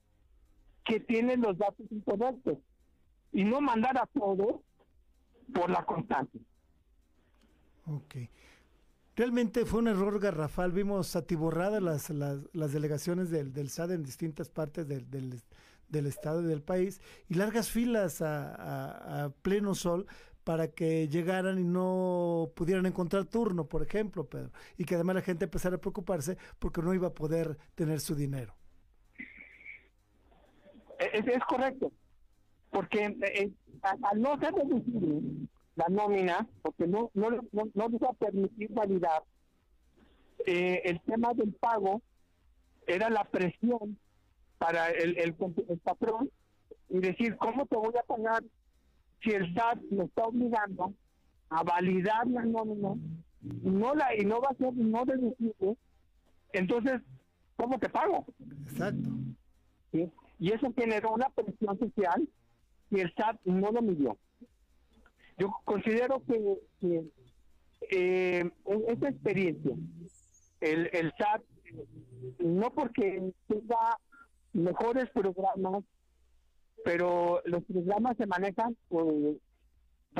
que 0.84 1.01
tiene 1.01 1.39
los 1.39 1.57
datos 1.57 1.86
incorrectos 1.91 2.59
y 3.32 3.43
no 3.43 3.62
mandar 3.62 3.97
a 3.97 4.07
todos 4.07 4.61
por 5.55 5.70
la 5.70 5.82
constancia. 5.86 6.41
Ok. 7.86 8.16
Realmente 9.16 9.64
fue 9.64 9.80
un 9.80 9.89
error 9.89 10.20
garrafal. 10.20 10.72
Vimos 10.72 11.16
atiborradas 11.16 11.82
las, 11.82 12.11
las, 12.11 12.41
las 12.53 12.72
delegaciones 12.72 13.30
del, 13.30 13.55
del 13.55 13.70
SAD 13.70 13.93
en 13.93 14.03
distintas 14.03 14.51
partes 14.51 14.86
del, 14.86 15.11
del, 15.11 15.41
del, 15.89 16.07
estado 16.07 16.43
y 16.43 16.47
del 16.49 16.61
país 16.61 17.01
y 17.30 17.34
largas 17.34 17.70
filas 17.70 18.20
a, 18.20 19.24
a, 19.24 19.30
pleno 19.30 19.74
sol 19.74 20.07
para 20.49 20.68
que 20.68 21.09
llegaran 21.09 21.59
y 21.59 21.62
no 21.62 22.53
pudieran 22.55 22.86
encontrar 22.86 23.26
turno, 23.26 23.66
por 23.66 23.82
ejemplo, 23.82 24.24
Pedro. 24.24 24.51
Y 24.78 24.86
que 24.86 24.94
además 24.94 25.16
la 25.16 25.20
gente 25.20 25.44
empezara 25.44 25.76
a 25.76 25.78
preocuparse 25.78 26.38
porque 26.59 26.80
no 26.80 26.94
iba 26.94 27.09
a 27.09 27.12
poder 27.12 27.59
tener 27.74 28.01
su 28.01 28.14
dinero. 28.14 28.55
Es, 30.99 31.26
es 31.26 31.44
correcto. 31.44 31.92
Porque 32.70 33.14
eh, 33.20 33.51
al 33.82 34.22
no 34.22 34.40
ser 34.40 34.55
reducible 34.55 35.20
la 35.76 35.84
nómina, 35.90 36.49
porque 36.62 36.86
no, 36.86 37.11
no, 37.12 37.28
no, 37.30 37.68
no 37.74 37.88
les 37.88 38.01
va 38.01 38.09
a 38.09 38.14
permitir 38.14 38.72
validar, 38.72 39.22
eh, 40.46 40.80
el 40.86 40.99
tema 41.03 41.34
del 41.34 41.53
pago 41.53 42.01
era 42.86 43.11
la 43.11 43.24
presión 43.24 43.99
para 44.57 44.92
el, 44.92 45.18
el, 45.18 45.36
el, 45.68 45.78
patrón 45.80 46.30
y 46.88 47.01
decir, 47.01 47.36
¿cómo 47.36 47.66
te 47.66 47.76
voy 47.76 47.94
a 47.99 48.03
pagar 48.03 48.42
si 49.23 49.31
el 49.31 49.53
SAT 49.55 49.81
me 49.91 50.05
está 50.05 50.23
obligando 50.25 50.95
a 51.51 51.62
validar 51.62 52.27
la 52.27 52.45
nómina 52.45 52.95
no, 53.41 53.95
la, 53.95 54.14
y 54.16 54.25
no 54.25 54.41
va 54.41 54.49
a 54.51 54.55
ser 54.55 54.75
no 54.75 55.05
deducible? 55.05 55.77
Entonces, 56.53 57.01
¿cómo 57.57 57.79
te 57.79 57.89
pago? 57.89 58.27
Exacto. 58.66 59.11
¿Sí? 59.93 60.11
Y 60.39 60.53
eso 60.53 60.73
generó 60.77 61.12
una 61.12 61.29
presión 61.31 61.79
social 61.79 62.29
y 62.91 63.01
el 63.01 63.12
SAT 63.14 63.41
no 63.45 63.71
lo 63.71 63.83
midió. 63.83 64.16
Yo 65.37 65.55
considero 65.64 66.23
que, 66.25 66.59
que 66.81 67.05
eh, 67.91 68.51
esta 68.89 69.09
experiencia, 69.09 69.75
el, 70.61 70.91
el 70.93 71.12
SAT, 71.16 71.43
no 72.41 72.71
porque 72.71 73.33
tenga 73.47 73.99
mejores 74.53 75.09
programas, 75.11 75.85
pero 76.89 77.43
los 77.45 77.62
programas 77.64 78.16
se 78.16 78.26
manejan 78.26 78.74
por, 78.89 79.05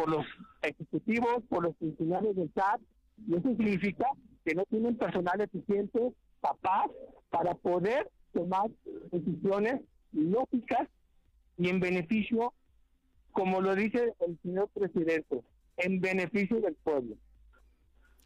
los 0.07 0.27
ejecutivos, 0.61 1.43
por 1.49 1.63
los 1.63 1.75
funcionarios 1.79 2.37
del 2.37 2.53
SAT, 2.55 2.83
y 3.27 3.37
eso 3.37 3.49
significa 3.57 4.05
que 4.45 4.55
no 4.55 4.65
tienen 4.67 4.95
personal 4.99 5.41
eficiente, 5.41 6.13
capaz, 6.43 6.89
para 7.31 7.55
poder 7.55 8.11
tomar 8.35 8.71
decisiones 9.11 9.81
lógicas 10.13 10.87
y 11.57 11.71
en 11.71 11.81
beneficio, 11.81 12.53
como 13.33 13.63
lo 13.63 13.75
dice 13.75 14.13
el 14.27 14.39
señor 14.43 14.69
presidente, 14.75 15.41
en 15.79 16.03
beneficio 16.03 16.61
del 16.61 16.75
pueblo. 16.75 17.17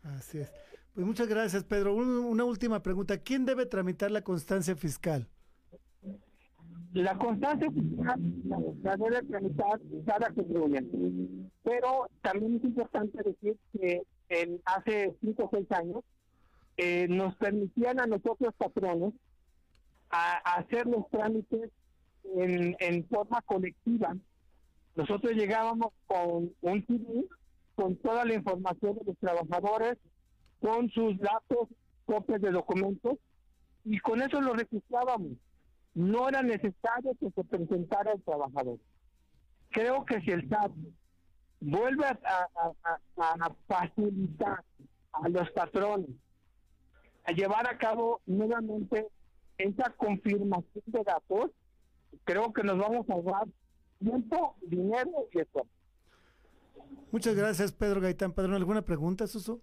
Así 0.03 0.39
es. 0.39 0.53
Pues 0.95 1.07
muchas 1.07 1.29
gracias, 1.29 1.63
Pedro. 1.63 1.95
una 1.95 2.43
última 2.43 2.83
pregunta. 2.83 3.19
¿Quién 3.19 3.45
debe 3.45 3.67
tramitar 3.67 4.11
la 4.11 4.23
constancia 4.23 4.75
fiscal? 4.75 5.29
La 6.93 7.17
constancia 7.17 7.71
fiscal 7.71 8.21
la 8.83 8.97
debe 8.97 9.23
tramitar 9.23 9.81
cada 10.07 10.31
contribuyente. 10.33 10.99
Pero 11.63 12.09
también 12.21 12.57
es 12.57 12.65
importante 12.65 13.23
decir 13.23 13.57
que 13.73 14.03
en, 14.29 14.61
hace 14.67 15.17
cinco 15.21 15.45
o 15.45 15.51
seis 15.51 15.71
años 15.73 16.05
eh, 16.77 17.07
nos 17.09 17.35
permitían 17.37 17.99
a 17.99 18.07
nosotros 18.07 18.55
patrones 18.59 19.15
a 20.11 20.37
hacer 20.57 20.87
los 20.87 21.09
trámites 21.09 21.71
en, 22.37 22.77
en 22.79 23.09
forma 23.09 23.41
colectiva. 23.43 24.15
Nosotros 24.95 25.33
llegábamos 25.33 25.93
con 26.07 26.53
un 26.61 26.87
CD 26.87 27.27
con 27.75 27.97
toda 27.97 28.27
la 28.27 28.35
información 28.35 28.99
de 28.99 29.05
los 29.07 29.19
trabajadores, 29.19 29.97
con 30.61 30.91
sus 30.91 31.19
datos, 31.19 31.69
copias 32.05 32.43
de 32.43 32.51
documentos, 32.51 33.19
y 33.85 33.99
con 34.01 34.21
eso 34.21 34.41
lo 34.43 34.53
registrábamos. 34.53 35.33
No 35.95 36.29
era 36.29 36.43
necesario 36.43 37.15
que 37.21 37.31
se 37.31 37.45
presentara 37.45 38.13
el 38.13 38.23
trabajador. 38.23 38.79
Creo 39.71 40.05
que 40.05 40.21
si 40.23 40.31
el 40.31 40.49
SAT 40.49 40.73
vuelve 41.61 42.07
a, 42.07 42.17
a 43.17 43.57
facilitar 43.67 44.65
a 45.13 45.29
los 45.29 45.51
patrones 45.51 46.11
a 47.25 47.33
llevar 47.33 47.69
a 47.69 47.79
cabo 47.79 48.21
nuevamente 48.27 49.07
esa 49.59 49.91
confirmación 49.91 50.83
de 50.87 51.05
datos, 51.05 51.51
creo 52.25 52.53
que 52.53 52.63
nos 52.63 52.79
vamos 52.79 53.09
a 53.09 53.13
ahorrar 53.13 53.47
tiempo, 54.01 54.57
dinero 54.63 55.29
y 55.33 55.41
esfuerzo. 55.41 55.71
Muchas 57.11 57.35
gracias, 57.35 57.73
Pedro 57.73 58.01
Gaitán 58.01 58.33
Padrón. 58.33 58.55
¿Alguna 58.55 58.83
pregunta, 58.83 59.27
Suso? 59.27 59.61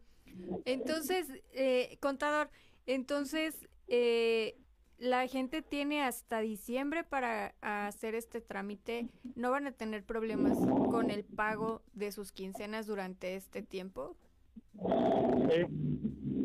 Entonces, 0.65 1.27
eh, 1.51 1.97
contador, 2.01 2.49
entonces 2.86 3.67
eh, 3.88 4.57
la 4.99 5.27
gente 5.27 5.61
tiene 5.61 6.03
hasta 6.03 6.39
diciembre 6.39 7.03
para 7.03 7.55
hacer 7.61 8.15
este 8.15 8.41
trámite. 8.41 9.07
¿No 9.35 9.51
van 9.51 9.67
a 9.67 9.71
tener 9.71 10.03
problemas 10.03 10.57
con 10.91 11.09
el 11.09 11.23
pago 11.23 11.81
de 11.93 12.11
sus 12.11 12.31
quincenas 12.31 12.85
durante 12.85 13.35
este 13.35 13.61
tiempo? 13.61 14.15
Eh, 15.51 15.67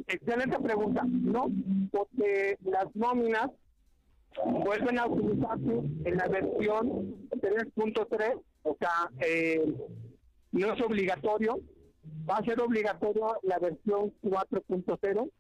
excelente 0.07 0.59
pregunta. 0.61 1.03
No, 1.05 1.51
porque 1.91 2.57
las 2.63 2.95
nóminas 2.95 3.51
vuelven 4.65 4.99
a 4.99 5.07
utilizarse 5.07 5.73
en 6.05 6.17
la 6.17 6.29
versión 6.29 7.29
3.3, 7.31 8.41
o 8.63 8.77
sea, 8.79 9.11
eh, 9.21 9.75
no 10.53 10.73
es 10.73 10.81
obligatorio, 10.81 11.61
va 12.29 12.39
a 12.39 12.45
ser 12.45 12.61
obligatorio 12.61 13.39
la 13.43 13.59
versión 13.59 14.13
4.0 14.23 15.31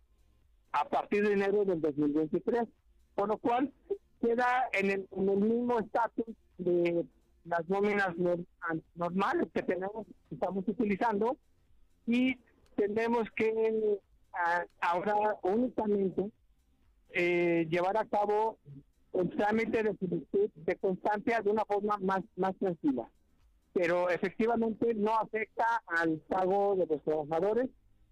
a 0.72 0.88
partir 0.88 1.26
de 1.26 1.34
enero 1.34 1.64
del 1.64 1.80
2023, 1.80 2.68
por 3.14 3.28
lo 3.28 3.38
cual 3.38 3.72
queda 4.20 4.68
en 4.72 4.90
el, 4.90 5.08
mismo 5.16 5.80
estatus 5.80 6.34
de 6.58 7.04
las 7.44 7.68
nóminas 7.68 8.14
normales 8.94 9.48
que 9.52 9.62
tenemos, 9.62 10.06
que 10.28 10.34
estamos 10.34 10.66
utilizando, 10.66 11.36
y 12.06 12.36
tenemos 12.76 13.30
que 13.36 13.98
ahora 14.80 15.36
únicamente 15.42 16.30
eh, 17.10 17.66
llevar 17.70 17.96
a 17.96 18.04
cabo 18.04 18.58
el 19.12 19.30
trámite 19.36 19.82
de 19.82 19.96
de 20.54 20.76
constancia 20.76 21.40
de 21.40 21.50
una 21.50 21.64
forma 21.64 21.98
más, 21.98 22.22
más 22.36 22.56
tranquila. 22.56 23.08
Pero 23.72 24.08
efectivamente 24.08 24.94
no 24.94 25.16
afecta 25.16 25.82
al 25.86 26.18
pago 26.28 26.76
de 26.76 26.86
los 26.86 27.02
trabajadores 27.02 27.68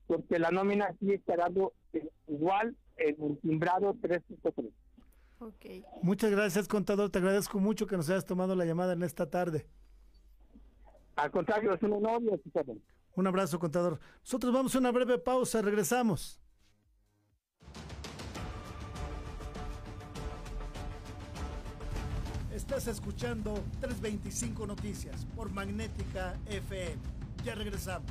porque 0.06 0.38
la 0.38 0.50
nómina 0.50 0.94
sigue 0.98 1.14
estará 1.14 1.48
igual 2.28 2.76
en 2.96 3.16
el 3.22 3.38
timbrado 3.38 3.94
3.3. 3.94 4.70
Okay. 5.42 5.84
Muchas 6.02 6.30
gracias, 6.30 6.68
contador. 6.68 7.10
Te 7.10 7.18
agradezco 7.18 7.58
mucho 7.58 7.88
que 7.88 7.96
nos 7.96 8.08
hayas 8.08 8.24
tomado 8.24 8.54
la 8.54 8.64
llamada 8.64 8.92
en 8.92 9.02
esta 9.02 9.28
tarde. 9.28 9.66
Al 11.16 11.30
contrario, 11.30 11.74
es 11.74 11.82
un 11.82 11.94
honor 11.94 12.22
y 12.22 12.30
un 13.14 13.26
abrazo, 13.26 13.58
contador. 13.58 13.98
Nosotros 14.20 14.52
vamos 14.52 14.74
a 14.74 14.78
una 14.78 14.90
breve 14.90 15.18
pausa, 15.18 15.60
regresamos. 15.60 16.40
Estás 22.54 22.86
escuchando 22.86 23.54
325 23.80 24.66
Noticias 24.66 25.26
por 25.36 25.50
Magnética 25.50 26.38
FM. 26.46 26.96
Ya 27.44 27.54
regresamos. 27.54 28.10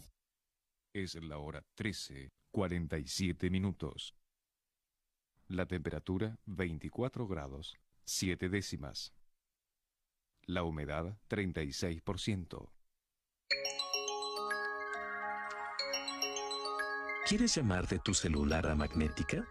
Es 0.93 1.15
la 1.15 1.37
hora 1.37 1.63
13, 1.75 2.33
47 2.51 3.49
minutos. 3.49 4.13
La 5.47 5.65
temperatura 5.65 6.37
24 6.45 7.27
grados 7.27 7.77
7 8.03 8.49
décimas. 8.49 9.13
La 10.47 10.63
humedad 10.63 11.17
36%. 11.29 12.69
¿Quieres 17.25 17.55
llamar 17.55 17.87
de 17.87 17.99
tu 17.99 18.13
celular 18.13 18.67
a 18.67 18.75
Magnética? 18.75 19.47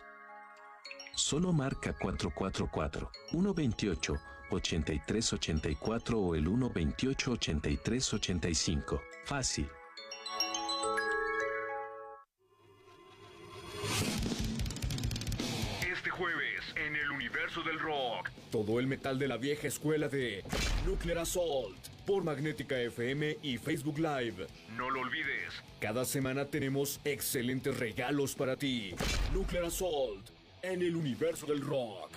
Solo 1.15 1.55
marca 1.55 1.95
444 1.95 3.11
128 3.31 4.15
8384 4.51 6.21
o 6.21 6.35
el 6.35 6.45
128 6.45 7.33
8385. 7.33 9.01
Fácil. 9.25 9.80
Todo 18.51 18.81
el 18.81 18.89
metal 18.89 19.17
de 19.17 19.29
la 19.29 19.37
vieja 19.37 19.69
escuela 19.69 20.09
de 20.09 20.43
Nuclear 20.85 21.19
Assault 21.19 21.79
por 22.05 22.25
Magnética 22.25 22.81
FM 22.81 23.39
y 23.45 23.59
Facebook 23.59 23.99
Live. 23.99 24.49
No 24.77 24.91
lo 24.91 25.03
olvides, 25.03 25.63
cada 25.79 26.05
semana 26.05 26.47
tenemos 26.47 26.99
excelentes 27.05 27.79
regalos 27.79 28.35
para 28.35 28.57
ti. 28.57 28.93
Nuclear 29.33 29.67
Assault 29.67 30.31
en 30.63 30.83
el 30.83 30.97
universo 30.97 31.47
del 31.47 31.61
rock. 31.61 32.11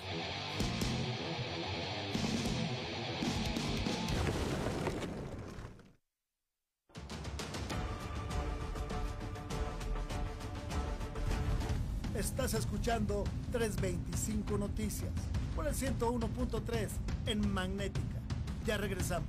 Estás 12.18 12.54
escuchando 12.54 13.22
325 13.52 14.58
Noticias 14.58 15.12
por 15.54 15.66
el 15.66 15.74
101.3 15.74 16.88
en 17.26 17.52
Magnética. 17.52 18.20
Ya 18.66 18.76
regresamos. 18.76 19.28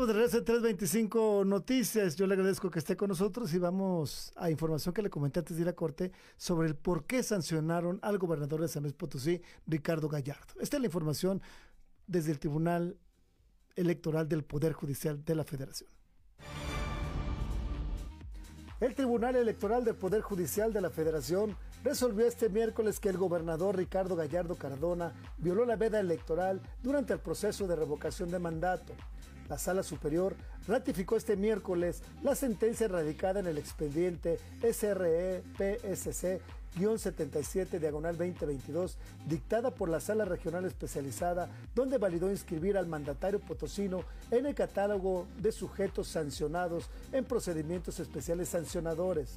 Estamos 0.00 0.16
de 0.16 0.20
regreso 0.22 0.38
en 0.38 0.44
325 0.46 1.44
Noticias. 1.44 2.16
Yo 2.16 2.26
le 2.26 2.32
agradezco 2.32 2.70
que 2.70 2.78
esté 2.78 2.96
con 2.96 3.10
nosotros 3.10 3.52
y 3.52 3.58
vamos 3.58 4.32
a 4.34 4.50
información 4.50 4.94
que 4.94 5.02
le 5.02 5.10
comenté 5.10 5.40
antes 5.40 5.54
de 5.54 5.60
ir 5.60 5.68
a 5.68 5.74
corte 5.74 6.10
sobre 6.38 6.68
el 6.68 6.74
por 6.74 7.04
qué 7.04 7.22
sancionaron 7.22 7.98
al 8.00 8.16
gobernador 8.16 8.62
de 8.62 8.68
San 8.68 8.82
Luis 8.82 8.94
Potosí, 8.94 9.42
Ricardo 9.66 10.08
Gallardo. 10.08 10.54
Esta 10.58 10.78
es 10.78 10.80
la 10.80 10.86
información 10.86 11.42
desde 12.06 12.32
el 12.32 12.38
Tribunal 12.38 12.96
Electoral 13.76 14.26
del 14.26 14.42
Poder 14.42 14.72
Judicial 14.72 15.22
de 15.22 15.34
la 15.34 15.44
Federación. 15.44 15.90
El 18.80 18.94
Tribunal 18.94 19.36
Electoral 19.36 19.84
del 19.84 19.96
Poder 19.96 20.22
Judicial 20.22 20.72
de 20.72 20.80
la 20.80 20.88
Federación 20.88 21.54
resolvió 21.84 22.26
este 22.26 22.48
miércoles 22.48 23.00
que 23.00 23.10
el 23.10 23.18
gobernador 23.18 23.76
Ricardo 23.76 24.16
Gallardo 24.16 24.54
Cardona 24.54 25.12
violó 25.36 25.66
la 25.66 25.76
veda 25.76 26.00
electoral 26.00 26.62
durante 26.82 27.12
el 27.12 27.18
proceso 27.18 27.66
de 27.66 27.76
revocación 27.76 28.30
de 28.30 28.38
mandato. 28.38 28.94
La 29.50 29.58
Sala 29.58 29.82
Superior 29.82 30.36
ratificó 30.68 31.16
este 31.16 31.36
miércoles 31.36 32.04
la 32.22 32.36
sentencia 32.36 32.86
radicada 32.86 33.40
en 33.40 33.48
el 33.48 33.58
expediente 33.58 34.38
SRE-PSC 34.62 36.40
77 36.96 37.80
diagonal 37.80 38.16
2022 38.16 38.96
dictada 39.26 39.72
por 39.72 39.88
la 39.88 39.98
Sala 39.98 40.24
Regional 40.24 40.64
Especializada 40.66 41.48
donde 41.74 41.98
validó 41.98 42.30
inscribir 42.30 42.78
al 42.78 42.86
mandatario 42.86 43.40
potosino 43.40 44.04
en 44.30 44.46
el 44.46 44.54
catálogo 44.54 45.26
de 45.38 45.50
sujetos 45.50 46.06
sancionados 46.06 46.88
en 47.10 47.24
procedimientos 47.24 47.98
especiales 47.98 48.50
sancionadores. 48.50 49.34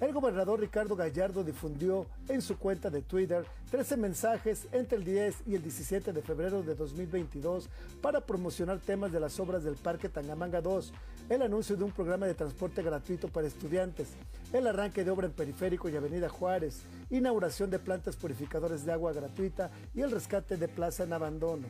El 0.00 0.12
gobernador 0.12 0.60
Ricardo 0.60 0.94
Gallardo 0.94 1.42
difundió 1.42 2.06
en 2.28 2.40
su 2.40 2.56
cuenta 2.56 2.88
de 2.88 3.02
Twitter 3.02 3.44
13 3.72 3.96
mensajes 3.96 4.68
entre 4.70 4.96
el 4.96 5.04
10 5.04 5.42
y 5.48 5.56
el 5.56 5.62
17 5.62 6.12
de 6.12 6.22
febrero 6.22 6.62
de 6.62 6.76
2022 6.76 7.68
para 8.00 8.20
promocionar 8.20 8.78
temas 8.78 9.10
de 9.10 9.18
las 9.18 9.40
obras 9.40 9.64
del 9.64 9.74
Parque 9.74 10.08
Tangamanga 10.08 10.60
2, 10.60 10.92
el 11.30 11.42
anuncio 11.42 11.74
de 11.76 11.82
un 11.82 11.90
programa 11.90 12.26
de 12.26 12.34
transporte 12.34 12.80
gratuito 12.80 13.26
para 13.26 13.48
estudiantes, 13.48 14.10
el 14.52 14.68
arranque 14.68 15.02
de 15.02 15.10
obra 15.10 15.26
en 15.26 15.32
Periférico 15.32 15.88
y 15.88 15.96
Avenida 15.96 16.28
Juárez, 16.28 16.82
inauguración 17.10 17.68
de 17.68 17.80
plantas 17.80 18.14
purificadoras 18.14 18.84
de 18.84 18.92
agua 18.92 19.12
gratuita 19.12 19.72
y 19.96 20.02
el 20.02 20.12
rescate 20.12 20.56
de 20.56 20.68
plaza 20.68 21.02
en 21.02 21.12
abandono. 21.12 21.66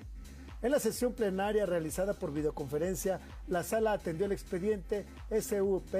En 0.61 0.73
la 0.73 0.81
sesión 0.81 1.15
plenaria 1.15 1.65
realizada 1.65 2.13
por 2.13 2.33
videoconferencia, 2.33 3.21
la 3.47 3.63
sala 3.63 3.93
atendió 3.93 4.27
el 4.27 4.33
expediente 4.33 5.07
SUP 5.31 5.95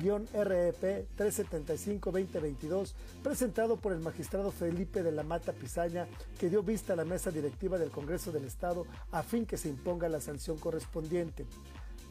REP 0.00 1.06
375-2022, 1.16 2.92
presentado 3.22 3.76
por 3.76 3.92
el 3.92 4.00
magistrado 4.00 4.50
Felipe 4.50 5.02
de 5.02 5.12
la 5.12 5.22
Mata 5.22 5.52
Pizaña, 5.52 6.06
que 6.38 6.50
dio 6.50 6.62
vista 6.62 6.92
a 6.92 6.96
la 6.96 7.04
mesa 7.04 7.30
directiva 7.30 7.78
del 7.78 7.90
Congreso 7.90 8.32
del 8.32 8.44
Estado 8.44 8.86
a 9.12 9.22
fin 9.22 9.46
que 9.46 9.56
se 9.56 9.68
imponga 9.68 10.08
la 10.08 10.20
sanción 10.20 10.58
correspondiente. 10.58 11.46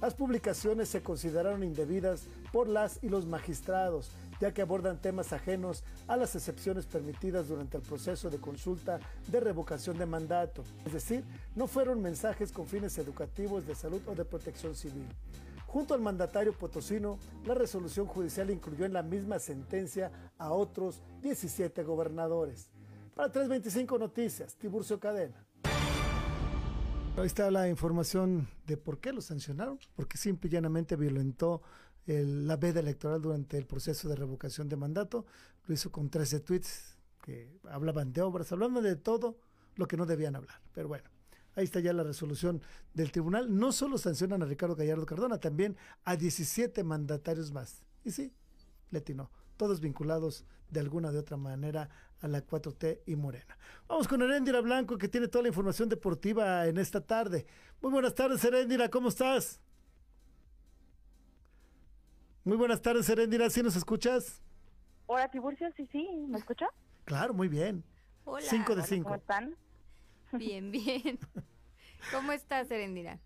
Las 0.02 0.16
publicaciones 0.16 0.90
se 0.90 1.02
consideraron 1.02 1.64
indebidas 1.64 2.24
por 2.52 2.68
las 2.68 3.00
y 3.02 3.10
los 3.10 3.26
magistrados, 3.26 4.12
ya 4.42 4.54
que 4.54 4.62
abordan 4.62 5.02
temas 5.02 5.32
ajenos 5.32 5.84
a 6.08 6.18
las 6.18 6.36
excepciones 6.36 6.86
permitidas 6.86 7.48
durante 7.48 7.78
el 7.78 7.84
proceso 7.84 8.30
de 8.30 8.38
consulta 8.38 9.00
de 9.28 9.40
revocación 9.40 9.98
de 9.98 10.06
mandato, 10.06 10.66
es 10.86 10.92
decir, 10.92 11.24
no 11.56 11.68
fueron 11.68 12.02
mensajes 12.02 12.52
con 12.52 12.68
fines 12.68 12.98
educativos, 12.98 13.66
de 13.66 13.76
salud 13.76 14.02
o 14.08 14.14
de 14.14 14.26
protección 14.26 14.76
civil. 14.76 15.08
Junto 15.74 15.95
al 15.95 16.01
mandatario 16.01 16.53
potosino, 16.53 17.17
la 17.45 17.55
resolución 17.55 18.05
judicial 18.05 18.51
incluyó 18.51 18.86
en 18.86 18.93
la 18.93 19.01
misma 19.01 19.39
sentencia 19.39 20.11
a 20.38 20.51
otros 20.51 21.01
17 21.24 21.82
gobernadores. 21.82 22.69
Para 23.15 23.32
325 23.32 23.97
Noticias, 23.97 24.55
Tiburcio 24.55 24.99
Cadena. 24.99 25.43
Ahí 27.17 27.26
está 27.26 27.49
la 27.49 27.67
información 27.67 28.47
de 28.67 28.78
por 28.78 28.99
qué 28.99 29.11
lo 29.13 29.21
sancionaron, 29.21 29.80
porque 29.95 30.19
simple 30.19 30.47
y 30.47 30.51
llanamente 30.51 30.95
violentó 30.95 31.63
la 32.05 32.55
veda 32.55 32.80
electoral 32.80 33.19
durante 33.19 33.57
el 33.57 33.65
proceso 33.65 34.07
de 34.07 34.15
revocación 34.15 34.69
de 34.69 34.76
mandato. 34.76 35.26
Lo 35.65 35.74
hizo 35.74 35.91
con 35.91 36.07
13 36.07 36.41
tweets 36.41 36.99
que 37.24 37.49
hablaban 37.67 38.13
de 38.13 38.21
obras, 38.21 38.51
hablaban 38.51 38.84
de 38.84 38.95
todo 38.95 39.39
lo 39.76 39.88
que 39.88 39.97
no 39.97 40.05
debían 40.05 40.36
hablar. 40.36 40.61
Pero 40.71 40.88
bueno, 40.88 41.09
Ahí 41.56 41.66
está 41.66 41.80
ya 41.80 41.93
la 41.93 42.04
resolución 42.04 42.62
del 42.93 43.12
tribunal. 43.12 43.58
No 43.58 43.72
solo 43.72 43.97
sancionan 43.97 44.41
a 44.41 44.45
Ricardo 44.45 44.76
Gallardo 44.76 45.06
Cardona, 45.06 45.39
también 45.39 45.78
a 46.04 46.16
17 46.16 46.84
mandatarios 46.84 47.51
más. 47.51 47.84
Y 48.04 48.12
sí, 48.12 48.34
Letino, 48.89 49.30
todos 49.58 49.80
vinculados 49.80 50.45
de 50.70 50.80
alguna 50.80 51.12
de 51.12 51.20
otra 51.20 51.38
manera 51.38 51.89
a 52.22 52.28
la 52.28 52.45
4T 52.45 53.01
y 53.06 53.16
Morena. 53.16 53.58
Vamos 53.88 54.08
con 54.08 54.22
Erendira 54.22 54.62
Blanco, 54.62 54.97
que 54.97 55.08
tiene 55.08 55.28
toda 55.28 55.43
la 55.43 55.49
información 55.49 55.89
deportiva 55.89 56.66
en 56.68 56.78
esta 56.78 57.01
tarde. 57.01 57.45
Muy 57.82 57.91
buenas 57.91 58.16
tardes, 58.16 58.43
Erendira, 58.43 58.89
¿cómo 58.89 59.10
estás? 59.10 59.60
Muy 62.43 62.58
buenas 62.58 62.82
tardes, 62.82 63.08
Erendira, 63.10 63.49
¿sí 63.49 63.62
nos 63.62 63.76
escuchas? 63.76 64.41
Hola, 65.06 65.30
Tiburcio, 65.30 65.70
sí, 65.78 65.88
sí, 65.91 66.08
¿me 66.28 66.39
escucha? 66.39 66.68
Claro, 67.06 67.34
muy 67.34 67.47
bien. 67.47 67.84
Hola. 68.26 68.45
5 68.49 68.76
de 68.76 68.84
5. 68.84 69.04
¿Cómo 69.04 69.16
están? 69.16 69.56
Bien, 70.34 70.72
bien. 70.72 71.20
¿Cómo 72.12 72.32
estás, 72.32 72.68
Serendira? 72.68 73.20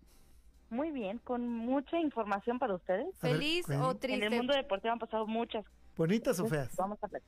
Muy 0.70 0.90
bien, 0.90 1.18
con 1.18 1.48
mucha 1.48 1.98
información 1.98 2.58
para 2.58 2.74
ustedes. 2.74 3.16
¿Feliz 3.18 3.66
o 3.70 3.96
triste? 3.96 4.26
En 4.26 4.32
el 4.32 4.38
mundo 4.38 4.54
deportivo 4.54 4.92
han 4.92 4.98
pasado 4.98 5.26
muchas. 5.26 5.64
¿Bonitas 5.96 6.38
o 6.40 6.46
feas? 6.46 6.76
Vamos 6.76 6.98
a 7.02 7.06
ver. 7.08 7.22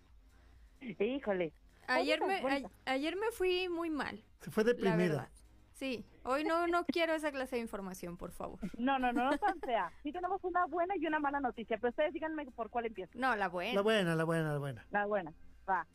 Híjole. 1.01 1.53
Ayer 1.87 2.20
me, 2.20 2.68
ayer 2.85 3.16
me 3.16 3.31
fui 3.33 3.68
muy 3.68 3.91
mal. 3.91 4.22
Se 4.41 4.51
fue 4.51 4.62
deprimida. 4.62 5.28
Sí, 5.72 6.05
hoy 6.24 6.45
no 6.45 6.66
no 6.66 6.85
quiero 6.85 7.14
esa 7.14 7.33
clase 7.33 7.57
de 7.57 7.62
información, 7.62 8.18
por 8.18 8.33
favor. 8.33 8.61
No, 8.76 8.99
no, 8.99 9.12
no, 9.14 9.31
no 9.31 9.39
tan 9.39 9.59
fea. 9.61 9.91
Sí 10.03 10.12
tenemos 10.12 10.45
una 10.45 10.66
buena 10.66 10.95
y 10.99 11.07
una 11.07 11.18
mala 11.18 11.41
noticia, 11.41 11.78
pero 11.78 11.89
ustedes 11.89 12.12
díganme 12.12 12.45
por 12.51 12.68
cuál 12.68 12.85
empiezo. 12.85 13.18
No, 13.18 13.35
la 13.35 13.49
buena. 13.49 13.74
La 13.74 13.81
buena, 13.81 14.14
la 14.14 14.24
buena, 14.24 14.53
la 14.53 14.59
buena. 14.59 14.87
La 14.91 15.07
buena, 15.07 15.33
va. 15.68 15.87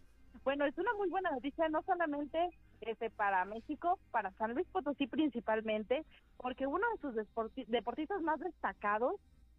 Bueno, 0.44 0.66
es 0.66 0.76
una 0.78 0.92
muy 0.96 1.08
buena 1.10 1.30
noticia, 1.30 1.70
no 1.70 1.84
solamente 1.84 2.50
este, 2.86 3.10
para 3.10 3.44
México, 3.46 4.00
para 4.12 4.32
San 4.32 4.54
Luis 4.54 4.68
Potosí 4.68 5.08
principalmente, 5.08 6.06
porque 6.38 6.68
uno 6.68 6.86
de 6.92 7.02
sus 7.02 7.68
deportistas 7.68 8.22
más 8.22 8.40
destacados, 8.40 9.16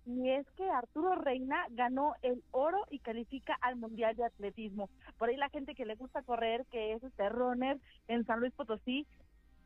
y 0.06 0.30
es 0.30 0.46
que 0.52 0.70
Arturo 0.70 1.16
Reina 1.16 1.66
ganó 1.70 2.14
el 2.22 2.42
oro 2.52 2.86
y 2.90 3.00
califica 3.00 3.58
al 3.60 3.74
Mundial 3.74 4.14
de 4.14 4.24
Atletismo. 4.24 4.88
Por 5.18 5.28
ahí 5.28 5.36
la 5.36 5.48
gente 5.48 5.74
que 5.74 5.84
le 5.84 5.96
gusta 5.96 6.22
correr, 6.22 6.64
que 6.70 6.92
es 6.92 7.02
este 7.02 7.28
runner 7.28 7.78
en 8.06 8.24
San 8.24 8.38
Luis 8.38 8.52
Potosí, 8.54 9.04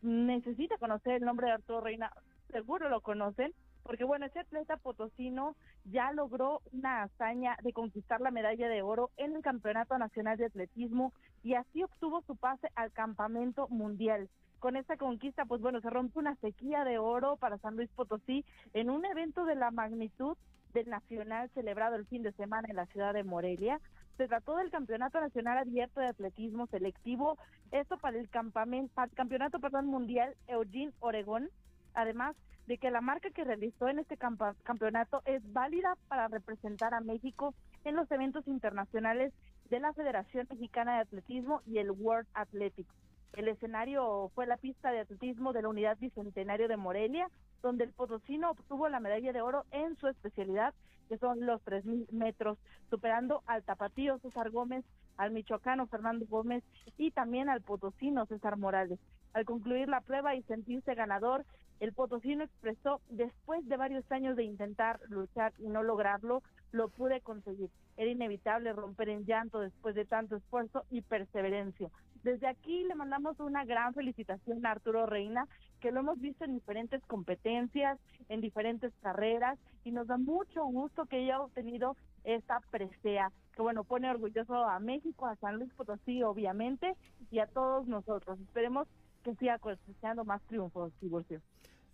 necesita 0.01 0.79
conocer 0.79 1.17
el 1.17 1.25
nombre 1.25 1.49
de 1.49 1.53
Arturo 1.53 1.83
Reina, 1.83 2.11
seguro 2.51 2.89
lo 2.89 3.03
conocen, 3.03 3.53
porque 3.83 4.05
bueno, 4.05 4.26
ese 4.26 4.41
atleta 4.41 4.76
potosino 4.76 5.57
ya 5.85 6.12
logró 6.12 6.62
una 6.72 7.03
hazaña 7.03 7.57
de 7.62 7.72
conquistar 7.72 8.20
la 8.20 8.31
medalla 8.31 8.68
de 8.68 8.83
oro 8.83 9.11
en 9.16 9.35
el 9.35 9.43
Campeonato 9.43 9.97
Nacional 9.99 10.37
de 10.39 10.47
Atletismo 10.47 11.12
y 11.43 11.55
así 11.55 11.83
obtuvo 11.83 12.22
su 12.22 12.37
pase 12.37 12.68
al 12.74 12.93
Campamento 12.93 13.68
Mundial. 13.68 14.28
Con 14.59 14.76
esta 14.76 14.99
conquista, 14.99 15.47
pues 15.47 15.62
bueno, 15.62 15.81
se 15.81 15.89
rompe 15.89 16.18
una 16.18 16.37
sequía 16.37 16.85
de 16.85 16.99
oro 16.99 17.37
para 17.37 17.57
San 17.59 17.76
Luis 17.76 17.89
Potosí 17.91 18.45
en 18.74 18.91
un 18.91 19.07
evento 19.07 19.47
de 19.47 19.55
la 19.55 19.70
magnitud 19.70 20.37
del 20.74 20.89
Nacional 20.89 21.51
celebrado 21.55 21.97
el 21.97 22.07
fin 22.07 22.22
de 22.22 22.33
semana 22.33 22.68
en 22.68 22.76
la 22.76 22.87
ciudad 22.87 23.14
de 23.14 23.24
Morelia. 23.24 23.81
Se 24.16 24.28
trató 24.28 24.57
del 24.57 24.70
Campeonato 24.70 25.18
Nacional 25.18 25.59
Abierto 25.59 26.01
de 26.01 26.09
Atletismo 26.09 26.66
Selectivo, 26.66 27.39
esto 27.70 27.97
para 27.97 28.18
el, 28.18 28.28
campamento, 28.28 28.93
para 28.95 29.07
el 29.07 29.16
Campeonato 29.16 29.61
perdón, 29.61 29.87
Mundial 29.87 30.37
Eugene 30.47 30.93
Oregón. 31.01 31.49
Además, 31.95 32.36
de 32.66 32.78
que 32.78 32.91
la 32.91 33.01
marca 33.01 33.30
que 33.30 33.45
realizó 33.45 33.88
en 33.88 33.99
este 33.99 34.16
campeonato 34.16 35.22
es 35.24 35.43
válida 35.53 35.97
para 36.09 36.28
representar 36.28 36.95
a 36.95 37.01
México 37.01 37.55
en 37.84 37.97
los 37.97 38.11
eventos 38.12 38.47
internacionales 38.47 39.32
de 39.70 39.80
la 39.80 39.93
Federación 39.93 40.47
Mexicana 40.51 40.95
de 40.95 41.01
Atletismo 41.01 41.62
y 41.66 41.78
el 41.78 41.91
World 41.91 42.28
Athletics. 42.34 42.95
El 43.32 43.49
escenario 43.49 44.30
fue 44.34 44.47
la 44.47 44.57
pista 44.57 44.91
de 44.91 45.01
atletismo 45.01 45.53
de 45.53 45.62
la 45.62 45.68
Unidad 45.68 45.99
Bicentenario 45.99 46.68
de 46.68 46.76
Morelia, 46.76 47.28
donde 47.62 47.84
el 47.84 47.93
potosino 47.93 48.51
obtuvo 48.51 48.88
la 48.88 49.01
medalla 49.01 49.32
de 49.32 49.41
oro 49.41 49.64
en 49.70 49.97
su 49.97 50.09
especialidad, 50.09 50.74
que 51.09 51.18
son 51.18 51.47
los 51.47 51.64
3.000 51.64 52.11
metros, 52.12 52.59
superando 52.88 53.43
al 53.47 53.62
tapatío 53.62 54.18
César 54.18 54.51
Gómez, 54.51 54.84
al 55.16 55.30
michoacano 55.30 55.86
Fernando 55.86 56.26
Gómez 56.26 56.64
y 56.97 57.11
también 57.11 57.49
al 57.49 57.62
potosino 57.62 58.26
César 58.26 58.57
Morales. 58.57 58.99
Al 59.33 59.45
concluir 59.45 59.89
la 59.89 60.01
prueba 60.01 60.35
y 60.35 60.43
sentirse 60.43 60.95
ganador, 60.95 61.45
el 61.78 61.93
potosino 61.93 62.45
expresó, 62.45 63.01
después 63.09 63.66
de 63.66 63.76
varios 63.76 64.11
años 64.12 64.37
de 64.37 64.45
intentar 64.45 65.01
luchar 65.09 65.53
y 65.59 65.68
no 65.68 65.83
lograrlo, 65.83 66.43
lo 66.72 66.89
pude 66.89 67.20
conseguir. 67.22 67.70
Era 67.97 68.11
inevitable 68.11 68.72
romper 68.72 69.09
en 69.09 69.24
llanto 69.24 69.61
después 69.61 69.95
de 69.95 70.05
tanto 70.05 70.37
esfuerzo 70.37 70.85
y 70.91 71.01
perseverancia. 71.01 71.91
Desde 72.22 72.49
aquí 72.49 72.85
le 72.85 72.95
mandamos 72.95 73.41
una 73.41 73.64
gran 73.64 73.95
felicitación 73.95 74.64
a 74.66 74.72
Arturo 74.72 75.07
Reina, 75.07 75.47
que 75.81 75.91
lo 75.91 76.01
hemos 76.01 76.20
visto 76.20 76.45
en 76.45 76.53
diferentes 76.53 77.03
competencias, 77.07 77.99
en 78.28 78.43
diferentes 78.43 78.93
carreras, 79.01 79.59
y 79.85 79.91
nos 79.91 80.07
da 80.07 80.18
mucho 80.18 80.64
gusto 80.66 81.07
que 81.07 81.16
haya 81.16 81.41
obtenido 81.41 81.97
esta 82.24 82.61
presea, 82.70 83.33
que 83.55 83.62
bueno, 83.62 83.85
pone 83.85 84.11
orgulloso 84.11 84.55
a 84.64 84.78
México, 84.81 85.26
a 85.26 85.37
San 85.37 85.57
Luis 85.57 85.72
Potosí, 85.72 86.22
obviamente, 86.22 86.95
y 87.31 87.39
a 87.39 87.47
todos 87.47 87.87
nosotros. 87.87 88.39
Esperemos 88.41 88.87
que 89.23 89.35
siga 89.37 89.59
cosechando 89.59 90.25
más 90.25 90.43
triunfos, 90.47 90.93
Tiburcio. 91.01 91.41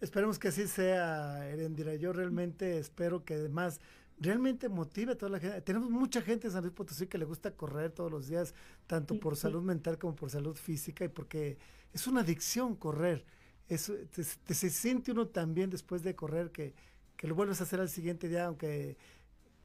Esperemos 0.01 0.39
que 0.39 0.49
así 0.49 0.67
sea, 0.67 1.49
Erendira. 1.49 1.95
Yo 1.95 2.13
realmente 2.13 2.79
espero 2.79 3.25
que 3.25 3.35
además 3.35 3.81
realmente 4.19 4.69
motive 4.69 5.13
a 5.13 5.19
toda 5.19 5.33
la 5.33 5.41
gente. 5.41 5.61
Tenemos 5.63 5.91
mucha 5.91 6.23
gente 6.23 6.47
en 6.47 6.53
San 6.53 6.63
Luis 6.63 6.75
Potosí 6.75 7.07
que 7.07 7.19
le 7.19 7.25
gusta 7.25 7.53
correr 7.53 7.93
todos 7.93 8.11
los 8.11 8.29
días, 8.29 8.55
tanto 8.87 9.19
por 9.19 9.37
salud 9.37 9.63
mental 9.63 9.99
como 9.99 10.15
por 10.15 10.31
salud 10.31 10.57
física, 10.57 11.05
y 11.05 11.09
porque 11.09 11.59
es 11.93 12.07
una 12.07 12.21
adicción 12.21 12.77
correr. 12.77 13.25
Es, 13.69 13.93
se 14.13 14.71
siente 14.71 15.13
uno 15.13 15.29
también 15.29 15.71
después 15.71 16.03
de 16.03 16.15
correr 16.15 16.51
que, 16.53 16.75
que 17.17 17.27
lo 17.27 17.35
vuelves 17.35 17.61
a 17.61 17.65
hacer 17.65 17.81
al 17.81 17.89
siguiente 17.89 18.29
día, 18.29 18.47
aunque 18.47 18.97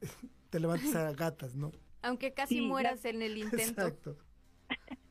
te 0.50 0.60
levantes 0.60 0.94
a 0.94 1.12
gatas, 1.12 1.54
¿no? 1.54 1.72
Aunque 2.02 2.32
casi 2.32 2.60
mueras 2.60 3.04
en 3.04 3.22
el 3.22 3.38
intento. 3.38 3.82
Exacto. 3.82 4.16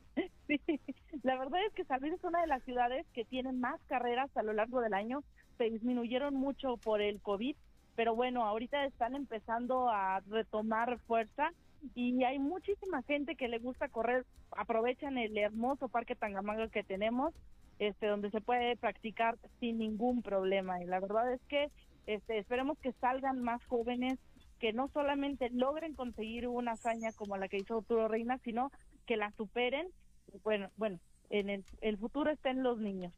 La 1.23 1.37
verdad 1.37 1.63
es 1.65 1.73
que 1.73 1.85
San 1.85 2.03
es 2.03 2.23
una 2.23 2.41
de 2.41 2.47
las 2.47 2.63
ciudades 2.63 3.05
que 3.13 3.25
tienen 3.25 3.59
más 3.59 3.79
carreras 3.87 4.35
a 4.35 4.41
lo 4.41 4.53
largo 4.53 4.81
del 4.81 4.93
año. 4.93 5.23
Se 5.57 5.65
disminuyeron 5.65 6.33
mucho 6.33 6.77
por 6.77 6.99
el 7.01 7.21
COVID, 7.21 7.55
pero 7.95 8.15
bueno, 8.15 8.43
ahorita 8.43 8.85
están 8.85 9.15
empezando 9.15 9.89
a 9.89 10.21
retomar 10.21 10.97
fuerza 11.01 11.51
y 11.93 12.23
hay 12.23 12.39
muchísima 12.39 13.03
gente 13.03 13.35
que 13.35 13.47
le 13.47 13.59
gusta 13.59 13.89
correr. 13.89 14.25
Aprovechan 14.51 15.19
el 15.19 15.37
hermoso 15.37 15.89
parque 15.89 16.15
Tangamanga 16.15 16.67
que 16.69 16.83
tenemos, 16.83 17.33
este, 17.77 18.07
donde 18.07 18.31
se 18.31 18.41
puede 18.41 18.75
practicar 18.75 19.37
sin 19.59 19.77
ningún 19.77 20.23
problema. 20.23 20.81
Y 20.81 20.87
la 20.87 20.99
verdad 20.99 21.31
es 21.31 21.41
que 21.47 21.69
este, 22.07 22.39
esperemos 22.39 22.79
que 22.79 22.93
salgan 22.93 23.43
más 23.43 23.63
jóvenes 23.65 24.17
que 24.59 24.73
no 24.73 24.87
solamente 24.89 25.49
logren 25.51 25.93
conseguir 25.93 26.47
una 26.47 26.73
hazaña 26.73 27.11
como 27.13 27.37
la 27.37 27.47
que 27.47 27.57
hizo 27.57 27.77
Arturo 27.77 28.07
Reina, 28.07 28.39
sino 28.39 28.71
que 29.05 29.17
la 29.17 29.31
superen. 29.31 29.87
Bueno, 30.43 30.69
bueno, 30.77 30.99
en 31.31 31.49
el, 31.49 31.65
el 31.81 31.97
futuro 31.97 32.29
está 32.29 32.49
en 32.51 32.61
los 32.61 32.79
niños. 32.79 33.13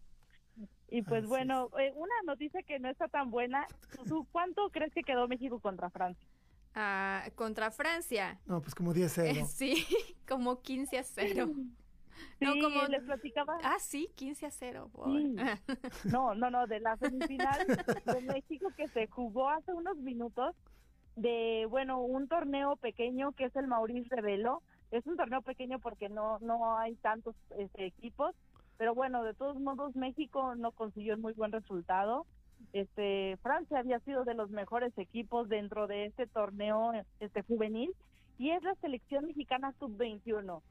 Y 0.90 1.02
pues 1.02 1.26
bueno, 1.26 1.70
eh, 1.80 1.92
una 1.96 2.14
noticia 2.26 2.62
que 2.62 2.78
no 2.78 2.88
está 2.88 3.08
tan 3.08 3.32
buena. 3.32 3.66
¿Tú 4.08 4.28
cuánto 4.32 4.70
crees 4.70 4.94
que 4.94 5.02
quedó 5.02 5.28
México 5.28 5.60
contra 5.60 5.90
Francia? 5.90 6.28
Ah, 6.76 7.24
contra 7.36 7.72
Francia. 7.72 8.40
No, 8.46 8.62
pues 8.62 8.76
como 8.76 8.94
10 8.94 9.12
0. 9.12 9.30
Eh, 9.40 9.46
sí, 9.46 9.86
como 10.28 10.62
15 10.62 11.00
a 11.00 11.04
0. 11.04 11.52
no, 12.40 12.54
como 12.62 12.84
les 12.84 13.04
platicaba. 13.04 13.58
Ah, 13.64 13.78
sí, 13.80 14.12
15 14.16 14.46
a 14.46 14.52
0. 14.52 14.92
Sí. 15.06 15.36
No, 16.12 16.36
no, 16.36 16.52
no, 16.52 16.68
de 16.68 16.80
la 16.80 16.96
semifinal 16.98 17.66
de 17.66 18.22
México 18.22 18.72
que 18.78 18.88
se 18.90 19.08
jugó 19.08 19.50
hace 19.50 19.74
unos 19.74 19.98
minutos 19.98 20.56
de, 21.16 21.66
bueno, 21.70 22.02
un 22.02 22.28
torneo 22.28 22.76
pequeño 22.76 23.32
que 23.32 23.46
es 23.46 23.56
el 23.56 23.68
Maurice 23.68 24.16
Revelo. 24.16 24.62
Es 24.94 25.08
un 25.08 25.18
torneo 25.18 25.42
pequeño 25.42 25.80
porque 25.80 26.08
no 26.08 26.38
no 26.40 26.78
hay 26.78 26.94
tantos 26.98 27.36
este, 27.58 27.88
equipos, 27.88 28.36
pero 28.78 28.94
bueno, 28.94 29.24
de 29.24 29.34
todos 29.34 29.60
modos 29.60 29.96
México 29.96 30.54
no 30.54 30.72
consiguió 30.72 31.16
un 31.16 31.22
muy 31.22 31.34
buen 31.34 31.52
resultado. 31.52 32.28
Este 32.74 33.36
Francia 33.42 33.80
había 33.80 34.00
sido 34.02 34.24
de 34.24 34.36
los 34.36 34.52
mejores 34.52 34.96
equipos 35.00 35.50
dentro 35.50 35.88
de 35.88 36.06
este 36.06 36.28
torneo 36.28 36.92
este 37.20 37.42
juvenil 37.42 37.92
y 38.38 38.52
es 38.52 38.62
la 38.62 38.76
selección 38.76 39.26
mexicana 39.26 39.74
sub-21. 39.80 40.62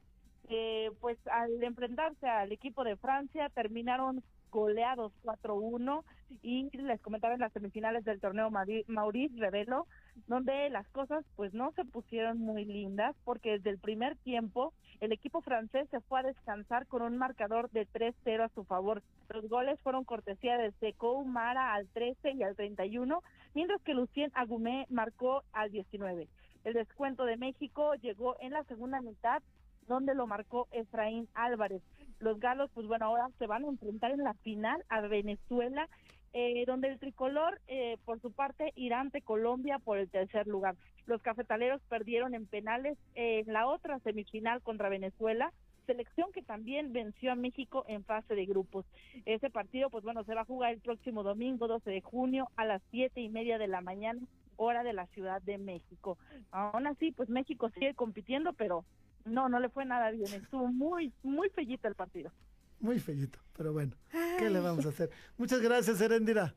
Eh, 0.48 0.92
pues 1.00 1.18
al 1.26 1.60
enfrentarse 1.60 2.28
al 2.28 2.52
equipo 2.52 2.84
de 2.84 2.96
Francia 2.96 3.48
terminaron 3.48 4.22
goleados 4.52 5.12
4-1 5.24 6.04
y 6.42 6.70
les 6.76 7.00
comentaba 7.00 7.34
en 7.34 7.40
las 7.40 7.52
semifinales 7.52 8.04
del 8.04 8.20
torneo 8.20 8.50
Maurice 8.86 9.34
Revelo, 9.36 9.86
donde 10.28 10.70
las 10.70 10.86
cosas 10.88 11.24
pues 11.34 11.52
no 11.54 11.72
se 11.72 11.84
pusieron 11.84 12.38
muy 12.38 12.64
lindas 12.64 13.16
porque 13.24 13.52
desde 13.52 13.70
el 13.70 13.78
primer 13.78 14.16
tiempo 14.18 14.72
el 15.00 15.10
equipo 15.10 15.40
francés 15.40 15.88
se 15.90 16.00
fue 16.00 16.20
a 16.20 16.22
descansar 16.22 16.86
con 16.86 17.02
un 17.02 17.16
marcador 17.16 17.70
de 17.70 17.88
3-0 17.88 18.44
a 18.44 18.48
su 18.50 18.62
favor. 18.62 19.02
Los 19.30 19.48
goles 19.48 19.80
fueron 19.80 20.04
cortesía 20.04 20.56
de 20.58 20.70
Sekou 20.78 21.24
Mara 21.24 21.74
al 21.74 21.88
13 21.88 22.32
y 22.32 22.42
al 22.44 22.54
31, 22.54 23.20
mientras 23.54 23.82
que 23.82 23.94
Lucien 23.94 24.30
Agumé 24.34 24.86
marcó 24.90 25.42
al 25.52 25.72
19. 25.72 26.28
El 26.64 26.74
descuento 26.74 27.24
de 27.24 27.36
México 27.36 27.94
llegó 27.94 28.36
en 28.40 28.52
la 28.52 28.62
segunda 28.64 29.00
mitad 29.00 29.42
donde 29.88 30.14
lo 30.14 30.26
marcó 30.26 30.68
Efraín 30.70 31.28
Álvarez. 31.34 31.82
Los 32.22 32.38
galos, 32.38 32.70
pues 32.72 32.86
bueno, 32.86 33.06
ahora 33.06 33.28
se 33.40 33.48
van 33.48 33.64
a 33.64 33.68
enfrentar 33.68 34.12
en 34.12 34.22
la 34.22 34.34
final 34.34 34.84
a 34.88 35.00
Venezuela, 35.00 35.88
eh, 36.32 36.62
donde 36.66 36.86
el 36.86 37.00
tricolor, 37.00 37.60
eh, 37.66 37.96
por 38.04 38.20
su 38.20 38.30
parte, 38.30 38.72
irá 38.76 39.00
ante 39.00 39.22
Colombia 39.22 39.80
por 39.80 39.98
el 39.98 40.08
tercer 40.08 40.46
lugar. 40.46 40.76
Los 41.06 41.20
cafetaleros 41.20 41.82
perdieron 41.88 42.36
en 42.36 42.46
penales 42.46 42.96
en 43.16 43.52
la 43.52 43.66
otra 43.66 43.98
semifinal 43.98 44.62
contra 44.62 44.88
Venezuela, 44.88 45.52
selección 45.84 46.30
que 46.30 46.42
también 46.42 46.92
venció 46.92 47.32
a 47.32 47.34
México 47.34 47.84
en 47.88 48.04
fase 48.04 48.36
de 48.36 48.46
grupos. 48.46 48.86
Ese 49.26 49.50
partido, 49.50 49.90
pues 49.90 50.04
bueno, 50.04 50.22
se 50.22 50.36
va 50.36 50.42
a 50.42 50.46
jugar 50.46 50.74
el 50.74 50.80
próximo 50.80 51.24
domingo, 51.24 51.66
12 51.66 51.90
de 51.90 52.02
junio, 52.02 52.48
a 52.54 52.64
las 52.64 52.82
siete 52.92 53.20
y 53.20 53.30
media 53.30 53.58
de 53.58 53.66
la 53.66 53.80
mañana, 53.80 54.20
hora 54.54 54.84
de 54.84 54.92
la 54.92 55.06
Ciudad 55.08 55.42
de 55.42 55.58
México. 55.58 56.18
Aún 56.52 56.86
así, 56.86 57.10
pues 57.10 57.28
México 57.28 57.68
sigue 57.70 57.94
compitiendo, 57.94 58.52
pero 58.52 58.84
no, 59.24 59.48
no 59.48 59.60
le 59.60 59.68
fue 59.68 59.84
nada 59.84 60.10
bien. 60.10 60.26
Estuvo 60.44 60.66
muy, 60.68 61.12
muy 61.22 61.48
fellito 61.50 61.88
el 61.88 61.94
partido. 61.94 62.32
Muy 62.80 62.98
fellito, 62.98 63.38
pero 63.56 63.72
bueno, 63.72 63.94
¿qué 64.38 64.50
le 64.50 64.58
vamos 64.58 64.84
a 64.86 64.88
hacer? 64.88 65.08
Muchas 65.36 65.60
gracias, 65.60 66.00
Erendira. 66.00 66.52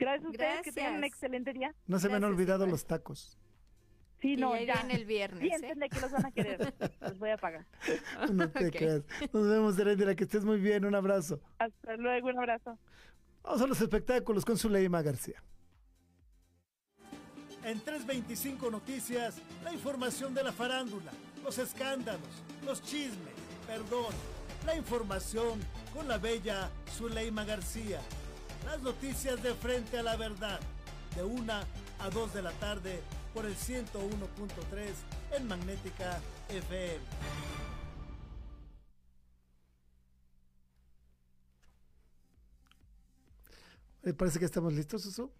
Gracias 0.00 0.26
a 0.26 0.30
ustedes, 0.30 0.62
que 0.62 0.72
tengan 0.72 0.96
un 0.96 1.04
excelente 1.04 1.52
día. 1.52 1.72
No 1.86 2.00
se 2.00 2.08
me 2.08 2.16
han 2.16 2.24
olvidado 2.24 2.66
los 2.66 2.84
tacos. 2.84 3.38
Sí, 4.20 4.36
no, 4.36 4.58
ya. 4.58 4.80
en 4.80 4.90
el 4.90 5.04
viernes. 5.04 5.60
Sí, 5.60 5.66
¿eh? 5.66 5.88
que 5.88 6.00
los 6.00 6.10
van 6.10 6.26
a 6.26 6.32
querer. 6.32 6.74
los 7.00 7.18
voy 7.18 7.30
a 7.30 7.36
pagar. 7.36 7.66
No 8.32 8.48
te 8.50 8.70
creas. 8.70 9.02
Nos 9.32 9.48
vemos, 9.48 9.78
Erendira, 9.78 10.14
que 10.16 10.24
estés 10.24 10.44
muy 10.44 10.58
bien. 10.58 10.84
Un 10.84 10.94
abrazo. 10.94 11.40
Hasta 11.58 11.96
luego, 11.96 12.28
un 12.28 12.38
abrazo. 12.38 12.78
Vamos 13.42 13.62
a 13.62 13.66
los 13.66 13.80
espectáculos 13.80 14.44
con 14.44 14.56
Zuleima 14.56 15.02
García. 15.02 15.42
En 17.62 17.78
325 17.80 18.70
Noticias, 18.70 19.36
la 19.62 19.72
información 19.72 20.34
de 20.34 20.42
la 20.42 20.52
farándula 20.52 21.12
los 21.44 21.58
escándalos, 21.58 22.22
los 22.64 22.82
chismes, 22.82 23.34
perdón, 23.66 24.12
la 24.64 24.74
información 24.74 25.60
con 25.92 26.08
la 26.08 26.16
bella 26.16 26.70
Zuleima 26.96 27.44
García. 27.44 28.00
Las 28.64 28.80
noticias 28.80 29.42
de 29.42 29.52
frente 29.54 29.98
a 29.98 30.02
la 30.02 30.16
verdad, 30.16 30.58
de 31.14 31.22
una 31.22 31.64
a 31.98 32.08
2 32.08 32.32
de 32.32 32.42
la 32.42 32.52
tarde 32.52 33.00
por 33.34 33.44
el 33.44 33.54
101.3 33.54 35.36
en 35.36 35.46
Magnética 35.46 36.18
FM. 36.48 36.98
parece 44.18 44.38
que 44.38 44.44
estamos 44.44 44.72
listos, 44.72 45.02
Susu. 45.02 45.30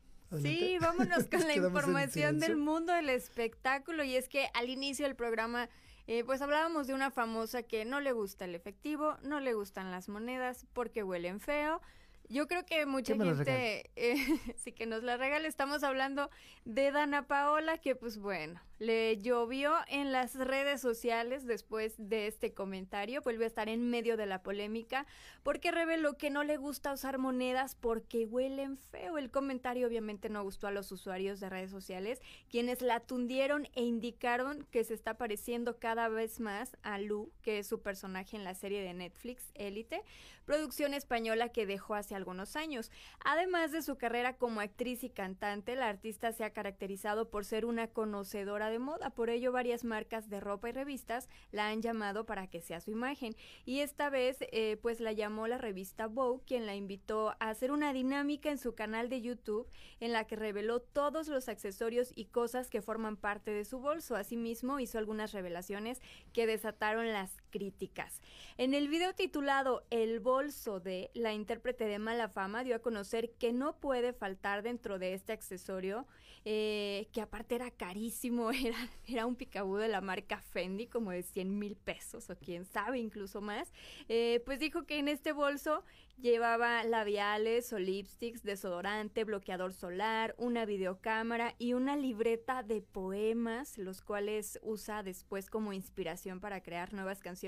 Sí, 0.42 0.78
vámonos 0.80 1.24
con 1.30 1.40
la 1.40 1.54
información 1.54 2.40
del 2.40 2.56
mundo 2.56 2.92
del 2.92 3.10
espectáculo. 3.10 4.04
Y 4.04 4.16
es 4.16 4.28
que 4.28 4.48
al 4.54 4.68
inicio 4.68 5.06
del 5.06 5.16
programa 5.16 5.68
eh, 6.06 6.24
pues 6.24 6.42
hablábamos 6.42 6.86
de 6.86 6.94
una 6.94 7.10
famosa 7.10 7.62
que 7.62 7.84
no 7.84 8.00
le 8.00 8.12
gusta 8.12 8.44
el 8.44 8.54
efectivo, 8.54 9.16
no 9.22 9.40
le 9.40 9.54
gustan 9.54 9.90
las 9.90 10.08
monedas 10.08 10.66
porque 10.72 11.02
huelen 11.02 11.40
feo. 11.40 11.80
Yo 12.28 12.46
creo 12.46 12.64
que 12.64 12.86
mucha 12.86 13.14
gente 13.16 13.90
eh, 13.96 14.16
sí 14.56 14.72
que 14.72 14.86
nos 14.86 15.02
la 15.02 15.16
regala. 15.16 15.46
Estamos 15.48 15.82
hablando 15.82 16.30
de 16.64 16.90
Dana 16.90 17.26
Paola, 17.26 17.78
que 17.78 17.94
pues 17.94 18.18
bueno, 18.18 18.60
le 18.78 19.18
llovió 19.18 19.72
en 19.88 20.12
las 20.12 20.34
redes 20.34 20.80
sociales 20.80 21.46
después 21.46 21.94
de 21.96 22.26
este 22.26 22.52
comentario, 22.54 23.22
vuelve 23.22 23.44
a 23.44 23.48
estar 23.48 23.68
en 23.68 23.88
medio 23.88 24.16
de 24.16 24.26
la 24.26 24.42
polémica 24.42 25.06
porque 25.42 25.70
reveló 25.70 26.16
que 26.16 26.30
no 26.30 26.42
le 26.42 26.56
gusta 26.56 26.92
usar 26.92 27.18
monedas 27.18 27.74
porque 27.74 28.26
huelen 28.26 28.76
feo. 28.76 29.18
El 29.18 29.30
comentario 29.30 29.86
obviamente 29.86 30.28
no 30.28 30.42
gustó 30.42 30.66
a 30.66 30.72
los 30.72 30.90
usuarios 30.92 31.40
de 31.40 31.50
redes 31.50 31.70
sociales, 31.70 32.20
quienes 32.48 32.82
la 32.82 33.00
tundieron 33.00 33.68
e 33.74 33.82
indicaron 33.82 34.66
que 34.70 34.84
se 34.84 34.94
está 34.94 35.14
pareciendo 35.14 35.78
cada 35.78 36.08
vez 36.08 36.40
más 36.40 36.76
a 36.82 36.98
Lu, 36.98 37.30
que 37.42 37.58
es 37.58 37.66
su 37.66 37.80
personaje 37.80 38.36
en 38.36 38.44
la 38.44 38.54
serie 38.54 38.82
de 38.82 38.94
Netflix 38.94 39.50
Élite, 39.54 40.02
producción 40.44 40.94
española 40.94 41.50
que 41.50 41.66
dejó 41.66 41.94
hace 41.94 42.14
algunos 42.14 42.56
años. 42.56 42.90
Además 43.24 43.72
de 43.72 43.82
su 43.82 43.96
carrera 43.96 44.36
como 44.36 44.60
actriz 44.60 45.04
y 45.04 45.10
cantante, 45.10 45.76
la 45.76 45.88
artista 45.88 46.32
se 46.32 46.44
ha 46.44 46.52
caracterizado 46.52 47.30
por 47.30 47.44
ser 47.44 47.64
una 47.64 47.88
conocedora 47.88 48.70
moda. 48.78 49.10
Por 49.10 49.30
ello, 49.30 49.52
varias 49.52 49.84
marcas 49.84 50.28
de 50.28 50.40
ropa 50.40 50.68
y 50.68 50.72
revistas 50.72 51.28
la 51.52 51.68
han 51.68 51.82
llamado 51.82 52.26
para 52.26 52.46
que 52.46 52.60
sea 52.60 52.80
su 52.80 52.90
imagen. 52.90 53.34
Y 53.64 53.80
esta 53.80 54.10
vez, 54.10 54.38
eh, 54.40 54.78
pues 54.82 55.00
la 55.00 55.12
llamó 55.12 55.46
la 55.46 55.58
revista 55.58 56.06
Vogue, 56.06 56.44
quien 56.46 56.66
la 56.66 56.74
invitó 56.74 57.30
a 57.40 57.50
hacer 57.50 57.70
una 57.72 57.92
dinámica 57.92 58.50
en 58.50 58.58
su 58.58 58.74
canal 58.74 59.08
de 59.08 59.20
YouTube 59.20 59.68
en 60.00 60.12
la 60.12 60.26
que 60.26 60.36
reveló 60.36 60.80
todos 60.80 61.28
los 61.28 61.48
accesorios 61.48 62.12
y 62.14 62.26
cosas 62.26 62.70
que 62.70 62.82
forman 62.82 63.16
parte 63.16 63.52
de 63.52 63.64
su 63.64 63.78
bolso. 63.78 64.16
Asimismo, 64.16 64.80
hizo 64.80 64.98
algunas 64.98 65.32
revelaciones 65.32 66.00
que 66.32 66.46
desataron 66.46 67.12
las 67.12 67.36
críticas. 67.54 68.20
En 68.58 68.74
el 68.74 68.88
video 68.88 69.14
titulado 69.14 69.84
El 69.90 70.18
bolso 70.18 70.80
de, 70.80 71.12
la 71.14 71.32
intérprete 71.32 71.84
de 71.84 72.00
Mala 72.00 72.28
Fama 72.28 72.64
dio 72.64 72.74
a 72.74 72.80
conocer 72.80 73.30
que 73.38 73.52
no 73.52 73.76
puede 73.76 74.12
faltar 74.12 74.64
dentro 74.64 74.98
de 74.98 75.14
este 75.14 75.32
accesorio, 75.32 76.04
eh, 76.44 77.06
que 77.12 77.20
aparte 77.20 77.54
era 77.54 77.70
carísimo, 77.70 78.50
era, 79.06 79.26
un 79.26 79.36
picabú 79.36 79.76
de 79.76 79.86
la 79.86 80.00
marca 80.00 80.40
Fendi, 80.40 80.88
como 80.88 81.12
de 81.12 81.22
100 81.22 81.56
mil 81.56 81.76
pesos 81.76 82.28
o 82.28 82.36
quién 82.36 82.64
sabe, 82.64 82.98
incluso 82.98 83.40
más. 83.40 83.72
Eh, 84.08 84.42
pues 84.44 84.58
dijo 84.58 84.84
que 84.84 84.98
en 84.98 85.06
este 85.06 85.30
bolso 85.30 85.84
llevaba 86.18 86.82
labiales 86.84 87.72
o 87.72 87.78
lipsticks, 87.78 88.42
desodorante, 88.42 89.24
bloqueador 89.24 89.72
solar, 89.72 90.34
una 90.38 90.64
videocámara 90.64 91.54
y 91.58 91.74
una 91.74 91.96
libreta 91.96 92.62
de 92.64 92.82
poemas, 92.82 93.78
los 93.78 94.00
cuales 94.00 94.58
usa 94.62 95.02
después 95.02 95.50
como 95.50 95.72
inspiración 95.72 96.40
para 96.40 96.62
crear 96.62 96.92
nuevas 96.92 97.20
canciones, 97.20 97.43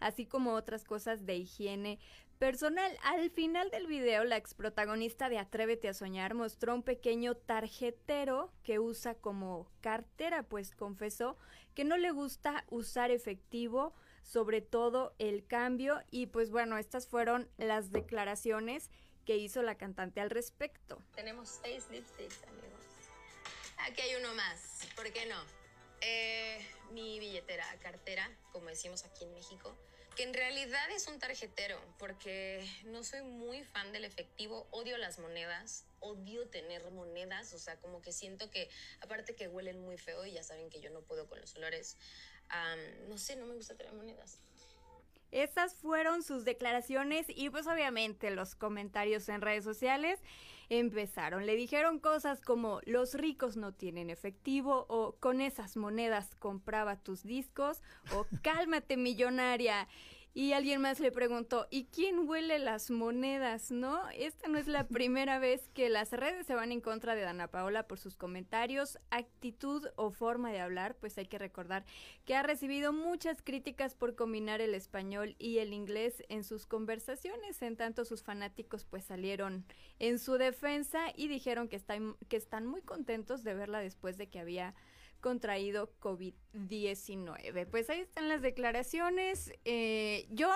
así 0.00 0.26
como 0.26 0.54
otras 0.54 0.84
cosas 0.84 1.26
de 1.26 1.36
higiene 1.36 1.98
personal. 2.38 2.96
Al 3.02 3.30
final 3.30 3.70
del 3.70 3.86
video, 3.86 4.24
la 4.24 4.36
ex 4.36 4.54
protagonista 4.54 5.28
de 5.28 5.38
Atrévete 5.38 5.88
a 5.88 5.94
Soñar 5.94 6.34
mostró 6.34 6.74
un 6.74 6.82
pequeño 6.82 7.34
tarjetero 7.36 8.52
que 8.62 8.78
usa 8.78 9.14
como 9.14 9.68
cartera, 9.80 10.42
pues 10.42 10.74
confesó 10.74 11.38
que 11.74 11.84
no 11.84 11.96
le 11.96 12.10
gusta 12.10 12.64
usar 12.68 13.10
efectivo, 13.10 13.94
sobre 14.22 14.60
todo 14.60 15.14
el 15.18 15.46
cambio. 15.46 16.00
Y 16.10 16.26
pues 16.26 16.50
bueno, 16.50 16.78
estas 16.78 17.08
fueron 17.08 17.48
las 17.56 17.92
declaraciones 17.92 18.90
que 19.24 19.36
hizo 19.36 19.62
la 19.62 19.76
cantante 19.76 20.20
al 20.20 20.30
respecto. 20.30 20.98
Tenemos 21.14 21.48
seis 21.48 21.88
lipsticks, 21.90 22.42
amigos. 22.44 22.84
Aquí 23.78 24.02
hay 24.02 24.16
uno 24.16 24.34
más, 24.34 24.88
¿por 24.96 25.10
qué 25.12 25.26
no? 25.26 25.63
Eh, 26.06 26.58
mi 26.90 27.18
billetera, 27.18 27.64
cartera, 27.82 28.30
como 28.52 28.68
decimos 28.68 29.04
aquí 29.04 29.24
en 29.24 29.32
México, 29.32 29.74
que 30.16 30.22
en 30.22 30.34
realidad 30.34 30.90
es 30.90 31.08
un 31.08 31.18
tarjetero, 31.18 31.80
porque 31.98 32.64
no 32.84 33.02
soy 33.02 33.22
muy 33.22 33.64
fan 33.64 33.90
del 33.92 34.04
efectivo, 34.04 34.68
odio 34.70 34.98
las 34.98 35.18
monedas, 35.18 35.86
odio 36.00 36.46
tener 36.48 36.88
monedas, 36.90 37.54
o 37.54 37.58
sea, 37.58 37.80
como 37.80 38.02
que 38.02 38.12
siento 38.12 38.50
que, 38.50 38.68
aparte 39.00 39.34
que 39.34 39.48
huelen 39.48 39.80
muy 39.80 39.96
feo 39.96 40.26
y 40.26 40.32
ya 40.32 40.42
saben 40.42 40.68
que 40.68 40.80
yo 40.80 40.90
no 40.90 41.00
puedo 41.00 41.26
con 41.26 41.40
los 41.40 41.56
olores, 41.56 41.96
am, 42.50 42.78
no 43.08 43.16
sé, 43.16 43.36
no 43.36 43.46
me 43.46 43.54
gusta 43.54 43.74
tener 43.74 43.94
monedas. 43.94 44.38
Estas 45.30 45.74
fueron 45.74 46.22
sus 46.22 46.44
declaraciones 46.44 47.26
y 47.28 47.48
pues 47.50 47.66
obviamente 47.66 48.30
los 48.30 48.54
comentarios 48.54 49.28
en 49.28 49.40
redes 49.40 49.64
sociales 49.64 50.20
empezaron. 50.68 51.46
Le 51.46 51.56
dijeron 51.56 51.98
cosas 51.98 52.40
como 52.40 52.80
los 52.84 53.14
ricos 53.14 53.56
no 53.56 53.72
tienen 53.72 54.10
efectivo 54.10 54.86
o 54.88 55.16
con 55.20 55.40
esas 55.40 55.76
monedas 55.76 56.34
compraba 56.36 56.96
tus 56.96 57.22
discos 57.22 57.82
o 58.14 58.26
cálmate 58.42 58.96
millonaria. 58.96 59.88
Y 60.36 60.52
alguien 60.52 60.80
más 60.80 60.98
le 60.98 61.12
preguntó, 61.12 61.68
¿y 61.70 61.84
quién 61.84 62.28
huele 62.28 62.58
las 62.58 62.90
monedas? 62.90 63.70
¿No? 63.70 64.10
Esta 64.10 64.48
no 64.48 64.58
es 64.58 64.66
la 64.66 64.84
primera 64.88 65.38
vez 65.38 65.68
que 65.68 65.88
las 65.88 66.10
redes 66.10 66.44
se 66.44 66.56
van 66.56 66.72
en 66.72 66.80
contra 66.80 67.14
de 67.14 67.22
Dana 67.22 67.46
Paola 67.46 67.86
por 67.86 68.00
sus 68.00 68.16
comentarios, 68.16 68.98
actitud 69.10 69.86
o 69.94 70.10
forma 70.10 70.50
de 70.50 70.58
hablar, 70.58 70.96
pues 70.96 71.16
hay 71.18 71.26
que 71.26 71.38
recordar 71.38 71.84
que 72.24 72.34
ha 72.34 72.42
recibido 72.42 72.92
muchas 72.92 73.42
críticas 73.42 73.94
por 73.94 74.16
combinar 74.16 74.60
el 74.60 74.74
español 74.74 75.36
y 75.38 75.58
el 75.58 75.72
inglés 75.72 76.24
en 76.28 76.42
sus 76.42 76.66
conversaciones, 76.66 77.62
en 77.62 77.76
tanto 77.76 78.04
sus 78.04 78.24
fanáticos 78.24 78.84
pues 78.84 79.04
salieron 79.04 79.64
en 80.00 80.18
su 80.18 80.32
defensa 80.32 81.12
y 81.14 81.28
dijeron 81.28 81.68
que, 81.68 81.76
están 81.76 82.16
que 82.28 82.36
están 82.36 82.66
muy 82.66 82.82
contentos 82.82 83.44
de 83.44 83.54
verla 83.54 83.78
después 83.78 84.18
de 84.18 84.28
que 84.28 84.40
había 84.40 84.74
contraído 85.24 85.90
COVID-19. 86.00 87.66
Pues 87.70 87.88
ahí 87.88 88.00
están 88.00 88.28
las 88.28 88.42
declaraciones. 88.42 89.54
Eh, 89.64 90.26
yo 90.28 90.50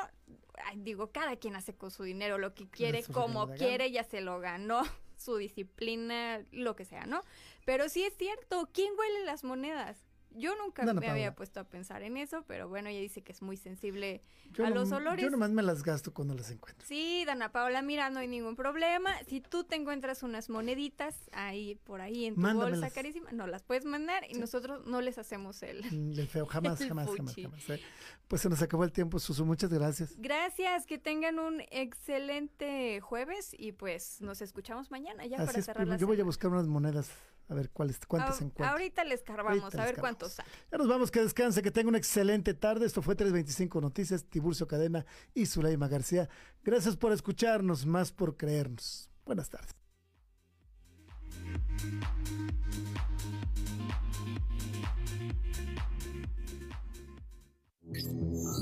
ay, 0.67 0.77
digo, 0.77 1.11
cada 1.11 1.37
quien 1.37 1.57
hace 1.57 1.75
con 1.75 1.91
su 1.91 2.03
dinero 2.03 2.37
lo 2.37 2.55
que 2.55 2.69
quiere, 2.69 2.99
Eso 2.99 3.15
como 3.15 3.49
quiere, 3.55 3.91
ya 3.91 4.05
se 4.05 4.21
lo 4.21 4.41
ganó, 4.41 4.83
su 5.17 5.39
disciplina, 5.39 6.45
lo 6.53 6.77
que 6.77 6.85
sea, 6.85 7.07
¿no? 7.07 7.23
Pero 7.65 7.89
sí 7.89 8.03
es 8.05 8.15
cierto, 8.19 8.69
¿quién 8.75 8.93
huele 8.99 9.25
las 9.25 9.43
monedas? 9.43 9.97
Yo 10.35 10.55
nunca 10.57 10.85
me 10.95 11.09
había 11.09 11.35
puesto 11.35 11.61
a 11.61 11.65
pensar 11.65 12.03
en 12.03 12.17
eso, 12.17 12.45
pero 12.47 12.69
bueno, 12.69 12.89
ella 12.89 13.01
dice 13.01 13.23
que 13.23 13.33
es 13.33 13.43
muy 13.43 13.57
sensible 13.57 14.23
Yo 14.53 14.65
a 14.67 14.69
no- 14.71 14.77
los 14.77 14.93
olores. 14.93 15.23
Yo 15.25 15.31
nomás 15.31 15.51
me 15.51 15.63
las 15.63 15.83
gasto 15.83 16.13
cuando 16.15 16.35
las 16.35 16.51
encuentro. 16.51 16.87
Sí, 16.87 17.25
Dana 17.27 17.51
Paola, 17.51 17.83
mira, 17.83 18.11
no 18.11 18.21
hay 18.21 18.29
ningún 18.29 18.55
problema. 18.57 19.13
Si 19.27 19.41
tú 19.41 19.65
te 19.65 19.77
encuentras 19.77 20.23
unas 20.23 20.49
moneditas 20.51 21.17
ahí 21.33 21.75
por 21.85 22.01
ahí 22.01 22.27
en 22.27 22.35
tu 22.37 22.41
bolsa 22.55 22.91
carísima, 22.91 23.33
no 23.33 23.47
las 23.47 23.63
puedes 23.63 23.85
mandar 23.85 24.25
y 24.29 24.35
nosotros 24.35 24.87
no 24.87 25.01
les 25.01 25.19
hacemos 25.19 25.63
el. 25.63 25.83
Mm, 25.91 26.19
El 26.19 26.29
feo, 26.29 26.47
jamás, 26.77 26.81
el 26.81 26.89
jamás, 26.89 27.07
jamás, 27.17 27.35
jamás. 27.35 27.71
eh. 27.71 27.81
Pues 28.29 28.43
se 28.43 28.49
nos 28.51 28.61
acabó 28.61 28.85
el 28.85 28.93
tiempo, 28.93 29.19
Susu. 29.19 29.45
Muchas 29.47 29.73
gracias. 29.73 30.15
Gracias, 30.19 30.85
que 30.87 30.99
tengan 30.99 31.39
un 31.39 31.63
excelente 31.71 33.01
jueves 33.01 33.55
y 33.59 33.73
pues 33.73 34.21
nos 34.21 34.43
escuchamos 34.43 34.91
mañana 34.91 35.25
ya 35.27 35.39
Así 35.39 35.47
para 35.47 35.59
es, 35.59 35.65
cerrar 35.65 35.83
primo. 35.85 35.93
la 35.93 35.99
Yo 35.99 36.07
voy 36.07 36.21
a 36.21 36.25
buscar 36.25 36.51
unas 36.51 36.67
monedas, 36.67 37.11
a 37.49 37.55
ver 37.55 37.71
cuáles, 37.71 37.99
cuántas 38.07 38.41
Au- 38.41 38.47
encuentro. 38.47 38.67
Ahorita 38.67 39.05
les 39.05 39.23
cargamos, 39.23 39.63
Ahorita 39.63 39.83
a 39.83 39.87
ver 39.87 39.97
cuántos 39.97 40.33
salen. 40.33 40.53
Ya 40.71 40.79
nos 40.79 40.89
vamos, 40.89 41.11
que 41.11 41.21
descanse, 41.21 41.63
que 41.63 41.71
tenga 41.71 41.89
una 41.89 41.99
excelente 41.99 42.55
tarde. 42.55 42.87
Esto 42.87 43.01
fue 43.03 43.15
325 43.15 43.81
Noticias, 43.81 44.25
Tiburcio 44.25 44.67
Cadena 44.69 45.07
y 45.35 45.47
Zuleima 45.47 45.89
García. 45.89 46.29
Gracias 46.63 46.97
por 46.97 47.13
escucharnos, 47.13 47.87
más 47.87 48.13
por 48.13 48.37
creernos. 48.37 49.11
Buenas 49.25 49.49
tardes. 49.51 49.75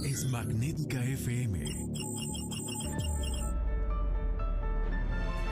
Es 0.04 0.24
Magnética 0.30 1.02
FM. 1.04 1.64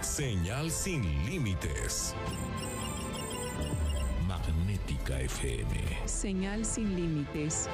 señal 0.00 0.70
sin 0.70 1.02
límites. 1.26 2.14
Magnética 4.28 5.20
FM. 5.20 5.74
Señal 6.06 6.64
sin 6.64 6.94
límites. 6.94 7.68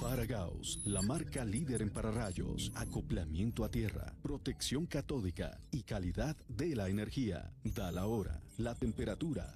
Faragaos, 0.00 0.82
la 0.84 1.00
marca 1.00 1.44
líder 1.44 1.80
en 1.80 1.90
pararrayos, 1.90 2.72
acoplamiento 2.74 3.64
a 3.64 3.70
tierra, 3.70 4.12
protección 4.22 4.84
catódica 4.84 5.60
y 5.70 5.84
calidad 5.84 6.36
de 6.48 6.76
la 6.76 6.88
energía. 6.88 7.52
Da 7.64 7.90
la 7.90 8.06
hora, 8.06 8.42
la 8.58 8.74
temperatura 8.74 9.54